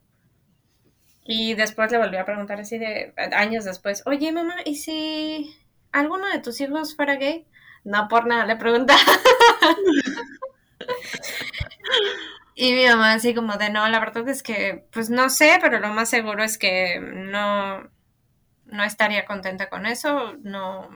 Y 1.26 1.54
después 1.56 1.91
le 1.91 1.97
volví 1.97 2.16
a 2.16 2.24
preguntar 2.26 2.62
así 2.62 2.78
de, 2.78 3.14
años 3.34 3.66
después, 3.66 4.04
oye 4.06 4.32
mamá, 4.32 4.56
¿y 4.64 4.76
si 4.76 5.54
alguno 5.91 6.30
de 6.30 6.39
tus 6.39 6.62
hijos 6.62 6.95
fuera 6.95 7.16
gay? 7.18 7.45
No 7.90 8.08
por 8.08 8.28
nada, 8.28 8.46
le 8.46 8.56
preguntaba. 8.56 9.00
Y 12.56 12.74
mi 12.74 12.86
mamá 12.86 13.14
así 13.14 13.34
como 13.34 13.56
de, 13.56 13.70
no, 13.70 13.88
la 13.88 14.00
verdad 14.02 14.28
es 14.28 14.44
que, 14.44 14.86
pues 14.92 15.10
no 15.10 15.30
sé, 15.30 15.60
pero 15.62 15.80
lo 15.80 15.94
más 15.94 16.10
seguro 16.10 16.44
es 16.44 16.58
que 16.58 17.00
no, 17.00 17.90
no 18.66 18.84
estaría 18.84 19.26
contenta 19.26 19.70
con 19.70 19.86
eso, 19.86 20.34
no, 20.42 20.90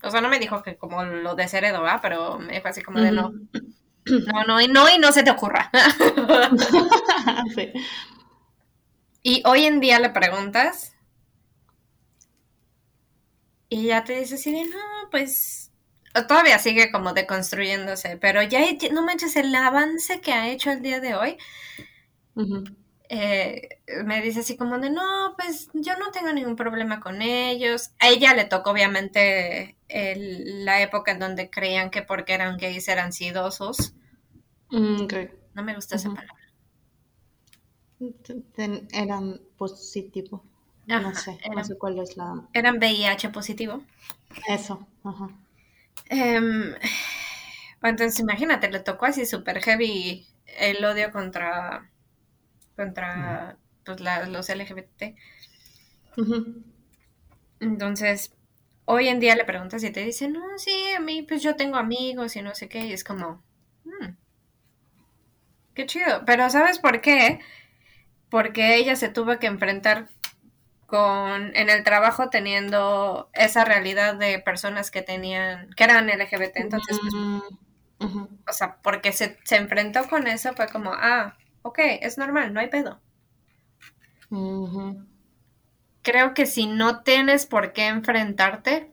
o 0.00 0.10
sea, 0.10 0.20
no 0.20 0.28
me 0.28 0.38
dijo 0.38 0.62
que 0.62 0.76
como 0.76 1.02
lo 1.02 1.34
desheredo, 1.34 1.82
¿va? 1.82 2.00
Pero 2.00 2.38
me 2.38 2.52
dijo 2.52 2.68
así 2.68 2.82
como 2.82 3.00
de, 3.00 3.10
no, 3.10 3.32
no, 4.04 4.44
no, 4.46 4.60
y 4.60 4.68
no, 4.68 4.88
y 4.88 4.98
no 5.00 5.10
se 5.10 5.24
te 5.24 5.32
ocurra. 5.32 5.68
Sí. 7.56 7.72
Y 9.22 9.42
hoy 9.46 9.64
en 9.64 9.80
día 9.80 9.98
le 9.98 10.10
preguntas 10.10 10.94
y 13.68 13.86
ya 13.86 14.04
te 14.04 14.18
dice 14.18 14.36
así 14.36 14.52
de, 14.52 14.64
no, 14.64 15.10
pues 15.10 15.67
todavía 16.28 16.58
sigue 16.58 16.90
como 16.90 17.12
deconstruyéndose, 17.12 18.16
pero 18.18 18.42
ya, 18.42 18.60
no 18.92 19.02
manches, 19.04 19.36
el 19.36 19.54
avance 19.54 20.20
que 20.20 20.32
ha 20.32 20.48
hecho 20.48 20.70
el 20.70 20.82
día 20.82 21.00
de 21.00 21.14
hoy, 21.14 21.38
eh, 23.10 23.68
me 24.04 24.20
dice 24.20 24.40
así 24.40 24.56
como 24.56 24.78
de, 24.78 24.90
no, 24.90 25.02
pues 25.36 25.70
yo 25.72 25.96
no 25.98 26.10
tengo 26.10 26.32
ningún 26.32 26.56
problema 26.56 27.00
con 27.00 27.22
ellos. 27.22 27.90
A 28.00 28.08
ella 28.08 28.34
le 28.34 28.44
tocó 28.44 28.70
obviamente 28.70 29.76
el- 29.88 30.64
la 30.64 30.82
época 30.82 31.12
en 31.12 31.18
donde 31.20 31.48
creían 31.50 31.90
que 31.90 32.02
porque 32.02 32.34
eran 32.34 32.58
gays 32.58 32.88
eran 32.88 33.12
sidosos. 33.12 33.94
Mm. 34.70 35.06
No 35.54 35.62
me 35.64 35.74
gusta 35.74 35.96
esa 35.96 36.10
palabra. 36.10 36.34
Ten- 38.54 38.86
eran 38.92 39.40
positivo. 39.56 40.42
no 40.86 41.14
sé, 41.14 41.38
no 41.54 41.64
sé 41.64 41.76
cuál 41.76 41.98
es 41.98 42.16
la... 42.16 42.48
Eran 42.54 42.76
VIH 42.78 43.28
positivo. 43.30 43.82
Eso, 44.48 44.86
ajá. 45.04 45.28
Em, 46.10 46.74
entonces 47.82 48.20
imagínate, 48.20 48.70
le 48.70 48.80
tocó 48.80 49.06
así 49.06 49.26
súper 49.26 49.60
heavy 49.62 50.26
el 50.58 50.84
odio 50.84 51.10
contra, 51.12 51.90
contra 52.76 53.58
pues, 53.84 54.00
la- 54.00 54.26
los 54.26 54.48
LGBT. 54.50 55.16
Entonces, 57.60 58.34
hoy 58.84 59.08
en 59.08 59.20
día 59.20 59.36
le 59.36 59.44
preguntas 59.44 59.82
y 59.84 59.90
te 59.90 60.04
dicen, 60.04 60.32
no, 60.32 60.42
sí, 60.58 60.72
a 60.96 61.00
mí 61.00 61.22
pues 61.22 61.42
yo 61.42 61.56
tengo 61.56 61.76
amigos 61.76 62.34
y 62.36 62.42
no 62.42 62.54
sé 62.54 62.68
qué, 62.68 62.86
y 62.86 62.92
es 62.92 63.04
como, 63.04 63.42
"Mm, 63.84 64.14
qué 65.74 65.86
chido. 65.86 66.24
Pero 66.26 66.48
¿sabes 66.50 66.78
por 66.78 67.00
qué? 67.00 67.40
Porque 68.30 68.76
ella 68.76 68.96
se 68.96 69.08
tuvo 69.10 69.38
que 69.38 69.48
enfrentar 69.48 70.08
con, 70.88 71.56
en 71.56 71.70
el 71.70 71.84
trabajo 71.84 72.30
teniendo 72.30 73.30
esa 73.34 73.64
realidad 73.66 74.16
de 74.16 74.40
personas 74.40 74.90
que 74.92 75.02
tenían, 75.02 75.70
que 75.76 75.84
eran 75.84 76.10
LGBT. 76.10 76.60
Entonces, 76.62 77.00
pues, 77.02 77.14
Mm, 78.00 78.38
o 78.48 78.52
sea, 78.52 78.80
porque 78.82 79.12
se, 79.12 79.38
se 79.44 79.56
enfrentó 79.56 80.08
con 80.08 80.26
eso, 80.26 80.52
fue 80.54 80.68
como, 80.68 80.92
ah, 80.94 81.36
ok, 81.62 81.78
es 82.00 82.18
normal, 82.18 82.52
no 82.52 82.60
hay 82.60 82.68
pedo. 82.68 83.00
Creo 86.02 86.34
que 86.34 86.46
si 86.46 86.66
no 86.66 87.02
tienes 87.04 87.46
por 87.46 87.72
qué 87.72 87.86
enfrentarte 87.86 88.90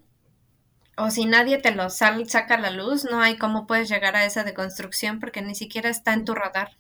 o 0.98 1.12
si 1.12 1.26
nadie 1.26 1.58
te 1.60 1.72
lo 1.74 1.90
sal- 1.90 2.30
saca 2.30 2.56
a 2.56 2.60
la 2.60 2.72
luz, 2.72 3.06
no 3.06 3.22
hay 3.22 3.38
cómo 3.38 3.68
puedes 3.68 3.90
llegar 3.90 4.16
a 4.16 4.26
esa 4.26 4.44
deconstrucción 4.44 5.20
porque 5.20 5.42
ni 5.42 5.56
siquiera 5.56 5.90
está 5.90 6.14
en 6.14 6.26
tu 6.26 6.36
radar. 6.36 6.72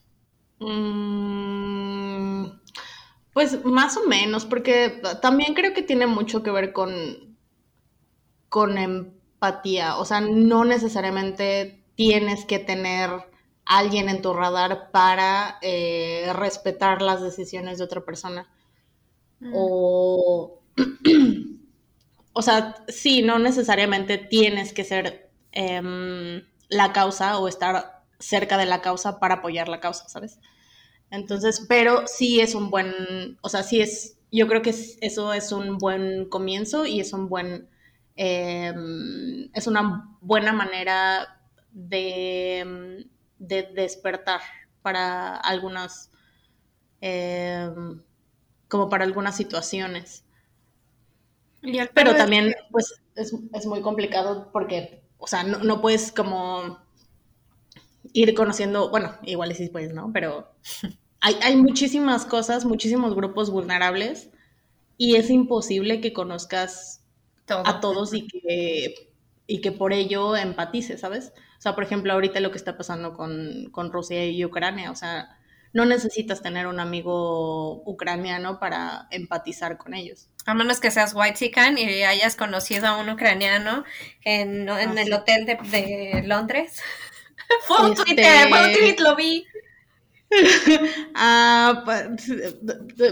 Mm, 0.60 1.85
pues 3.36 3.66
más 3.66 3.98
o 3.98 4.08
menos, 4.08 4.46
porque 4.46 5.02
también 5.22 5.56
creo 5.56 5.74
que 5.74 5.82
tiene 5.82 6.08
mucho 6.08 6.42
que 6.42 6.52
ver 6.52 6.72
con, 6.72 7.36
con 8.48 8.78
empatía. 8.78 9.98
O 9.98 10.06
sea, 10.06 10.22
no 10.22 10.64
necesariamente 10.64 11.84
tienes 11.96 12.46
que 12.46 12.60
tener 12.60 13.10
alguien 13.66 14.08
en 14.08 14.22
tu 14.22 14.32
radar 14.32 14.90
para 14.92 15.58
eh, 15.62 16.32
respetar 16.34 17.02
las 17.02 17.22
decisiones 17.22 17.78
de 17.78 17.84
otra 17.84 18.06
persona. 18.06 18.48
O, 19.54 20.62
o 22.32 22.42
sea, 22.42 22.86
sí, 22.88 23.22
no 23.22 23.38
necesariamente 23.38 24.18
tienes 24.18 24.72
que 24.72 24.86
ser 24.86 25.30
em, 25.52 26.42
la 26.70 26.94
causa 26.94 27.38
o 27.38 27.50
estar 27.50 28.02
cerca 28.18 28.58
de 28.58 28.66
la 28.66 28.80
causa 28.80 29.20
para 29.20 29.36
apoyar 29.36 29.68
la 29.68 29.82
causa, 29.82 30.08
¿sabes? 30.08 30.40
Entonces, 31.16 31.66
pero 31.70 32.08
sí 32.08 32.42
es 32.42 32.56
un 32.56 32.70
buen, 32.70 33.38
o 33.42 33.50
sea, 33.50 33.64
sí 33.64 33.82
es, 33.82 34.18
yo 34.32 34.48
creo 34.48 34.62
que 34.62 34.72
es- 34.72 34.98
eso 35.02 35.34
es 35.34 35.52
un 35.52 35.78
buen 35.78 36.26
comienzo 36.30 36.86
y 36.86 37.00
es 37.00 37.14
un 37.14 37.30
buen, 37.30 37.70
em, 38.16 39.50
es 39.54 39.68
una 39.68 40.18
buena 40.22 40.54
manera 40.54 41.42
de, 41.72 43.08
de 43.40 43.64
despertar 43.76 44.42
para 44.82 45.36
algunas, 45.38 46.12
em, 47.02 48.02
como 48.70 48.90
para 48.90 49.06
algunas 49.06 49.38
situaciones. 49.38 50.26
Pero 51.94 52.16
también, 52.16 52.46
que- 52.50 52.56
pues, 52.72 53.02
es, 53.16 53.34
es 53.54 53.66
muy 53.66 53.82
complicado 53.82 54.50
porque, 54.52 55.04
o 55.18 55.28
sea, 55.28 55.44
no, 55.44 55.60
no 55.60 55.82
puedes 55.82 56.12
como 56.12 56.78
ir 58.14 58.34
conociendo, 58.34 58.90
bueno, 58.90 59.16
igual 59.24 59.54
sí 59.56 59.70
puedes, 59.70 59.94
¿no? 59.94 60.12
Pero 60.14 60.52
hay, 61.26 61.38
hay 61.42 61.56
muchísimas 61.58 62.26
cosas, 62.26 62.66
muchísimos 62.66 63.16
grupos 63.16 63.50
vulnerables 63.50 64.30
y 64.98 65.16
es 65.16 65.30
imposible 65.30 66.02
que 66.02 66.14
conozcas 66.14 67.04
todo. 67.46 67.64
a 67.68 67.80
todos 67.82 68.14
y 68.14 68.28
que, 68.28 69.10
y 69.48 69.62
que 69.62 69.72
por 69.72 69.94
ello 69.94 70.36
empatices, 70.36 71.02
¿sabes? 71.02 71.34
O 71.58 71.62
sea, 71.62 71.76
por 71.76 71.84
ejemplo, 71.84 72.14
ahorita 72.14 72.40
lo 72.40 72.52
que 72.52 72.58
está 72.58 72.78
pasando 72.78 73.14
con, 73.14 73.70
con 73.72 73.92
Rusia 73.92 74.26
y 74.26 74.44
Ucrania, 74.46 74.92
o 74.92 74.96
sea, 74.96 75.38
no 75.74 75.86
necesitas 75.86 76.42
tener 76.42 76.68
un 76.68 76.80
amigo 76.80 77.82
ucraniano 77.86 78.60
para 78.60 79.08
empatizar 79.12 79.78
con 79.78 79.94
ellos. 79.94 80.30
A 80.46 80.54
menos 80.54 80.80
que 80.80 80.92
seas 80.92 81.14
white 81.16 81.52
y 81.78 82.04
hayas 82.04 82.36
conocido 82.38 82.88
a 82.88 82.98
un 82.98 83.10
ucraniano 83.10 83.84
en, 84.24 84.70
en 84.70 84.70
Ah, 84.70 85.02
el 85.02 85.08
sí. 85.08 85.14
hotel 85.14 85.46
de, 85.46 85.58
de 85.70 86.24
Londres. 86.26 86.80
Fue 87.68 87.80
un 87.86 87.92
Este- 87.92 88.06
Twitter, 88.06 88.50
fue 88.50 88.68
un 88.68 88.74
tweet, 88.74 88.96
lo 89.00 89.16
vi. 89.16 89.46
Ah, 91.16 91.82
pues, 91.86 92.08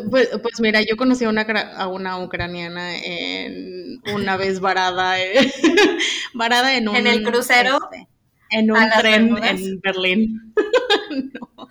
pues, 0.09 0.29
pues 0.41 0.59
mira, 0.59 0.81
yo 0.81 0.97
conocí 0.97 1.23
a 1.25 1.29
una, 1.29 1.45
cra- 1.47 1.73
a 1.75 1.87
una 1.87 2.19
ucraniana 2.23 2.97
en 2.97 4.01
una 4.13 4.37
vez 4.37 4.59
varada, 4.59 5.19
eh, 5.21 5.51
varada 6.33 6.75
en 6.75 6.89
un... 6.89 6.95
¿En 6.95 7.07
el 7.07 7.23
crucero? 7.23 7.79
este, 7.91 8.07
en 8.51 8.71
un 8.71 8.77
¿A 8.77 8.87
las 8.87 8.99
tren 8.99 9.35
en 9.43 9.79
Berlín. 9.81 10.53
no. 11.09 11.67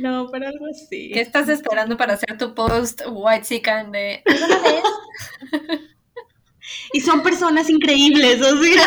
No, 0.00 0.28
pero 0.30 0.48
algo 0.48 0.66
así. 0.66 1.10
¿Qué 1.12 1.20
estás 1.20 1.48
esperando 1.48 1.96
para 1.96 2.14
hacer 2.14 2.38
tu 2.38 2.54
post 2.54 3.02
white 3.10 3.44
sican 3.44 3.92
de 3.92 4.22
¿Alguna 4.26 4.58
vez? 4.58 4.82
Y 6.92 7.00
son 7.00 7.22
personas 7.22 7.68
increíbles, 7.70 8.40
o 8.40 8.62
sea. 8.62 8.86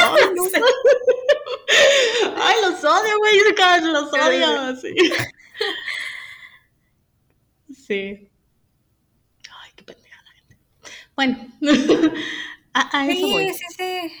Ay, 0.00 0.24
no. 0.34 0.44
Ay, 2.42 2.56
los 2.62 2.84
odio, 2.84 3.18
güey, 3.18 3.40
los 3.92 4.12
odio. 4.12 4.76
Sí. 4.76 4.94
Sí. 7.86 8.30
Ay, 9.50 9.70
qué 9.76 9.84
pendeja 9.84 10.22
la 10.22 10.30
gente. 10.32 10.56
Bueno, 11.14 11.48
a, 12.72 12.98
a 12.98 13.06
eso 13.08 13.28
voy. 13.28 13.50
Sí, 13.50 13.58
sí, 13.58 13.74
sí. 13.76 14.12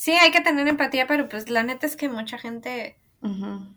Sí, 0.00 0.12
hay 0.12 0.30
que 0.30 0.40
tener 0.40 0.66
empatía, 0.66 1.06
pero 1.06 1.28
pues 1.28 1.50
la 1.50 1.62
neta 1.62 1.86
es 1.86 1.94
que 1.94 2.08
mucha 2.08 2.38
gente 2.38 2.98
mm, 3.20 3.74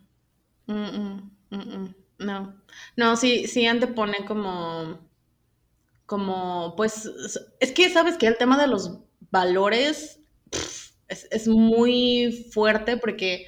mm, 0.66 1.30
mm. 1.50 1.94
No, 2.18 2.54
no, 2.96 3.16
sí, 3.16 3.46
sí 3.46 3.66
antepone 3.66 4.24
como, 4.26 5.03
como, 6.06 6.74
pues, 6.76 7.10
es 7.60 7.72
que 7.72 7.90
sabes 7.90 8.16
que 8.18 8.26
el 8.26 8.36
tema 8.36 8.60
de 8.60 8.66
los 8.66 8.98
valores 9.30 10.20
es, 11.08 11.28
es 11.30 11.48
muy 11.48 12.48
fuerte 12.52 12.96
porque 12.96 13.46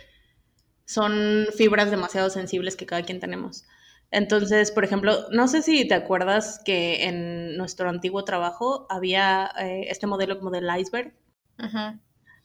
son 0.85 1.47
fibras 1.57 1.91
demasiado 1.91 2.31
sensibles 2.31 2.77
que 2.77 2.87
cada 2.87 3.03
quien 3.03 3.21
tenemos. 3.21 3.65
Entonces, 4.11 4.71
por 4.71 4.85
ejemplo, 4.85 5.29
no 5.33 5.49
sé 5.49 5.63
si 5.63 5.87
te 5.87 5.95
acuerdas 5.95 6.61
que 6.65 7.07
en 7.07 7.57
nuestro 7.57 7.89
antiguo 7.89 8.25
trabajo 8.25 8.87
había 8.89 9.51
eh, 9.61 9.87
este 9.89 10.07
modelo 10.07 10.39
como 10.39 10.51
del 10.51 10.69
iceberg 10.79 11.13
Ujú. 11.59 11.99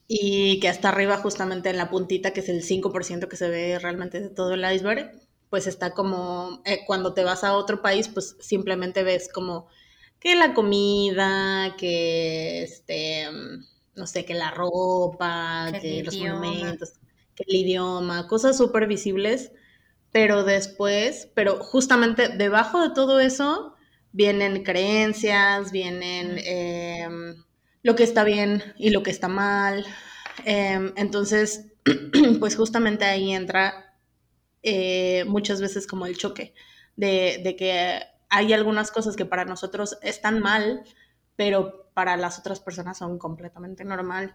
y 0.07 0.59
que 0.59 0.67
hasta 0.67 0.89
arriba, 0.89 1.17
justamente 1.17 1.69
en 1.69 1.77
la 1.77 1.89
puntita, 1.89 2.31
que 2.31 2.41
es 2.41 2.49
el 2.49 2.63
5% 2.63 3.29
que 3.29 3.37
se 3.37 3.49
ve 3.49 3.79
realmente 3.79 4.19
de 4.19 4.29
todo 4.29 4.53
el 4.53 4.73
iceberg, 4.73 5.11
pues 5.49 5.67
está 5.67 5.91
como, 5.91 6.61
eh, 6.65 6.81
cuando 6.85 7.13
te 7.13 7.23
vas 7.23 7.43
a 7.43 7.55
otro 7.55 7.81
país, 7.81 8.07
pues 8.09 8.35
simplemente 8.39 9.03
ves 9.03 9.29
como 9.31 9.67
que 10.21 10.35
la 10.35 10.53
comida, 10.55 11.75
que 11.77 12.63
este, 12.63 13.31
mm, 13.31 13.65
no 13.97 14.07
sé, 14.07 14.25
que 14.25 14.35
la 14.35 14.51
ropa, 14.51 15.73
Que 15.81 16.03
los 16.03 16.15
idioma. 16.15 16.41
monumentos, 16.41 16.93
que 17.35 17.45
el 17.47 17.55
idioma, 17.57 18.27
cosas 18.29 18.57
súper 18.57 18.87
visibles, 18.87 19.51
pero 20.11 20.43
después, 20.43 21.29
pero 21.35 21.63
justamente 21.63 22.29
debajo 22.29 22.81
de 22.81 22.93
todo 22.93 23.19
eso 23.19 23.75
vienen 24.11 24.63
creencias, 24.63 25.71
vienen 25.71 26.37
em, 26.45 27.43
lo 27.83 27.95
que 27.95 28.03
está 28.03 28.23
bien 28.23 28.63
y 28.77 28.91
lo 28.91 29.03
que 29.03 29.11
está 29.11 29.27
mal. 29.29 29.85
Em, 30.45 30.93
entonces, 30.97 31.67
pues 32.39 32.55
justamente 32.55 33.05
ahí 33.05 33.31
entra 33.33 33.95
eh, 34.63 35.25
muchas 35.27 35.61
veces 35.61 35.87
como 35.87 36.05
el 36.05 36.17
choque 36.17 36.53
de, 36.95 37.41
de 37.43 37.55
que 37.55 38.01
hay 38.31 38.53
algunas 38.53 38.91
cosas 38.91 39.15
que 39.15 39.25
para 39.25 39.45
nosotros 39.45 39.97
están 40.01 40.41
mal, 40.41 40.83
pero 41.35 41.91
para 41.93 42.17
las 42.17 42.39
otras 42.39 42.59
personas 42.61 42.97
son 42.97 43.19
completamente 43.19 43.85
normal. 43.85 44.33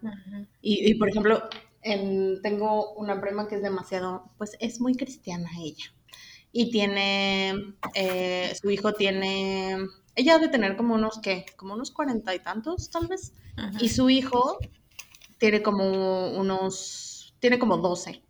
Y, 0.62 0.90
y, 0.90 0.94
por 0.94 1.08
ejemplo, 1.08 1.42
en- 1.82 2.40
tengo 2.42 2.92
una 2.94 3.20
prima 3.20 3.48
que 3.48 3.56
es 3.56 3.62
demasiado, 3.62 4.30
pues 4.38 4.56
es 4.60 4.80
muy 4.80 4.94
cristiana 4.96 5.50
ella. 5.58 5.86
Y 6.52 6.70
tiene, 6.70 7.54
eh, 7.94 8.54
su 8.60 8.70
hijo 8.70 8.94
tiene, 8.94 9.78
ella 10.14 10.36
ha 10.36 10.38
de 10.38 10.48
tener 10.48 10.76
como 10.76 10.94
unos, 10.94 11.20
¿qué? 11.20 11.46
Como 11.56 11.74
unos 11.74 11.90
cuarenta 11.90 12.34
y 12.34 12.40
tantos, 12.40 12.90
tal 12.90 13.08
vez. 13.08 13.34
Y 13.80 13.88
su 13.90 14.10
hijo 14.10 14.58
tiene 15.38 15.62
como 15.62 16.30
unos, 16.32 17.34
tiene 17.40 17.58
como 17.58 17.78
12. 17.78 18.22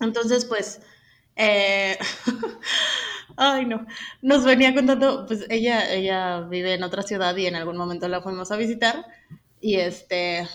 Entonces, 0.00 0.44
pues, 0.44 0.80
eh, 1.36 1.98
ay 3.38 3.66
no, 3.66 3.86
nos 4.22 4.44
venía 4.44 4.74
contando, 4.74 5.24
pues 5.26 5.46
ella, 5.48 5.92
ella 5.92 6.40
vive 6.42 6.74
en 6.74 6.82
otra 6.82 7.02
ciudad 7.02 7.36
y 7.36 7.46
en 7.46 7.54
algún 7.56 7.76
momento 7.76 8.08
la 8.08 8.20
fuimos 8.20 8.50
a 8.50 8.56
visitar. 8.56 9.06
Y 9.60 9.76
este, 9.76 10.46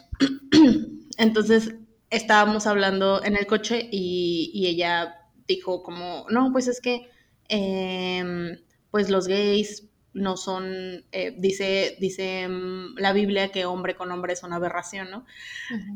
entonces 1.18 1.76
estábamos 2.10 2.68
hablando 2.68 3.24
en 3.24 3.36
el 3.36 3.48
coche 3.48 3.88
y, 3.92 4.52
y 4.54 4.68
ella 4.68 5.16
dijo 5.48 5.84
como, 5.84 6.26
no, 6.30 6.52
pues 6.52 6.68
es 6.68 6.80
que, 6.82 7.10
em, 7.48 8.58
pues 8.92 9.10
los 9.10 9.28
gays 9.28 9.90
no 10.14 10.38
son, 10.38 11.06
eh, 11.12 11.34
dice, 11.38 11.98
dice 12.00 12.48
mm, 12.48 12.98
la 12.98 13.14
Biblia 13.14 13.50
que 13.50 13.66
hombre 13.66 13.96
con 13.96 14.12
hombre 14.12 14.34
es 14.34 14.44
una 14.44 14.58
aberración, 14.58 15.10
¿no? 15.10 15.26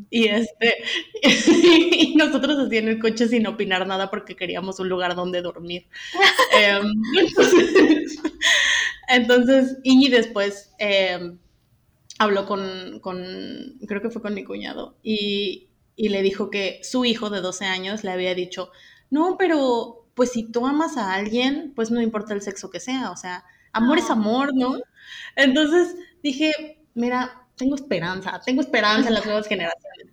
Y 0.09 0.27
este, 0.27 0.75
y 1.23 2.15
nosotros 2.15 2.57
así 2.57 2.77
en 2.77 2.87
el 2.87 2.99
coche 2.99 3.27
sin 3.27 3.45
opinar 3.47 3.87
nada 3.87 4.09
porque 4.09 4.35
queríamos 4.35 4.79
un 4.79 4.89
lugar 4.89 5.15
donde 5.15 5.41
dormir. 5.41 5.87
Em, 6.59 6.85
entonces, 7.19 8.19
entonces, 9.07 9.77
y 9.83 10.09
después 10.09 10.73
em, 10.79 11.37
habló 12.17 12.47
con, 12.47 12.99
con, 13.01 13.77
creo 13.87 14.01
que 14.01 14.09
fue 14.09 14.21
con 14.21 14.33
mi 14.33 14.43
cuñado, 14.43 14.97
y, 15.03 15.67
y 15.95 16.09
le 16.09 16.23
dijo 16.23 16.49
que 16.49 16.79
su 16.83 17.05
hijo 17.05 17.29
de 17.29 17.41
12 17.41 17.65
años 17.65 18.03
le 18.03 18.11
había 18.11 18.33
dicho, 18.33 18.71
no, 19.09 19.37
pero 19.37 20.07
pues 20.15 20.31
si 20.31 20.51
tú 20.51 20.65
amas 20.65 20.97
a 20.97 21.13
alguien, 21.13 21.73
pues 21.75 21.91
no 21.91 22.01
importa 22.01 22.33
el 22.33 22.41
sexo 22.41 22.71
que 22.71 22.79
sea, 22.79 23.11
o 23.11 23.17
sea, 23.17 23.45
amor 23.77 23.97
es 23.99 24.09
amor, 24.09 24.55
¿no? 24.55 24.79
Entonces 25.35 25.95
dije, 26.21 26.81
mira, 26.93 27.47
tengo 27.55 27.75
esperanza, 27.75 28.41
tengo 28.45 28.61
esperanza 28.61 29.09
en 29.09 29.15
las 29.15 29.25
nuevas 29.25 29.47
generaciones. 29.47 30.07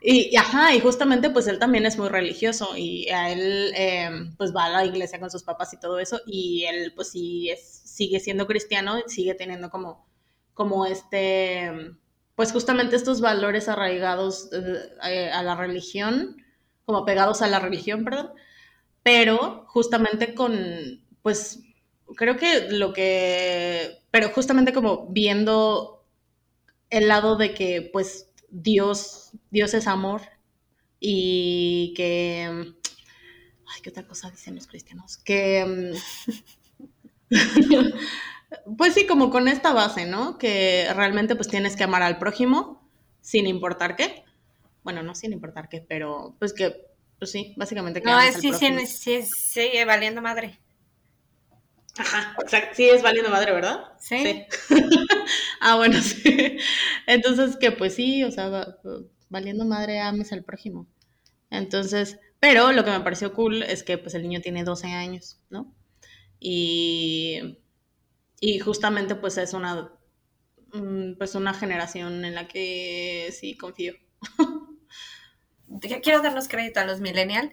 Y, 0.00 0.30
y, 0.32 0.36
ajá, 0.36 0.74
y 0.74 0.80
justamente 0.80 1.30
pues 1.30 1.46
él 1.46 1.58
también 1.58 1.86
es 1.86 1.96
muy 1.96 2.08
religioso 2.08 2.76
y 2.76 3.08
a 3.08 3.32
él 3.32 3.72
eh, 3.74 4.10
pues 4.36 4.54
va 4.54 4.66
a 4.66 4.70
la 4.70 4.84
iglesia 4.84 5.18
con 5.18 5.30
sus 5.30 5.42
papás 5.42 5.72
y 5.72 5.80
todo 5.80 5.98
eso 5.98 6.20
y 6.26 6.64
él 6.64 6.92
pues 6.94 7.10
sí 7.10 7.48
es, 7.48 7.80
sigue 7.84 8.20
siendo 8.20 8.46
cristiano 8.46 8.98
y 8.98 9.10
sigue 9.10 9.34
teniendo 9.34 9.70
como, 9.70 10.06
como 10.52 10.84
este, 10.84 11.96
pues 12.34 12.52
justamente 12.52 12.96
estos 12.96 13.22
valores 13.22 13.68
arraigados 13.68 14.50
eh, 14.52 15.30
a 15.32 15.42
la 15.42 15.54
religión, 15.54 16.36
como 16.84 17.06
pegados 17.06 17.40
a 17.40 17.48
la 17.48 17.60
religión, 17.60 18.04
perdón, 18.04 18.32
pero 19.02 19.64
justamente 19.68 20.34
con, 20.34 21.02
pues 21.22 21.60
creo 22.16 22.36
que 22.36 22.68
lo 22.70 22.92
que, 22.92 23.98
pero 24.10 24.30
justamente 24.30 24.72
como 24.72 25.06
viendo 25.08 26.04
el 26.90 27.08
lado 27.08 27.36
de 27.36 27.54
que 27.54 27.90
pues 27.92 28.30
Dios, 28.50 29.32
Dios 29.50 29.74
es 29.74 29.86
amor 29.86 30.22
y 31.00 31.94
que, 31.96 32.74
ay, 33.66 33.80
¿qué 33.82 33.90
otra 33.90 34.06
cosa 34.06 34.30
dicen 34.30 34.54
los 34.54 34.66
cristianos? 34.66 35.16
Que, 35.18 35.94
pues 38.76 38.94
sí, 38.94 39.06
como 39.06 39.30
con 39.30 39.48
esta 39.48 39.72
base, 39.72 40.06
¿no? 40.06 40.38
Que 40.38 40.88
realmente 40.94 41.36
pues 41.36 41.48
tienes 41.48 41.76
que 41.76 41.84
amar 41.84 42.02
al 42.02 42.18
prójimo 42.18 42.88
sin 43.20 43.46
importar 43.46 43.96
qué. 43.96 44.24
Bueno, 44.82 45.02
no 45.02 45.14
sin 45.14 45.32
importar 45.32 45.68
qué, 45.68 45.80
pero 45.80 46.36
pues 46.38 46.52
que, 46.52 46.74
pues 47.18 47.30
sí, 47.30 47.54
básicamente 47.56 48.02
que 48.02 48.08
No, 48.08 48.12
amas 48.12 48.24
es 48.30 48.36
al 48.36 48.42
sí, 48.42 48.46
prójimo. 48.46 48.78
sí, 48.78 48.86
sí, 48.86 49.22
sigue 49.22 49.84
valiendo 49.84 50.20
madre. 50.22 50.60
Ajá, 51.96 52.34
exacto. 52.42 52.74
Sí, 52.74 52.88
es 52.88 53.02
valiendo 53.02 53.30
madre, 53.30 53.52
¿verdad? 53.52 53.84
Sí. 54.00 54.44
ah, 55.60 55.76
bueno, 55.76 56.00
sí. 56.02 56.58
Entonces, 57.06 57.56
que 57.56 57.70
pues 57.72 57.94
sí, 57.94 58.24
o 58.24 58.30
sea, 58.32 58.48
va- 58.48 58.78
valiendo 59.28 59.64
madre 59.64 60.00
ames 60.00 60.32
al 60.32 60.42
prójimo. 60.44 60.88
Entonces, 61.50 62.18
pero 62.40 62.72
lo 62.72 62.84
que 62.84 62.90
me 62.92 63.00
pareció 63.00 63.32
cool 63.34 63.62
es 63.64 63.84
que 63.84 63.98
pues 63.98 64.14
el 64.14 64.22
niño 64.22 64.40
tiene 64.40 64.64
12 64.64 64.88
años, 64.88 65.40
¿no? 65.50 65.74
Y, 66.40 67.58
y 68.40 68.58
justamente 68.60 69.16
pues 69.16 69.38
es 69.38 69.54
una, 69.54 69.92
mm, 70.74 71.14
pues 71.18 71.34
una 71.36 71.54
generación 71.54 72.24
en 72.24 72.34
la 72.36 72.48
que 72.48 73.30
sí 73.38 73.56
confío. 73.56 73.94
Quiero 76.02 76.22
darnos 76.22 76.48
crédito 76.48 76.80
a 76.80 76.84
los 76.84 77.00
millennials, 77.00 77.50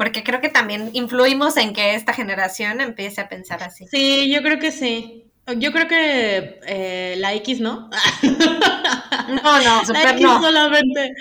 porque 0.00 0.24
creo 0.24 0.40
que 0.40 0.48
también 0.48 0.88
influimos 0.94 1.58
en 1.58 1.74
que 1.74 1.94
esta 1.94 2.14
generación 2.14 2.80
empiece 2.80 3.20
a 3.20 3.28
pensar 3.28 3.62
así. 3.62 3.86
Sí, 3.88 4.32
yo 4.32 4.40
creo 4.40 4.58
que 4.58 4.72
sí. 4.72 5.26
Yo 5.58 5.72
creo 5.72 5.88
que 5.88 6.58
eh, 6.66 7.16
la 7.18 7.34
X, 7.34 7.60
¿no? 7.60 7.90
No, 9.28 9.42
no, 9.42 9.60
La 9.60 9.84
super 9.84 10.08
X 10.08 10.22
no. 10.22 10.40
solamente. 10.40 11.12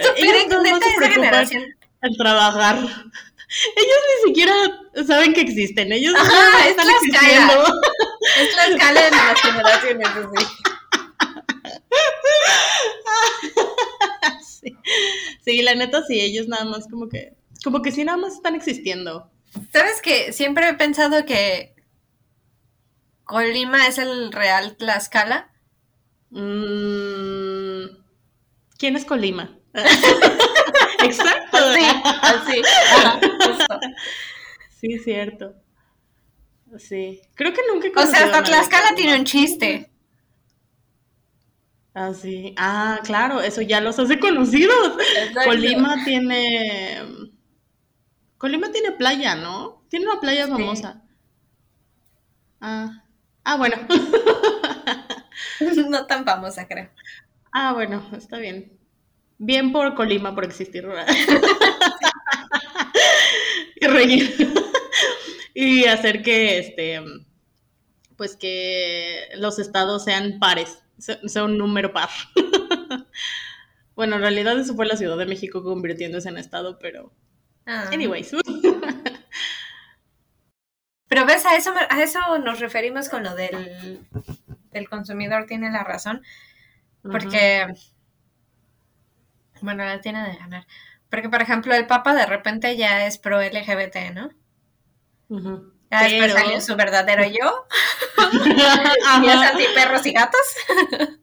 Super 0.00 0.24
ellos 0.36 0.46
no 0.48 0.62
neta, 0.62 0.78
se 0.78 0.90
esa 0.90 0.96
preocupan 0.98 1.10
generación. 1.10 1.64
en 2.02 2.16
trabajar. 2.16 2.76
Ellos 2.76 4.00
ni 4.22 4.28
siquiera 4.28 4.54
saben 5.04 5.32
que 5.32 5.40
existen. 5.40 5.90
Ellos 5.90 6.14
Ajá, 6.14 6.30
no 6.52 6.58
es 6.60 6.66
están 6.68 6.86
la 6.86 6.92
existiendo. 6.92 7.64
Es 8.38 8.54
la 8.54 8.64
escala 8.66 9.00
de 9.06 9.10
las 9.10 9.40
generaciones, 9.40 10.08
así. 10.08 10.46
sí. 14.62 14.76
sí, 15.44 15.62
la 15.62 15.74
neta, 15.74 16.04
sí, 16.06 16.20
ellos 16.20 16.46
nada 16.46 16.64
más 16.64 16.86
como 16.88 17.08
que. 17.08 17.39
Como 17.64 17.82
que 17.82 17.92
sí, 17.92 18.04
nada 18.04 18.18
más 18.18 18.34
están 18.34 18.54
existiendo. 18.54 19.30
¿Sabes 19.72 20.00
que 20.02 20.32
Siempre 20.32 20.68
he 20.68 20.74
pensado 20.74 21.24
que 21.24 21.74
Colima 23.24 23.86
es 23.86 23.98
el 23.98 24.32
real 24.32 24.76
Tlaxcala. 24.76 25.52
Mm, 26.30 27.84
¿Quién 28.78 28.96
es 28.96 29.04
Colima? 29.04 29.56
Exacto. 31.04 31.56
Así, 31.56 31.84
así. 32.22 32.62
Ajá, 32.96 33.20
justo. 33.20 33.80
Sí, 34.80 34.98
cierto. 34.98 35.54
Sí. 36.78 37.20
Creo 37.34 37.52
que 37.52 37.60
nunca 37.72 37.88
he 37.88 38.04
O 38.04 38.06
sea, 38.06 38.24
hasta 38.24 38.42
Tlaxcala 38.42 38.94
tiene 38.94 39.16
un 39.18 39.24
chiste. 39.24 39.90
Ah, 41.94 42.12
sí. 42.14 42.54
Ah, 42.56 43.00
claro, 43.04 43.40
eso 43.40 43.62
ya 43.62 43.80
los 43.80 43.98
hace 43.98 44.18
conocidos. 44.18 44.96
Exacto. 45.18 45.50
Colima 45.50 46.04
tiene. 46.04 47.02
Colima 48.40 48.72
tiene 48.72 48.92
playa, 48.92 49.34
¿no? 49.34 49.84
Tiene 49.90 50.06
una 50.06 50.18
playa 50.18 50.48
famosa. 50.48 51.02
Ah. 52.60 53.04
Ah, 53.44 53.56
bueno. 53.56 53.76
No 55.90 56.06
tan 56.06 56.24
famosa, 56.24 56.66
creo. 56.66 56.88
Ah, 57.52 57.74
bueno, 57.74 58.02
está 58.16 58.38
bien. 58.38 58.78
Bien 59.36 59.72
por 59.72 59.94
Colima 59.94 60.34
por 60.34 60.44
existir. 60.44 60.88
y 63.76 63.86
reír. 63.86 64.52
y 65.54 65.84
hacer 65.84 66.22
que 66.22 66.58
este 66.58 67.00
pues 68.16 68.36
que 68.36 69.28
los 69.36 69.58
estados 69.58 70.04
sean 70.04 70.38
pares, 70.38 70.82
se- 70.98 71.26
sea 71.28 71.44
un 71.44 71.58
número 71.58 71.92
par. 71.92 72.08
bueno, 73.94 74.16
en 74.16 74.22
realidad 74.22 74.58
eso 74.58 74.74
fue 74.74 74.86
la 74.86 74.96
Ciudad 74.96 75.16
de 75.18 75.26
México 75.26 75.62
convirtiéndose 75.62 76.28
en 76.28 76.38
estado, 76.38 76.78
pero 76.78 77.12
Ah. 77.66 77.88
anyways. 77.92 78.32
Pero 81.08 81.26
ves, 81.26 81.44
a 81.44 81.56
eso, 81.56 81.74
me- 81.74 81.86
a 81.88 82.02
eso 82.02 82.38
nos 82.38 82.60
referimos 82.60 83.08
con 83.08 83.24
lo 83.24 83.34
del 83.34 84.00
el 84.72 84.88
consumidor 84.88 85.46
tiene 85.46 85.70
la 85.70 85.82
razón. 85.82 86.22
Porque, 87.02 87.66
bueno, 89.62 89.84
la 89.84 90.00
tiene 90.00 90.22
de 90.28 90.36
ganar. 90.36 90.66
Porque, 91.08 91.28
por 91.28 91.42
ejemplo, 91.42 91.74
el 91.74 91.86
Papa 91.86 92.14
de 92.14 92.26
repente 92.26 92.76
ya 92.76 93.06
es 93.06 93.18
pro 93.18 93.40
LGBT, 93.42 94.12
¿no? 94.14 94.30
Ya 95.90 96.02
después 96.04 96.32
Pero- 96.32 96.44
salió 96.44 96.60
su 96.60 96.76
verdadero 96.76 97.24
yo. 97.24 97.66
Y 99.22 99.26
es 99.28 99.36
anti 99.36 99.64
perros 99.74 100.06
y 100.06 100.12
gatos. 100.12 100.40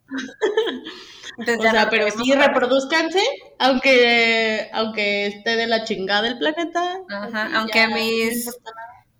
Entonces 1.37 1.59
O 1.59 1.63
ya 1.63 1.71
sea, 1.71 1.83
no 1.85 1.89
pero 1.91 2.07
sí 2.09 2.33
reproduzcanse, 2.33 3.21
aunque, 3.59 4.69
aunque 4.73 5.27
esté 5.27 5.55
de 5.55 5.67
la 5.67 5.83
chingada 5.83 6.27
el 6.27 6.37
planeta. 6.39 6.99
Ajá, 7.09 7.43
así 7.45 7.55
aunque 7.55 7.87
no 7.87 7.95
mis- 7.95 8.49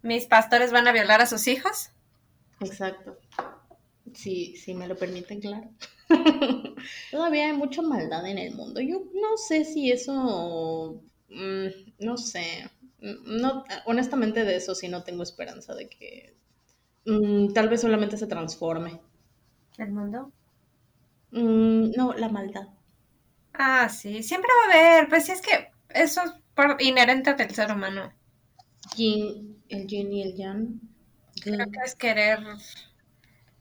mis 0.01 0.25
pastores 0.25 0.71
van 0.71 0.87
a 0.87 0.91
violar 0.91 1.21
a 1.21 1.27
sus 1.27 1.47
hijos. 1.47 1.89
Exacto. 2.59 3.17
Sí, 4.13 4.55
sí 4.57 4.73
me 4.73 4.87
lo 4.87 4.95
permiten, 4.97 5.39
claro. 5.41 5.69
Todavía 7.11 7.45
hay 7.47 7.53
mucha 7.53 7.83
maldad 7.83 8.25
en 8.25 8.39
el 8.39 8.55
mundo. 8.55 8.81
Yo 8.81 9.03
no 9.13 9.37
sé 9.37 9.63
si 9.63 9.91
eso, 9.91 11.03
mm, 11.29 11.67
no 11.99 12.17
sé, 12.17 12.67
no, 12.99 13.63
honestamente 13.85 14.43
de 14.45 14.55
eso 14.57 14.75
sí 14.75 14.87
no 14.87 15.03
tengo 15.03 15.23
esperanza 15.23 15.75
de 15.75 15.89
que 15.89 16.35
mm, 17.05 17.53
tal 17.53 17.69
vez 17.69 17.81
solamente 17.81 18.17
se 18.17 18.27
transforme. 18.27 19.01
¿El 19.77 19.91
mundo? 19.93 20.33
Mm, 21.31 21.91
no, 21.95 22.11
la 22.13 22.27
maldad. 22.27 22.67
Ah, 23.53 23.89
sí, 23.89 24.23
siempre 24.23 24.49
va 24.69 24.73
a 24.73 24.95
haber, 24.99 25.09
pues 25.09 25.27
es 25.29 25.41
que 25.41 25.71
eso 25.89 26.21
es 26.23 26.31
por- 26.55 26.81
inherente 26.81 27.33
del 27.33 27.53
ser 27.53 27.71
humano. 27.73 28.13
Yin, 28.97 29.61
el 29.69 29.87
yin 29.87 30.11
y 30.11 30.21
el 30.23 30.35
yang. 30.35 30.79
Creo 31.41 31.71
que 31.71 31.79
es 31.85 31.95
querer 31.95 32.39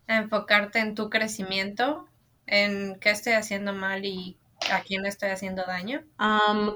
enfocarte 0.08 0.78
en 0.80 0.94
tu 0.94 1.10
crecimiento, 1.10 2.08
en 2.46 2.98
qué 3.00 3.10
estoy 3.10 3.34
haciendo 3.34 3.72
mal 3.72 4.04
y 4.04 4.36
a 4.70 4.82
quién 4.82 5.06
estoy 5.06 5.30
haciendo 5.30 5.64
daño. 5.64 6.04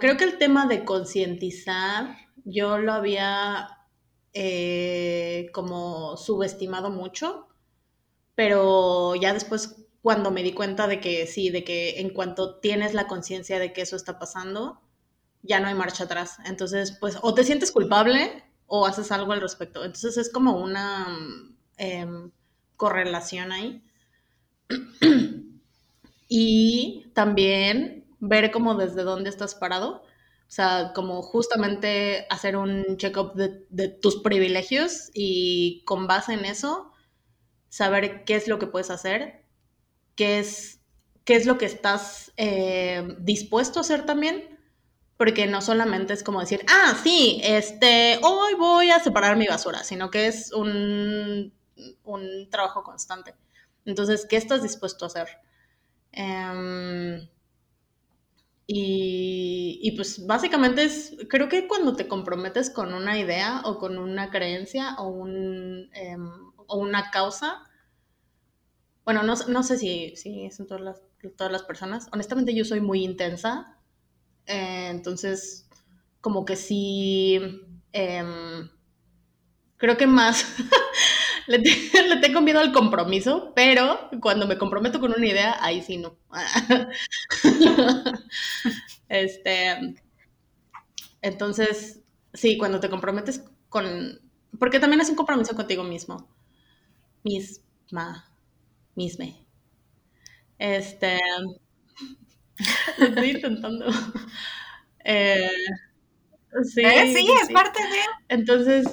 Creo 0.01 0.17
que 0.17 0.25
el 0.25 0.39
tema 0.39 0.67
de 0.67 0.85
concientizar, 0.85 2.17
yo 2.45 2.79
lo 2.79 2.93
había 2.93 3.79
eh, 4.33 5.49
como 5.53 6.17
subestimado 6.17 6.91
mucho, 6.91 7.49
pero 8.35 9.15
ya 9.17 9.33
después 9.33 9.87
cuando 10.03 10.31
me 10.31 10.43
di 10.43 10.53
cuenta 10.53 10.87
de 10.87 11.01
que 11.01 11.27
sí, 11.27 11.51
de 11.51 11.65
que 11.65 12.01
en 12.01 12.11
cuanto 12.11 12.59
tienes 12.61 12.95
la 12.95 13.07
conciencia 13.07 13.59
de 13.59 13.73
que 13.73 13.83
eso 13.83 13.97
está 13.97 14.19
pasando, 14.19 14.81
ya 15.43 15.61
no 15.61 15.69
hay 15.69 15.75
marcha 15.75 16.05
atrás. 16.05 16.39
Entonces, 16.47 16.97
pues 17.01 17.19
o 17.23 17.35
te 17.35 17.45
sientes 17.45 17.73
culpable 17.73 18.45
o 18.67 18.87
haces 18.87 19.13
algo 19.13 19.33
al 19.33 19.41
respecto. 19.41 19.85
Entonces 19.85 20.17
es 20.17 20.31
como 20.33 20.57
una 20.59 21.09
mm, 21.09 21.57
em, 21.79 22.31
correlación 22.77 23.53
ahí. 23.53 23.83
Y 26.33 27.11
también 27.13 28.05
ver 28.21 28.53
como 28.53 28.77
desde 28.77 29.03
dónde 29.03 29.31
estás 29.31 29.57
parado. 29.57 30.05
O 30.51 30.53
sea, 30.53 30.91
como 30.97 31.23
justamente 31.23 32.27
hacer 32.29 32.57
un 32.57 32.97
check-up 32.97 33.35
de, 33.35 33.89
tus 33.89 34.21
privilegios 34.21 35.09
y 35.15 35.85
con 35.85 36.09
base 36.09 36.33
en 36.33 36.45
eso, 36.45 36.91
saber 37.69 38.25
qué 38.25 38.35
es 38.35 38.49
lo 38.49 38.59
que 38.59 38.67
puedes 38.67 38.91
hacer, 38.91 39.45
qué 40.17 40.41
es, 40.41 40.81
qué 41.25 41.37
es 41.37 41.47
lo 41.47 41.57
que 41.57 41.67
estás 41.67 42.33
eh, 42.37 43.15
dispuesto 43.21 43.79
a 43.79 43.83
hacer 43.83 44.05
también, 44.05 44.59
porque 45.17 45.47
no 45.47 45.63
solamente 45.63 46.15
es 46.15 46.25
como 46.25 46.41
decir, 46.41 46.67
ah, 46.69 46.99
sí, 47.01 47.41
este, 47.45 48.19
hoy 48.25 48.55
voy 48.55 48.91
a 48.91 48.99
separar 48.99 49.37
mi 49.37 49.47
basura, 49.47 49.85
sino 49.85 50.11
que 50.11 50.27
es 50.27 50.53
un, 50.53 51.55
un 52.03 52.51
trabajo 52.51 52.83
constante. 52.83 53.37
Entonces, 53.85 54.27
¿qué 54.29 54.37
estás 54.37 54.65
dispuesto 54.65 55.05
a 55.05 55.09
hacer? 55.09 55.29
Em, 56.11 57.29
y, 58.73 59.93
pues 59.97 60.27
básicamente 60.27 60.85
es, 60.85 61.17
creo 61.29 61.49
que 61.49 61.67
cuando 61.67 61.97
te 61.97 62.07
comprometes 62.07 62.71
con 62.71 62.95
una 62.95 63.19
idea 63.19 63.63
o 63.65 63.79
con 63.79 63.99
una 63.99 64.31
creencia 64.31 64.95
o, 64.99 65.09
un, 65.09 65.91
em, 65.93 66.31
o 66.69 66.79
una 66.79 67.11
causa, 67.11 67.65
bueno, 69.05 69.25
no, 69.25 69.35
no 69.49 69.63
sé 69.65 69.77
si, 69.77 70.15
si 70.15 70.45
es 70.45 70.59
todas 70.69 70.81
las, 70.81 71.03
todas 71.37 71.51
las 71.51 71.65
personas, 71.65 72.07
honestamente 72.13 72.55
yo 72.55 72.65
soy 72.65 72.81
muy 72.81 73.03
intensa, 73.03 73.77
eh, 74.47 74.87
entonces 74.91 75.69
como 76.21 76.45
que 76.45 76.55
sí, 76.55 77.41
em, 77.93 78.71
creo 79.79 79.97
que 79.97 80.07
más 80.07 80.47
le, 81.47 81.59
te- 81.61 82.03
le 82.09 82.17
tengo 82.17 82.41
miedo 82.41 82.61
al 82.61 82.73
compromiso, 82.73 83.53
pero 83.55 84.09
cuando 84.21 84.47
me 84.47 84.59
comprometo 84.59 85.01
con 85.01 85.13
una 85.13 85.27
idea, 85.27 85.57
ahí 85.61 85.83
sí 85.83 85.97
no. 85.99 86.17
este, 89.09 89.95
entonces, 91.23 92.01
sí, 92.33 92.57
cuando 92.59 92.81
te 92.81 92.91
comprometes 92.91 93.45
con, 93.69 94.21
porque 94.59 94.81
también 94.81 95.01
es 95.01 95.11
un 95.11 95.17
compromiso 95.17 95.55
contigo 95.57 95.85
mismo, 95.85 96.29
misma, 97.25 98.31
misme. 98.97 99.47
Este, 100.59 101.19
lo 102.99 103.07
estoy 103.07 103.31
intentando. 103.31 103.87
Eh, 105.03 105.49
sí, 106.65 106.83
¿Eh? 106.83 107.13
Sí, 107.15 107.29
es 107.41 107.47
sí. 107.49 107.53
parte 107.53 107.81
de... 107.83 107.99
Entonces, 108.29 108.87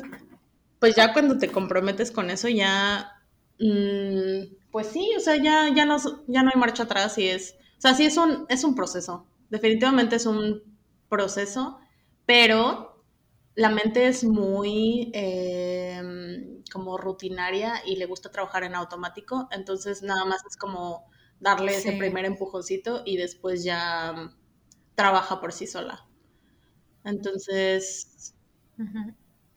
pues 0.79 0.95
ya 0.95 1.13
cuando 1.13 1.37
te 1.37 1.51
comprometes 1.51 2.11
con 2.11 2.29
eso, 2.29 2.47
ya, 2.49 3.11
mm, 3.59 4.55
pues 4.71 4.87
sí, 4.87 5.11
o 5.17 5.19
sea, 5.19 5.35
ya, 5.37 5.69
ya, 5.73 5.85
no, 5.85 5.97
ya 6.27 6.43
no 6.43 6.51
hay 6.53 6.59
marcha 6.59 6.83
atrás 6.83 7.17
y 7.17 7.27
es, 7.27 7.55
o 7.77 7.81
sea, 7.81 7.93
sí 7.93 8.05
es 8.05 8.17
un, 8.17 8.45
es 8.49 8.63
un 8.63 8.75
proceso, 8.75 9.27
definitivamente 9.49 10.15
es 10.17 10.25
un 10.25 10.63
proceso, 11.09 11.79
pero 12.25 13.03
la 13.55 13.69
mente 13.69 14.07
es 14.07 14.23
muy 14.23 15.11
eh, 15.13 16.01
como 16.71 16.97
rutinaria 16.97 17.81
y 17.85 17.95
le 17.95 18.05
gusta 18.05 18.31
trabajar 18.31 18.63
en 18.63 18.75
automático, 18.75 19.47
entonces 19.51 20.03
nada 20.03 20.25
más 20.25 20.45
es 20.45 20.57
como 20.57 21.09
darle 21.39 21.75
ese 21.75 21.93
primer 21.93 22.25
empujoncito 22.25 23.01
y 23.05 23.17
después 23.17 23.63
ya 23.63 24.13
mm, 24.13 24.35
trabaja 24.95 25.39
por 25.39 25.53
sí 25.53 25.67
sola. 25.67 26.05
Entonces, 27.03 28.35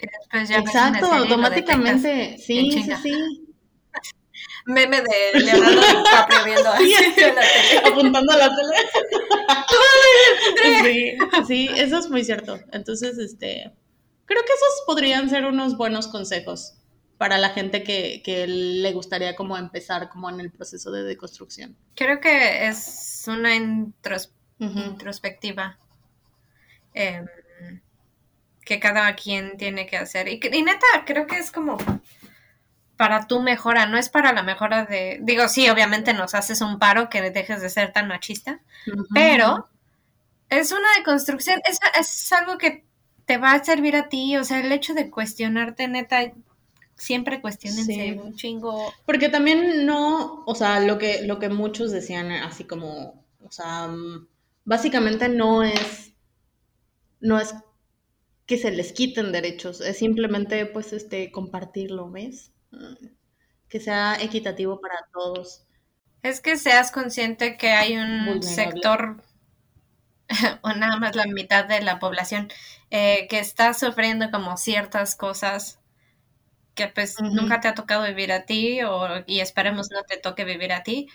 después 0.02 0.48
ya 0.48 0.60
ves 0.60 0.74
una 0.74 0.88
Exacto, 0.88 1.12
automáticamente. 1.12 2.38
Sí, 2.38 2.70
sí, 2.72 2.90
sí. 3.02 3.12
Meme 4.66 5.00
de 5.00 5.40
Leonardo 5.40 5.80
DiCaprio 5.80 6.44
viendo 6.44 6.68
así 6.70 6.84
Sí, 6.94 6.94
en 7.22 7.34
la 7.34 7.40
tele. 7.40 7.78
Apuntando 7.88 8.32
a 8.32 8.36
la 8.36 8.48
tele. 8.48 8.76
Sí, 10.82 11.18
sí, 11.46 11.68
eso 11.76 11.98
es 11.98 12.08
muy 12.10 12.24
cierto. 12.24 12.58
Entonces, 12.72 13.18
este, 13.18 13.72
creo 14.26 14.42
que 14.42 14.52
esos 14.52 14.82
podrían 14.86 15.28
ser 15.30 15.44
unos 15.46 15.76
buenos 15.76 16.08
consejos 16.08 16.74
para 17.18 17.38
la 17.38 17.50
gente 17.50 17.82
que, 17.82 18.22
que 18.24 18.46
le 18.46 18.92
gustaría 18.92 19.36
como 19.36 19.56
empezar 19.56 20.08
como 20.08 20.28
en 20.30 20.40
el 20.40 20.50
proceso 20.50 20.90
de 20.90 21.02
deconstrucción. 21.04 21.76
Creo 21.94 22.20
que 22.20 22.66
es 22.66 23.24
una 23.26 23.54
intros- 23.56 24.30
introspectiva 24.58 25.78
em, 26.94 27.26
que 28.70 28.78
cada 28.78 29.16
quien 29.16 29.56
tiene 29.56 29.84
que 29.88 29.96
hacer. 29.96 30.28
Y, 30.28 30.38
neta, 30.62 30.86
creo 31.04 31.26
que 31.26 31.38
es 31.38 31.50
como 31.50 31.76
para 32.96 33.26
tu 33.26 33.40
mejora, 33.40 33.86
no 33.86 33.98
es 33.98 34.10
para 34.10 34.32
la 34.32 34.44
mejora 34.44 34.84
de... 34.84 35.18
Digo, 35.22 35.48
sí, 35.48 35.68
obviamente 35.68 36.14
nos 36.14 36.36
haces 36.36 36.60
un 36.60 36.78
paro 36.78 37.08
que 37.10 37.20
dejes 37.32 37.60
de 37.62 37.68
ser 37.68 37.92
tan 37.92 38.06
machista, 38.06 38.60
pero 39.12 39.68
es 40.50 40.70
una 40.70 40.86
deconstrucción, 40.98 41.60
es, 41.68 41.80
es 41.98 42.32
algo 42.32 42.58
que 42.58 42.84
te 43.24 43.38
va 43.38 43.54
a 43.54 43.64
servir 43.64 43.96
a 43.96 44.08
ti, 44.08 44.36
o 44.36 44.44
sea, 44.44 44.60
el 44.60 44.70
hecho 44.70 44.94
de 44.94 45.10
cuestionarte, 45.10 45.88
neta, 45.88 46.30
siempre 46.94 47.40
cuestionense 47.40 47.92
Sí. 47.92 48.12
un 48.12 48.36
chingo. 48.36 48.94
Porque 49.04 49.28
también 49.28 49.84
no, 49.84 50.44
o 50.46 50.54
sea, 50.54 50.78
lo 50.78 50.96
que, 50.96 51.22
lo 51.22 51.40
que 51.40 51.48
muchos 51.48 51.90
decían 51.90 52.30
así 52.30 52.62
como, 52.62 53.24
o 53.42 53.50
sea, 53.50 53.88
mm, 53.88 54.28
básicamente 54.64 55.28
no 55.28 55.64
es, 55.64 56.12
no 57.18 57.40
es 57.40 57.52
que 58.50 58.58
se 58.58 58.70
les 58.72 58.92
quiten 58.98 59.32
derechos, 59.32 59.80
es 59.80 59.98
simplemente 59.98 60.66
pues 60.66 60.92
este 60.92 61.32
compartirlo, 61.32 62.10
¿ves? 62.10 62.52
Mm, 62.72 63.06
Que 63.70 63.80
sea 63.80 64.16
equitativo 64.22 64.80
para 64.80 64.98
todos. 65.14 65.66
Es 66.22 66.40
que 66.40 66.56
seas 66.56 66.92
consciente 66.92 67.58
que 67.58 67.72
hay 67.72 67.98
un 67.98 68.24
Vulnerable. 68.24 68.46
sector, 68.46 69.22
o 70.62 70.72
nada 70.72 70.96
más 70.98 71.16
la 71.16 71.26
mitad 71.26 71.64
de 71.66 71.80
la 71.82 71.98
población, 71.98 72.48
eh, 72.90 73.26
que 73.28 73.38
está 73.38 73.74
sufriendo 73.74 74.30
como 74.30 74.56
ciertas 74.56 75.16
cosas 75.16 75.78
que 76.74 76.88
pues 76.88 77.16
nunca 77.20 77.60
te 77.60 77.68
ha 77.68 77.74
tocado 77.74 78.04
vivir 78.06 78.32
a 78.32 78.46
ti, 78.46 78.82
o, 78.82 79.08
y 79.26 79.40
esperemos 79.40 79.90
no 79.92 80.02
te 80.04 80.18
toque 80.18 80.44
vivir 80.44 80.72
a 80.72 80.82
ti, 80.82 81.08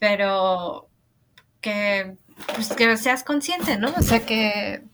pero 0.00 0.90
que, 1.60 2.16
pues, 2.54 2.70
que 2.74 2.96
seas 2.98 3.24
consciente, 3.24 3.78
¿no? 3.78 3.92
O 3.98 4.02
sea, 4.02 4.26
que, 4.26 4.84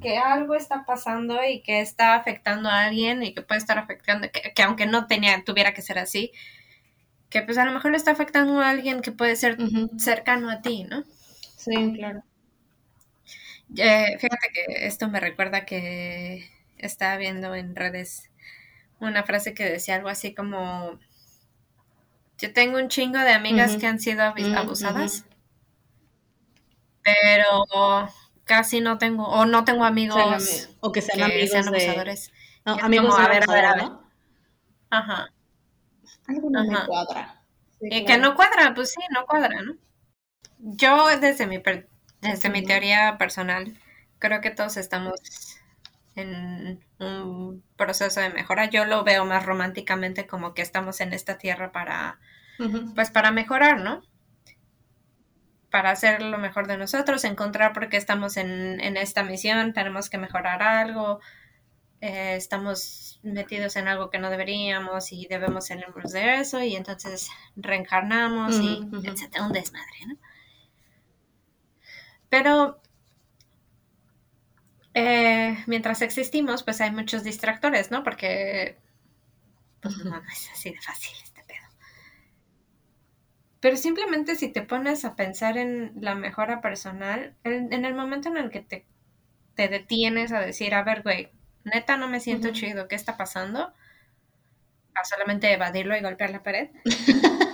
que 0.00 0.18
algo 0.18 0.54
está 0.54 0.84
pasando 0.86 1.44
y 1.44 1.62
que 1.62 1.80
está 1.80 2.14
afectando 2.14 2.68
a 2.68 2.84
alguien 2.84 3.22
y 3.22 3.34
que 3.34 3.42
puede 3.42 3.58
estar 3.60 3.78
afectando, 3.78 4.30
que, 4.32 4.52
que 4.54 4.62
aunque 4.62 4.86
no 4.86 5.06
tenía, 5.06 5.44
tuviera 5.44 5.74
que 5.74 5.82
ser 5.82 5.98
así, 5.98 6.32
que 7.30 7.42
pues 7.42 7.58
a 7.58 7.64
lo 7.64 7.72
mejor 7.72 7.92
le 7.92 7.96
está 7.96 8.10
afectando 8.12 8.60
a 8.60 8.70
alguien 8.70 9.00
que 9.02 9.12
puede 9.12 9.36
ser 9.36 9.56
cercano 9.98 10.50
a 10.50 10.62
ti, 10.62 10.84
¿no? 10.84 11.04
Sí, 11.56 11.92
claro. 11.96 12.22
Eh, 13.76 14.18
fíjate 14.18 14.48
que 14.52 14.86
esto 14.86 15.08
me 15.08 15.20
recuerda 15.20 15.64
que 15.64 16.50
estaba 16.78 17.16
viendo 17.16 17.54
en 17.54 17.76
redes 17.76 18.30
una 19.00 19.24
frase 19.24 19.54
que 19.54 19.64
decía 19.64 19.96
algo 19.96 20.08
así 20.10 20.34
como 20.34 20.98
Yo 22.38 22.52
tengo 22.52 22.78
un 22.78 22.88
chingo 22.88 23.20
de 23.20 23.30
amigas 23.30 23.76
que 23.76 23.86
han 23.86 24.00
sido 24.00 24.24
abusadas, 24.24 25.24
pero 27.02 28.08
casi 28.52 28.80
no 28.86 28.98
tengo, 29.02 29.24
o 29.28 29.46
no 29.46 29.64
tengo 29.68 29.84
amigos 29.92 30.68
o 30.80 30.92
que 30.92 31.00
sean 31.06 31.18
que 31.18 31.24
amigos 31.34 31.50
sean 31.52 31.64
de... 31.70 31.70
abusadores. 31.70 32.20
No, 32.66 32.72
amigos 32.86 33.12
como, 33.12 33.16
de 33.16 33.24
a 33.24 33.28
ver, 33.28 33.42
a 33.48 33.52
ver, 33.56 33.64
a 33.64 33.74
¿no? 33.76 33.88
Ajá. 34.90 35.18
Algo 36.28 36.48
no 36.50 36.64
me 36.64 36.78
cuadra. 36.86 37.22
Sí, 37.78 37.86
Y 37.90 38.00
que 38.04 38.04
claro. 38.06 38.22
no 38.22 38.34
cuadra, 38.36 38.74
pues 38.74 38.90
sí, 38.92 39.00
no 39.14 39.26
cuadra, 39.26 39.62
¿no? 39.62 39.74
Yo, 40.82 40.92
desde 41.18 41.46
mi, 41.46 41.58
per- 41.58 41.88
desde 42.20 42.50
mi 42.50 42.62
teoría 42.64 43.16
personal, 43.18 43.76
creo 44.18 44.40
que 44.40 44.50
todos 44.50 44.76
estamos 44.76 45.20
en 46.14 46.80
un 47.00 47.64
proceso 47.76 48.20
de 48.20 48.30
mejora. 48.30 48.66
Yo 48.70 48.84
lo 48.84 49.04
veo 49.04 49.24
más 49.24 49.44
románticamente 49.46 50.26
como 50.26 50.54
que 50.54 50.62
estamos 50.62 51.00
en 51.00 51.12
esta 51.12 51.38
tierra 51.38 51.72
para, 51.72 52.20
pues 52.94 53.10
para 53.10 53.30
mejorar, 53.32 53.80
¿no? 53.80 54.02
Para 55.70 55.90
hacer 55.90 56.22
lo 56.22 56.38
mejor 56.38 56.66
de 56.66 56.76
nosotros, 56.76 57.24
encontrar 57.24 57.72
por 57.72 57.88
qué 57.88 57.96
estamos 57.96 58.36
en, 58.36 58.80
en 58.80 58.96
esta 58.96 59.22
misión, 59.22 59.72
tenemos 59.72 60.10
que 60.10 60.18
mejorar 60.18 60.62
algo, 60.62 61.20
eh, 62.00 62.34
estamos 62.36 63.20
metidos 63.22 63.76
en 63.76 63.86
algo 63.86 64.08
que 64.08 64.18
no 64.18 64.30
deberíamos 64.30 65.12
y 65.12 65.26
debemos 65.26 65.66
salirnos 65.66 66.12
de 66.12 66.36
eso 66.36 66.62
y 66.62 66.74
entonces 66.74 67.28
reencarnamos 67.56 68.58
y 68.58 68.88
etcétera, 69.04 69.44
un 69.44 69.52
desmadre, 69.52 70.06
¿no? 70.06 70.16
Pero 72.30 72.80
eh, 74.94 75.62
mientras 75.66 76.00
existimos, 76.00 76.62
pues 76.62 76.80
hay 76.80 76.90
muchos 76.90 77.22
distractores, 77.22 77.90
¿no? 77.90 78.02
Porque 78.02 78.78
pues 79.82 79.98
no, 79.98 80.10
no 80.10 80.28
es 80.32 80.50
así 80.52 80.70
de 80.70 80.80
fácil. 80.80 81.16
Pero 83.60 83.76
simplemente 83.76 84.36
si 84.36 84.48
te 84.48 84.62
pones 84.62 85.04
a 85.04 85.16
pensar 85.16 85.58
en 85.58 85.92
la 86.00 86.14
mejora 86.14 86.60
personal, 86.60 87.34
en, 87.44 87.72
en 87.72 87.84
el 87.84 87.94
momento 87.94 88.28
en 88.28 88.36
el 88.38 88.50
que 88.50 88.60
te, 88.60 88.86
te 89.54 89.68
detienes 89.68 90.32
a 90.32 90.40
decir, 90.40 90.74
a 90.74 90.82
ver, 90.84 91.02
güey, 91.02 91.30
neta 91.64 91.96
no 91.96 92.08
me 92.08 92.20
siento 92.20 92.50
chido, 92.52 92.88
¿qué 92.88 92.96
está 92.96 93.16
pasando? 93.16 93.72
A 94.94 95.04
solamente 95.04 95.52
evadirlo 95.52 95.96
y 95.96 96.00
golpear 96.00 96.30
la 96.30 96.42
pared. 96.44 96.68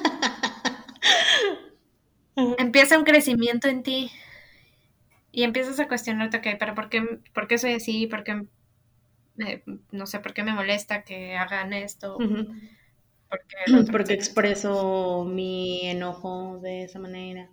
Empieza 2.59 2.99
un 2.99 3.05
crecimiento 3.05 3.69
en 3.69 3.83
ti 3.83 4.11
y 5.33 5.43
empiezas 5.43 5.79
a 5.81 5.89
cuestionarte, 5.89 6.39
ok, 6.39 6.47
pero 6.59 6.75
¿por 6.75 6.89
qué, 6.89 7.03
por 7.35 7.47
qué 7.49 7.59
soy 7.59 7.75
así? 7.75 8.07
¿Por 8.07 8.25
qué, 8.25 8.47
eh, 9.39 9.63
no 9.93 10.07
sé, 10.07 10.21
por 10.21 10.35
qué 10.35 10.43
me 10.43 10.55
molesta 10.55 11.03
que 11.05 11.37
hagan 11.37 11.73
esto? 11.73 12.17
Ujú. 12.17 12.47
¿Por 12.47 12.55
Porque 13.93 14.15
expreso 14.15 15.25
mi 15.25 15.89
enojo 15.89 16.59
de 16.61 16.85
esa 16.85 16.99
manera. 16.99 17.49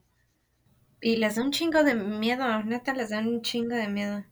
Y 1.01 1.17
les 1.17 1.35
da 1.35 1.41
un 1.41 1.51
chingo 1.51 1.83
de 1.83 1.95
miedo, 1.95 2.63
neta, 2.63 2.93
les 2.93 3.09
da 3.09 3.19
un 3.19 3.41
chingo 3.41 3.75
de 3.75 3.87
miedo. 3.87 4.23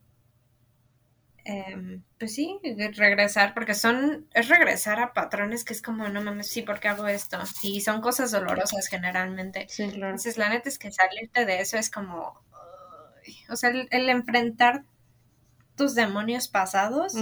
Em, 1.44 2.04
pues 2.20 2.36
sí, 2.36 2.60
regresar, 2.96 3.54
porque 3.56 3.74
son, 3.74 4.28
es 4.34 4.48
regresar 4.48 5.00
a 5.00 5.12
patrones 5.12 5.66
que 5.66 5.74
es 5.74 5.82
como, 5.82 6.08
no 6.08 6.22
mames, 6.22 6.48
sí, 6.48 6.62
¿por 6.62 6.80
qué 6.80 6.88
hago 6.88 7.08
esto? 7.08 7.40
Y 7.64 7.82
son 7.82 8.00
cosas 8.00 8.32
dolorosas 8.32 8.88
generalmente. 8.88 9.66
Sí, 9.68 9.88
claro. 9.90 10.12
Entonces, 10.12 10.38
la 10.38 10.50
neta 10.50 10.70
es 10.70 10.78
que 10.78 10.92
salirte 10.92 11.46
de 11.46 11.60
eso 11.62 11.78
es 11.78 11.90
como, 11.90 12.40
o 13.50 13.56
sea, 13.56 13.72
el, 13.72 13.88
el 13.92 14.10
enfrentar 14.10 14.84
tus 15.76 15.96
demonios 15.96 16.48
pasados 16.48 17.16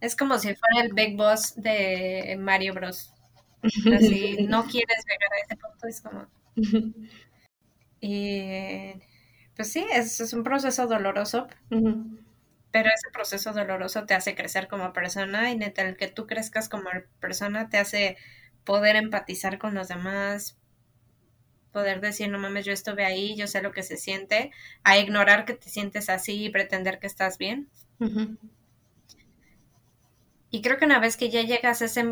es 0.00 0.16
como 0.16 0.38
si 0.38 0.54
fuera 0.54 0.84
el 0.84 0.92
Big 0.92 1.16
Boss 1.16 1.54
de 1.56 2.36
Mario 2.38 2.74
Bros. 2.74 3.11
Así, 3.62 4.36
no 4.48 4.64
quieres 4.66 5.04
llegar 5.06 5.32
a 5.32 5.44
ese 5.44 5.56
punto, 5.56 5.86
es 5.88 6.00
como... 6.00 6.26
Y 8.00 8.94
pues 9.54 9.72
sí, 9.72 9.86
es, 9.92 10.20
es 10.20 10.32
un 10.32 10.42
proceso 10.42 10.86
doloroso, 10.86 11.46
pero 12.70 12.88
ese 12.88 13.10
proceso 13.12 13.52
doloroso 13.52 14.06
te 14.06 14.14
hace 14.14 14.34
crecer 14.34 14.66
como 14.66 14.92
persona 14.92 15.50
y 15.50 15.56
neta, 15.56 15.82
el 15.82 15.96
que 15.96 16.08
tú 16.08 16.26
crezcas 16.26 16.68
como 16.68 16.90
persona 17.20 17.68
te 17.68 17.78
hace 17.78 18.16
poder 18.64 18.96
empatizar 18.96 19.58
con 19.58 19.74
los 19.74 19.88
demás, 19.88 20.56
poder 21.70 22.00
decir, 22.00 22.28
no 22.30 22.38
mames, 22.38 22.64
yo 22.64 22.72
estuve 22.72 23.04
ahí, 23.04 23.36
yo 23.36 23.46
sé 23.46 23.62
lo 23.62 23.72
que 23.72 23.82
se 23.82 23.96
siente, 23.96 24.52
a 24.84 24.98
ignorar 24.98 25.44
que 25.44 25.54
te 25.54 25.68
sientes 25.68 26.08
así 26.08 26.44
y 26.44 26.50
pretender 26.50 26.98
que 26.98 27.06
estás 27.06 27.38
bien. 27.38 27.68
Y 30.50 30.62
creo 30.62 30.76
que 30.78 30.84
una 30.84 30.98
vez 30.98 31.16
que 31.16 31.30
ya 31.30 31.42
llegas 31.42 31.82
a 31.82 31.86
ese 31.86 32.04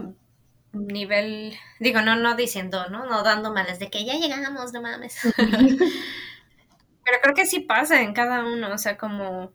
nivel, 0.73 1.57
digo, 1.79 2.01
no, 2.01 2.17
no 2.17 2.37
diciendo, 2.37 2.89
¿no? 2.89 3.07
No 3.07 3.23
dando 3.23 3.53
males 3.53 3.79
de 3.79 3.91
que 3.91 4.05
ya 4.05 4.15
llegamos, 4.15 4.73
no 4.73 4.83
mames. 4.83 5.19
Pero 5.37 7.19
creo 7.23 7.35
que 7.35 7.47
sí 7.47 7.61
pasa 7.61 8.03
en 8.03 8.15
cada 8.15 8.45
uno, 8.45 8.73
o 8.73 8.79
sea, 8.79 8.97
como 8.97 9.53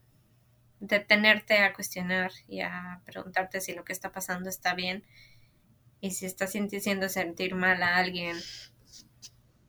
detenerte 0.79 1.59
a 1.59 1.73
cuestionar 1.73 2.31
y 2.47 2.61
a 2.61 3.01
preguntarte 3.05 3.61
si 3.61 3.73
lo 3.73 3.83
que 3.83 3.93
está 3.93 4.11
pasando 4.11 4.49
está 4.49 4.73
bien 4.73 5.05
y 6.01 6.11
si 6.11 6.25
está 6.25 6.45
haciendo 6.45 7.09
sentir 7.09 7.55
mal 7.55 7.81
a 7.81 7.95
alguien 7.95 8.37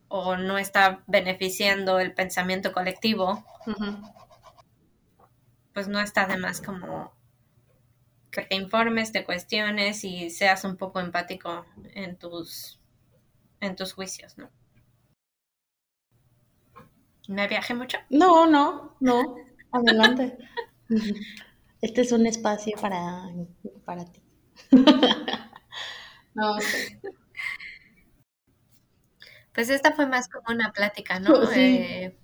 o 0.09 0.35
no 0.35 0.57
está 0.57 1.03
beneficiando 1.07 1.99
el 1.99 2.13
pensamiento 2.13 2.71
colectivo, 2.71 3.45
pues 5.73 5.87
no 5.87 5.99
está 5.99 6.27
de 6.27 6.37
más 6.37 6.61
como 6.61 7.16
te 8.45 8.55
informes, 8.55 9.11
te 9.11 9.23
cuestiones 9.25 10.03
y 10.03 10.29
seas 10.29 10.63
un 10.63 10.77
poco 10.77 10.99
empático 10.99 11.65
en 11.93 12.17
tus 12.17 12.79
en 13.61 13.75
tus 13.75 13.93
juicios, 13.93 14.37
¿no? 14.37 14.49
¿Me 17.27 17.47
viajé 17.47 17.73
mucho? 17.73 17.97
No, 18.09 18.47
no, 18.47 18.95
no. 18.99 19.35
Adelante. 19.71 20.37
Este 21.79 22.01
es 22.01 22.11
un 22.11 22.25
espacio 22.25 22.75
para, 22.81 23.29
para 23.85 24.03
ti. 24.05 24.21
No, 26.35 26.59
sí. 26.61 26.99
Pues 29.53 29.69
esta 29.69 29.93
fue 29.93 30.05
más 30.05 30.29
como 30.29 30.53
una 30.53 30.71
plática, 30.71 31.19
¿no? 31.19 31.45
Sí. 31.47 31.59
Eh, 31.59 32.17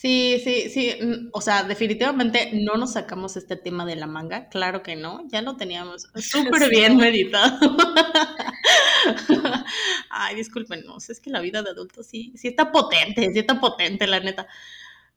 Sí, 0.00 0.40
sí, 0.42 0.70
sí. 0.70 0.94
mm, 1.02 1.28
O 1.32 1.40
sea, 1.42 1.62
definitivamente 1.64 2.50
no 2.54 2.76
nos 2.76 2.94
sacamos 2.94 3.36
este 3.36 3.56
tema 3.56 3.84
de 3.84 3.96
la 3.96 4.06
manga. 4.06 4.48
Claro 4.48 4.82
que 4.82 4.96
no. 4.96 5.26
Ya 5.28 5.42
lo 5.42 5.56
teníamos 5.56 6.08
súper 6.14 6.62
Sí. 6.64 6.70
bien 6.70 6.96
meditado. 6.96 7.76
Ay, 10.10 10.36
discúlpenos. 10.36 11.10
Es 11.10 11.20
que 11.20 11.30
la 11.30 11.40
vida 11.40 11.62
de 11.62 11.70
adulto 11.70 12.02
sí, 12.02 12.32
sí 12.36 12.48
está 12.48 12.72
potente, 12.72 13.30
sí 13.32 13.38
está 13.40 13.60
potente, 13.60 14.06
la 14.06 14.20
neta. 14.20 14.46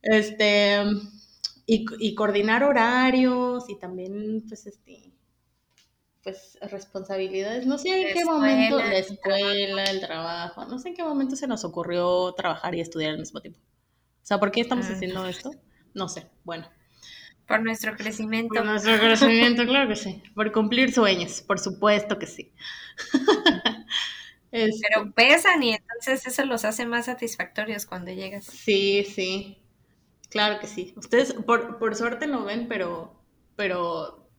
Este. 0.02 0.82
Y, 1.66 1.86
y 2.00 2.14
coordinar 2.14 2.64
horarios 2.64 3.64
y 3.70 3.78
también, 3.78 4.44
pues, 4.48 4.66
este. 4.66 5.12
Pues 6.24 6.58
responsabilidades. 6.62 7.66
No 7.66 7.78
sé 7.78 8.08
en 8.08 8.14
qué 8.14 8.24
momento. 8.24 8.78
La 8.78 8.86
el 8.88 8.92
escuela, 9.04 9.84
el 9.84 10.00
trabajo. 10.00 10.64
No 10.66 10.78
sé 10.78 10.88
en 10.88 10.94
qué 10.96 11.04
momento 11.04 11.36
se 11.36 11.46
nos 11.46 11.64
ocurrió 11.64 12.32
trabajar 12.34 12.74
y 12.74 12.80
estudiar 12.80 13.12
al 13.12 13.18
mismo 13.20 13.40
tiempo. 13.40 13.60
O 14.24 14.26
sea, 14.26 14.38
¿por 14.40 14.50
qué 14.50 14.62
estamos 14.62 14.88
Mm. 14.88 14.92
haciendo 14.94 15.26
esto? 15.26 15.50
No 15.94 16.08
sé. 16.08 16.28
Bueno. 16.44 16.68
por 17.46 17.62
nuestro 17.62 17.94
crecimiento. 17.94 18.54
Por 18.54 18.64
nuestro 18.64 18.98
crecimiento, 18.98 19.66
claro 19.66 19.88
que 19.90 19.96
sí. 19.96 20.22
Por 20.34 20.50
cumplir 20.50 20.92
sueños, 20.94 21.42
por 21.42 21.58
supuesto 21.60 22.18
que 22.18 22.26
sí. 22.26 22.52
Este, 24.50 24.86
Pero 24.88 25.12
pesan 25.12 25.62
y 25.64 25.74
entonces 25.74 26.26
eso 26.26 26.44
los 26.46 26.64
hace 26.64 26.86
más 26.86 27.06
satisfactorios 27.06 27.86
cuando 27.86 28.12
llegas. 28.12 28.44
Sí, 28.46 29.04
sí. 29.04 29.58
Claro 30.30 30.60
que 30.60 30.68
sí. 30.68 30.94
Ustedes 30.96 31.32
por, 31.34 31.78
por 31.78 31.96
suerte 31.96 32.26
no 32.28 32.44
ven, 32.44 32.68
pero, 32.68 33.20
pero 33.56 34.30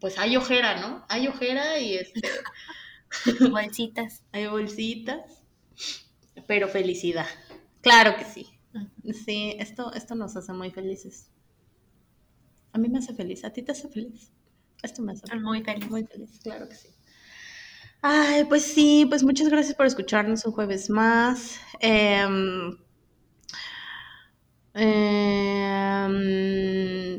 pues 0.00 0.18
hay 0.18 0.36
ojera, 0.36 0.80
¿no? 0.80 1.06
Hay 1.08 1.28
ojera 1.28 1.78
y 1.78 1.96
este, 1.96 2.28
Bolsitas. 3.50 4.22
hay 4.32 4.46
bolsitas, 4.48 5.44
pero 6.46 6.68
felicidad. 6.68 7.26
Claro 7.80 8.16
que 8.16 8.24
sí. 8.24 8.57
Sí, 9.24 9.56
esto, 9.58 9.92
esto 9.92 10.14
nos 10.14 10.36
hace 10.36 10.52
muy 10.52 10.70
felices. 10.70 11.30
A 12.72 12.78
mí 12.78 12.88
me 12.88 12.98
hace 12.98 13.14
feliz, 13.14 13.44
a 13.44 13.50
ti 13.50 13.62
te 13.62 13.72
hace 13.72 13.88
feliz. 13.88 14.30
Esto 14.82 15.02
me 15.02 15.12
hace 15.12 15.26
feliz. 15.26 15.42
Muy 15.42 15.62
feliz. 15.62 15.90
Muy 15.90 16.04
feliz, 16.04 16.38
claro 16.42 16.68
que 16.68 16.74
sí. 16.74 16.88
Ay, 18.02 18.44
pues 18.44 18.62
sí, 18.62 19.06
pues 19.08 19.24
muchas 19.24 19.48
gracias 19.48 19.74
por 19.74 19.86
escucharnos 19.86 20.44
un 20.44 20.52
jueves 20.52 20.88
más. 20.88 21.58
Em, 21.80 22.76
em, 24.74 26.20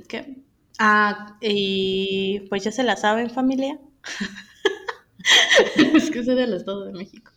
¿qué? 0.07 0.43
Ah, 0.79 1.37
y 1.41 2.41
pues 2.49 2.63
ya 2.63 2.71
se 2.71 2.83
la 2.83 2.95
saben, 2.95 3.29
familia. 3.29 3.79
es 5.95 6.09
que 6.11 6.23
soy 6.23 6.35
del 6.35 6.53
Estado 6.53 6.85
de 6.85 6.93
México. 6.93 7.31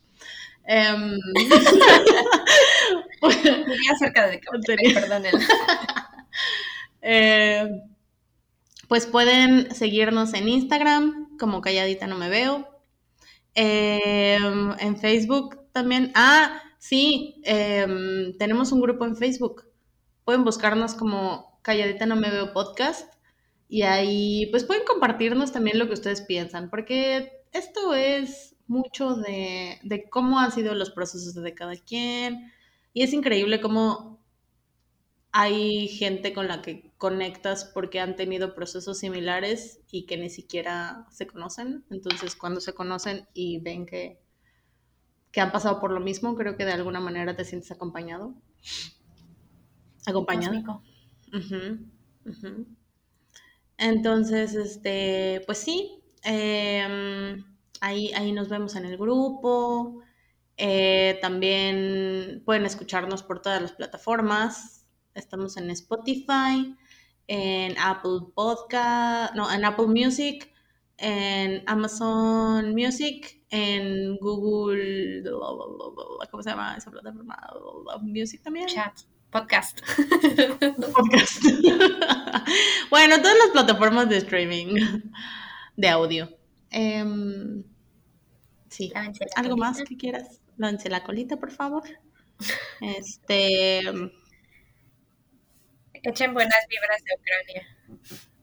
Em, 0.66 1.18
de. 5.22 5.32
Eh, 7.04 7.68
pues 8.86 9.06
pueden 9.06 9.74
seguirnos 9.74 10.34
en 10.34 10.48
Instagram 10.48 11.36
como 11.36 11.60
Calladita 11.60 12.06
No 12.06 12.16
Me 12.16 12.28
Veo 12.28 12.68
Em, 13.54 14.72
en 14.78 14.96
Facebook 14.96 15.60
también. 15.72 16.12
Ah, 16.14 16.62
sí, 16.78 17.40
em, 17.44 18.36
tenemos 18.38 18.72
un 18.72 18.80
grupo 18.80 19.04
en 19.04 19.16
Facebook. 19.16 19.64
Pueden 20.24 20.44
buscarnos 20.44 20.94
como 20.94 21.58
Calladita 21.62 22.06
No 22.06 22.16
Me 22.16 22.30
Veo 22.30 22.52
Podcast. 22.52 23.12
Y 23.68 23.82
ahí, 23.82 24.46
pues 24.50 24.64
pueden 24.64 24.84
compartirnos 24.84 25.52
también 25.52 25.78
lo 25.78 25.86
que 25.86 25.94
ustedes 25.94 26.22
piensan, 26.22 26.70
porque 26.70 27.32
esto 27.52 27.94
es 27.94 28.51
mucho 28.66 29.14
de, 29.14 29.78
de 29.82 30.08
cómo 30.08 30.38
han 30.38 30.52
sido 30.52 30.74
los 30.74 30.90
procesos 30.90 31.34
de 31.34 31.54
cada 31.54 31.76
quien. 31.76 32.52
Y 32.92 33.02
es 33.02 33.12
increíble 33.12 33.60
cómo 33.60 34.22
hay 35.32 35.88
gente 35.88 36.34
con 36.34 36.46
la 36.46 36.60
que 36.60 36.92
conectas 36.98 37.64
porque 37.64 38.00
han 38.00 38.16
tenido 38.16 38.54
procesos 38.54 38.98
similares 38.98 39.80
y 39.90 40.04
que 40.04 40.18
ni 40.18 40.28
siquiera 40.28 41.06
se 41.10 41.26
conocen. 41.26 41.84
Entonces, 41.90 42.36
cuando 42.36 42.60
se 42.60 42.74
conocen 42.74 43.26
y 43.32 43.58
ven 43.60 43.86
que, 43.86 44.20
que 45.30 45.40
han 45.40 45.50
pasado 45.50 45.80
por 45.80 45.90
lo 45.90 46.00
mismo, 46.00 46.36
creo 46.36 46.56
que 46.56 46.66
de 46.66 46.72
alguna 46.72 47.00
manera 47.00 47.34
te 47.34 47.46
sientes 47.46 47.70
acompañado. 47.70 48.34
Acompañado. 50.06 50.82
Entonces, 53.78 54.54
este, 54.54 55.42
pues 55.46 55.58
sí, 55.58 56.02
em, 56.24 57.44
ahí, 57.82 58.12
ahí 58.14 58.32
nos 58.32 58.48
vemos 58.48 58.74
en 58.76 58.86
el 58.86 58.96
grupo. 58.96 60.00
Eh, 60.56 61.18
también 61.20 62.42
pueden 62.46 62.64
escucharnos 62.64 63.22
por 63.22 63.42
todas 63.42 63.60
las 63.60 63.72
plataformas. 63.72 64.86
Estamos 65.14 65.56
en 65.56 65.68
Spotify, 65.70 66.74
en 67.26 67.76
Apple 67.78 68.20
Podcast, 68.34 69.34
no, 69.34 69.52
en 69.52 69.64
Apple 69.64 69.88
Music, 69.88 70.50
en 70.96 71.62
Amazon 71.66 72.72
Music, 72.72 73.44
en 73.50 74.16
Google, 74.18 75.24
¿cómo 76.30 76.42
se 76.42 76.50
llama 76.50 76.76
esa 76.76 76.90
plataforma? 76.90 77.36
Music 78.00 78.40
también. 78.42 78.68
Chat, 78.68 79.00
podcast. 79.30 79.80
Podcast. 80.94 81.42
bueno, 82.90 83.16
todas 83.20 83.36
las 83.38 83.48
plataformas 83.52 84.08
de 84.08 84.18
streaming 84.18 84.76
de 85.76 85.88
audio. 85.88 86.28
Em, 86.70 87.64
sí. 88.72 88.92
¿Algo 89.36 89.56
más 89.56 89.82
que 89.82 89.96
quieras? 89.96 90.40
Lance 90.56 90.88
la 90.88 91.04
colita, 91.04 91.36
por 91.36 91.50
favor. 91.50 91.84
Este. 92.80 93.80
Echen 96.02 96.34
buenas 96.34 96.66
vibras 96.68 97.02
de 97.04 97.14
Ucrania. 97.18 97.66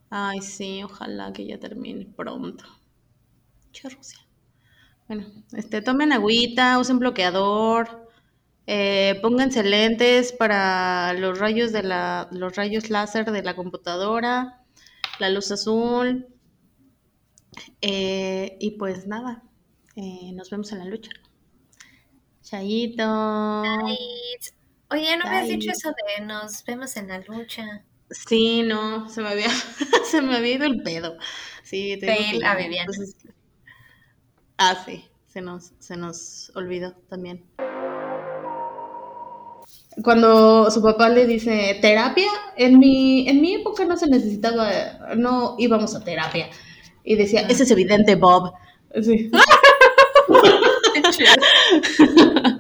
Ay, 0.10 0.42
sí, 0.42 0.84
ojalá 0.84 1.34
que 1.34 1.46
ya 1.46 1.60
termine 1.60 2.06
pronto. 2.06 2.66
Che, 3.72 3.90
Rusia. 3.90 4.20
Bueno, 5.08 5.26
este, 5.54 5.82
tomen 5.82 6.14
agüita, 6.14 6.80
usen 6.80 7.00
bloqueador, 7.00 8.10
eh, 8.68 9.20
pónganse 9.22 9.64
lentes 9.64 10.34
para 10.34 11.14
los 11.14 11.40
rayos 11.40 11.72
de 11.72 11.84
la, 11.84 12.28
los 12.32 12.56
rayos 12.56 12.90
láser 12.90 13.32
de 13.32 13.44
la 13.44 13.56
computadora, 13.56 14.64
la 15.20 15.30
luz 15.30 15.52
azul. 15.52 16.28
Eh, 17.82 18.58
y 18.60 18.72
pues 18.72 19.08
nada, 19.08 19.44
eh, 20.02 20.32
nos 20.34 20.50
vemos 20.50 20.72
en 20.72 20.80
la 20.80 20.86
lucha. 20.86 21.12
Chayito. 22.42 23.04
Oye, 24.92 25.18
¿no 25.18 25.26
me 25.26 25.38
has 25.38 25.48
dicho 25.48 25.72
eso 25.72 25.90
de 25.90 26.26
nos 26.26 26.64
vemos 26.64 26.96
en 26.96 27.10
la 27.10 27.20
lucha? 27.20 27.84
Sí, 28.10 28.64
no, 28.64 29.10
se 29.10 29.22
me 29.22 29.30
había, 29.30 29.50
se 30.10 30.22
me 30.22 30.38
había 30.38 30.56
ido 30.56 30.66
el 30.66 30.82
pedo. 30.82 31.18
Sí, 31.64 31.98
tengo 32.00 32.46
a 32.46 32.56
Viviana. 32.56 32.92
ah, 34.58 34.84
sí, 34.86 35.06
se 35.28 35.42
nos, 35.42 35.74
se 35.80 35.98
nos 35.98 36.52
olvidó 36.56 36.94
también. 37.10 37.46
Cuando 40.02 40.72
su 40.72 40.82
papá 40.82 41.10
le 41.10 41.28
dice 41.28 41.78
terapia, 41.82 42.32
en 42.56 42.80
mi, 42.80 43.28
en 43.28 43.42
mi 43.42 43.56
época 43.56 43.84
no 43.84 43.98
se 43.98 44.08
necesitaba, 44.08 45.14
no 45.18 45.56
íbamos 45.60 45.94
a 45.94 46.04
terapia. 46.04 46.50
Y 47.04 47.16
decía, 47.16 47.42
ese 47.42 47.64
es 47.64 47.72
evidente, 47.72 48.16
Bob. 48.16 48.54
Sí. 49.04 49.30
sí. 51.12 51.24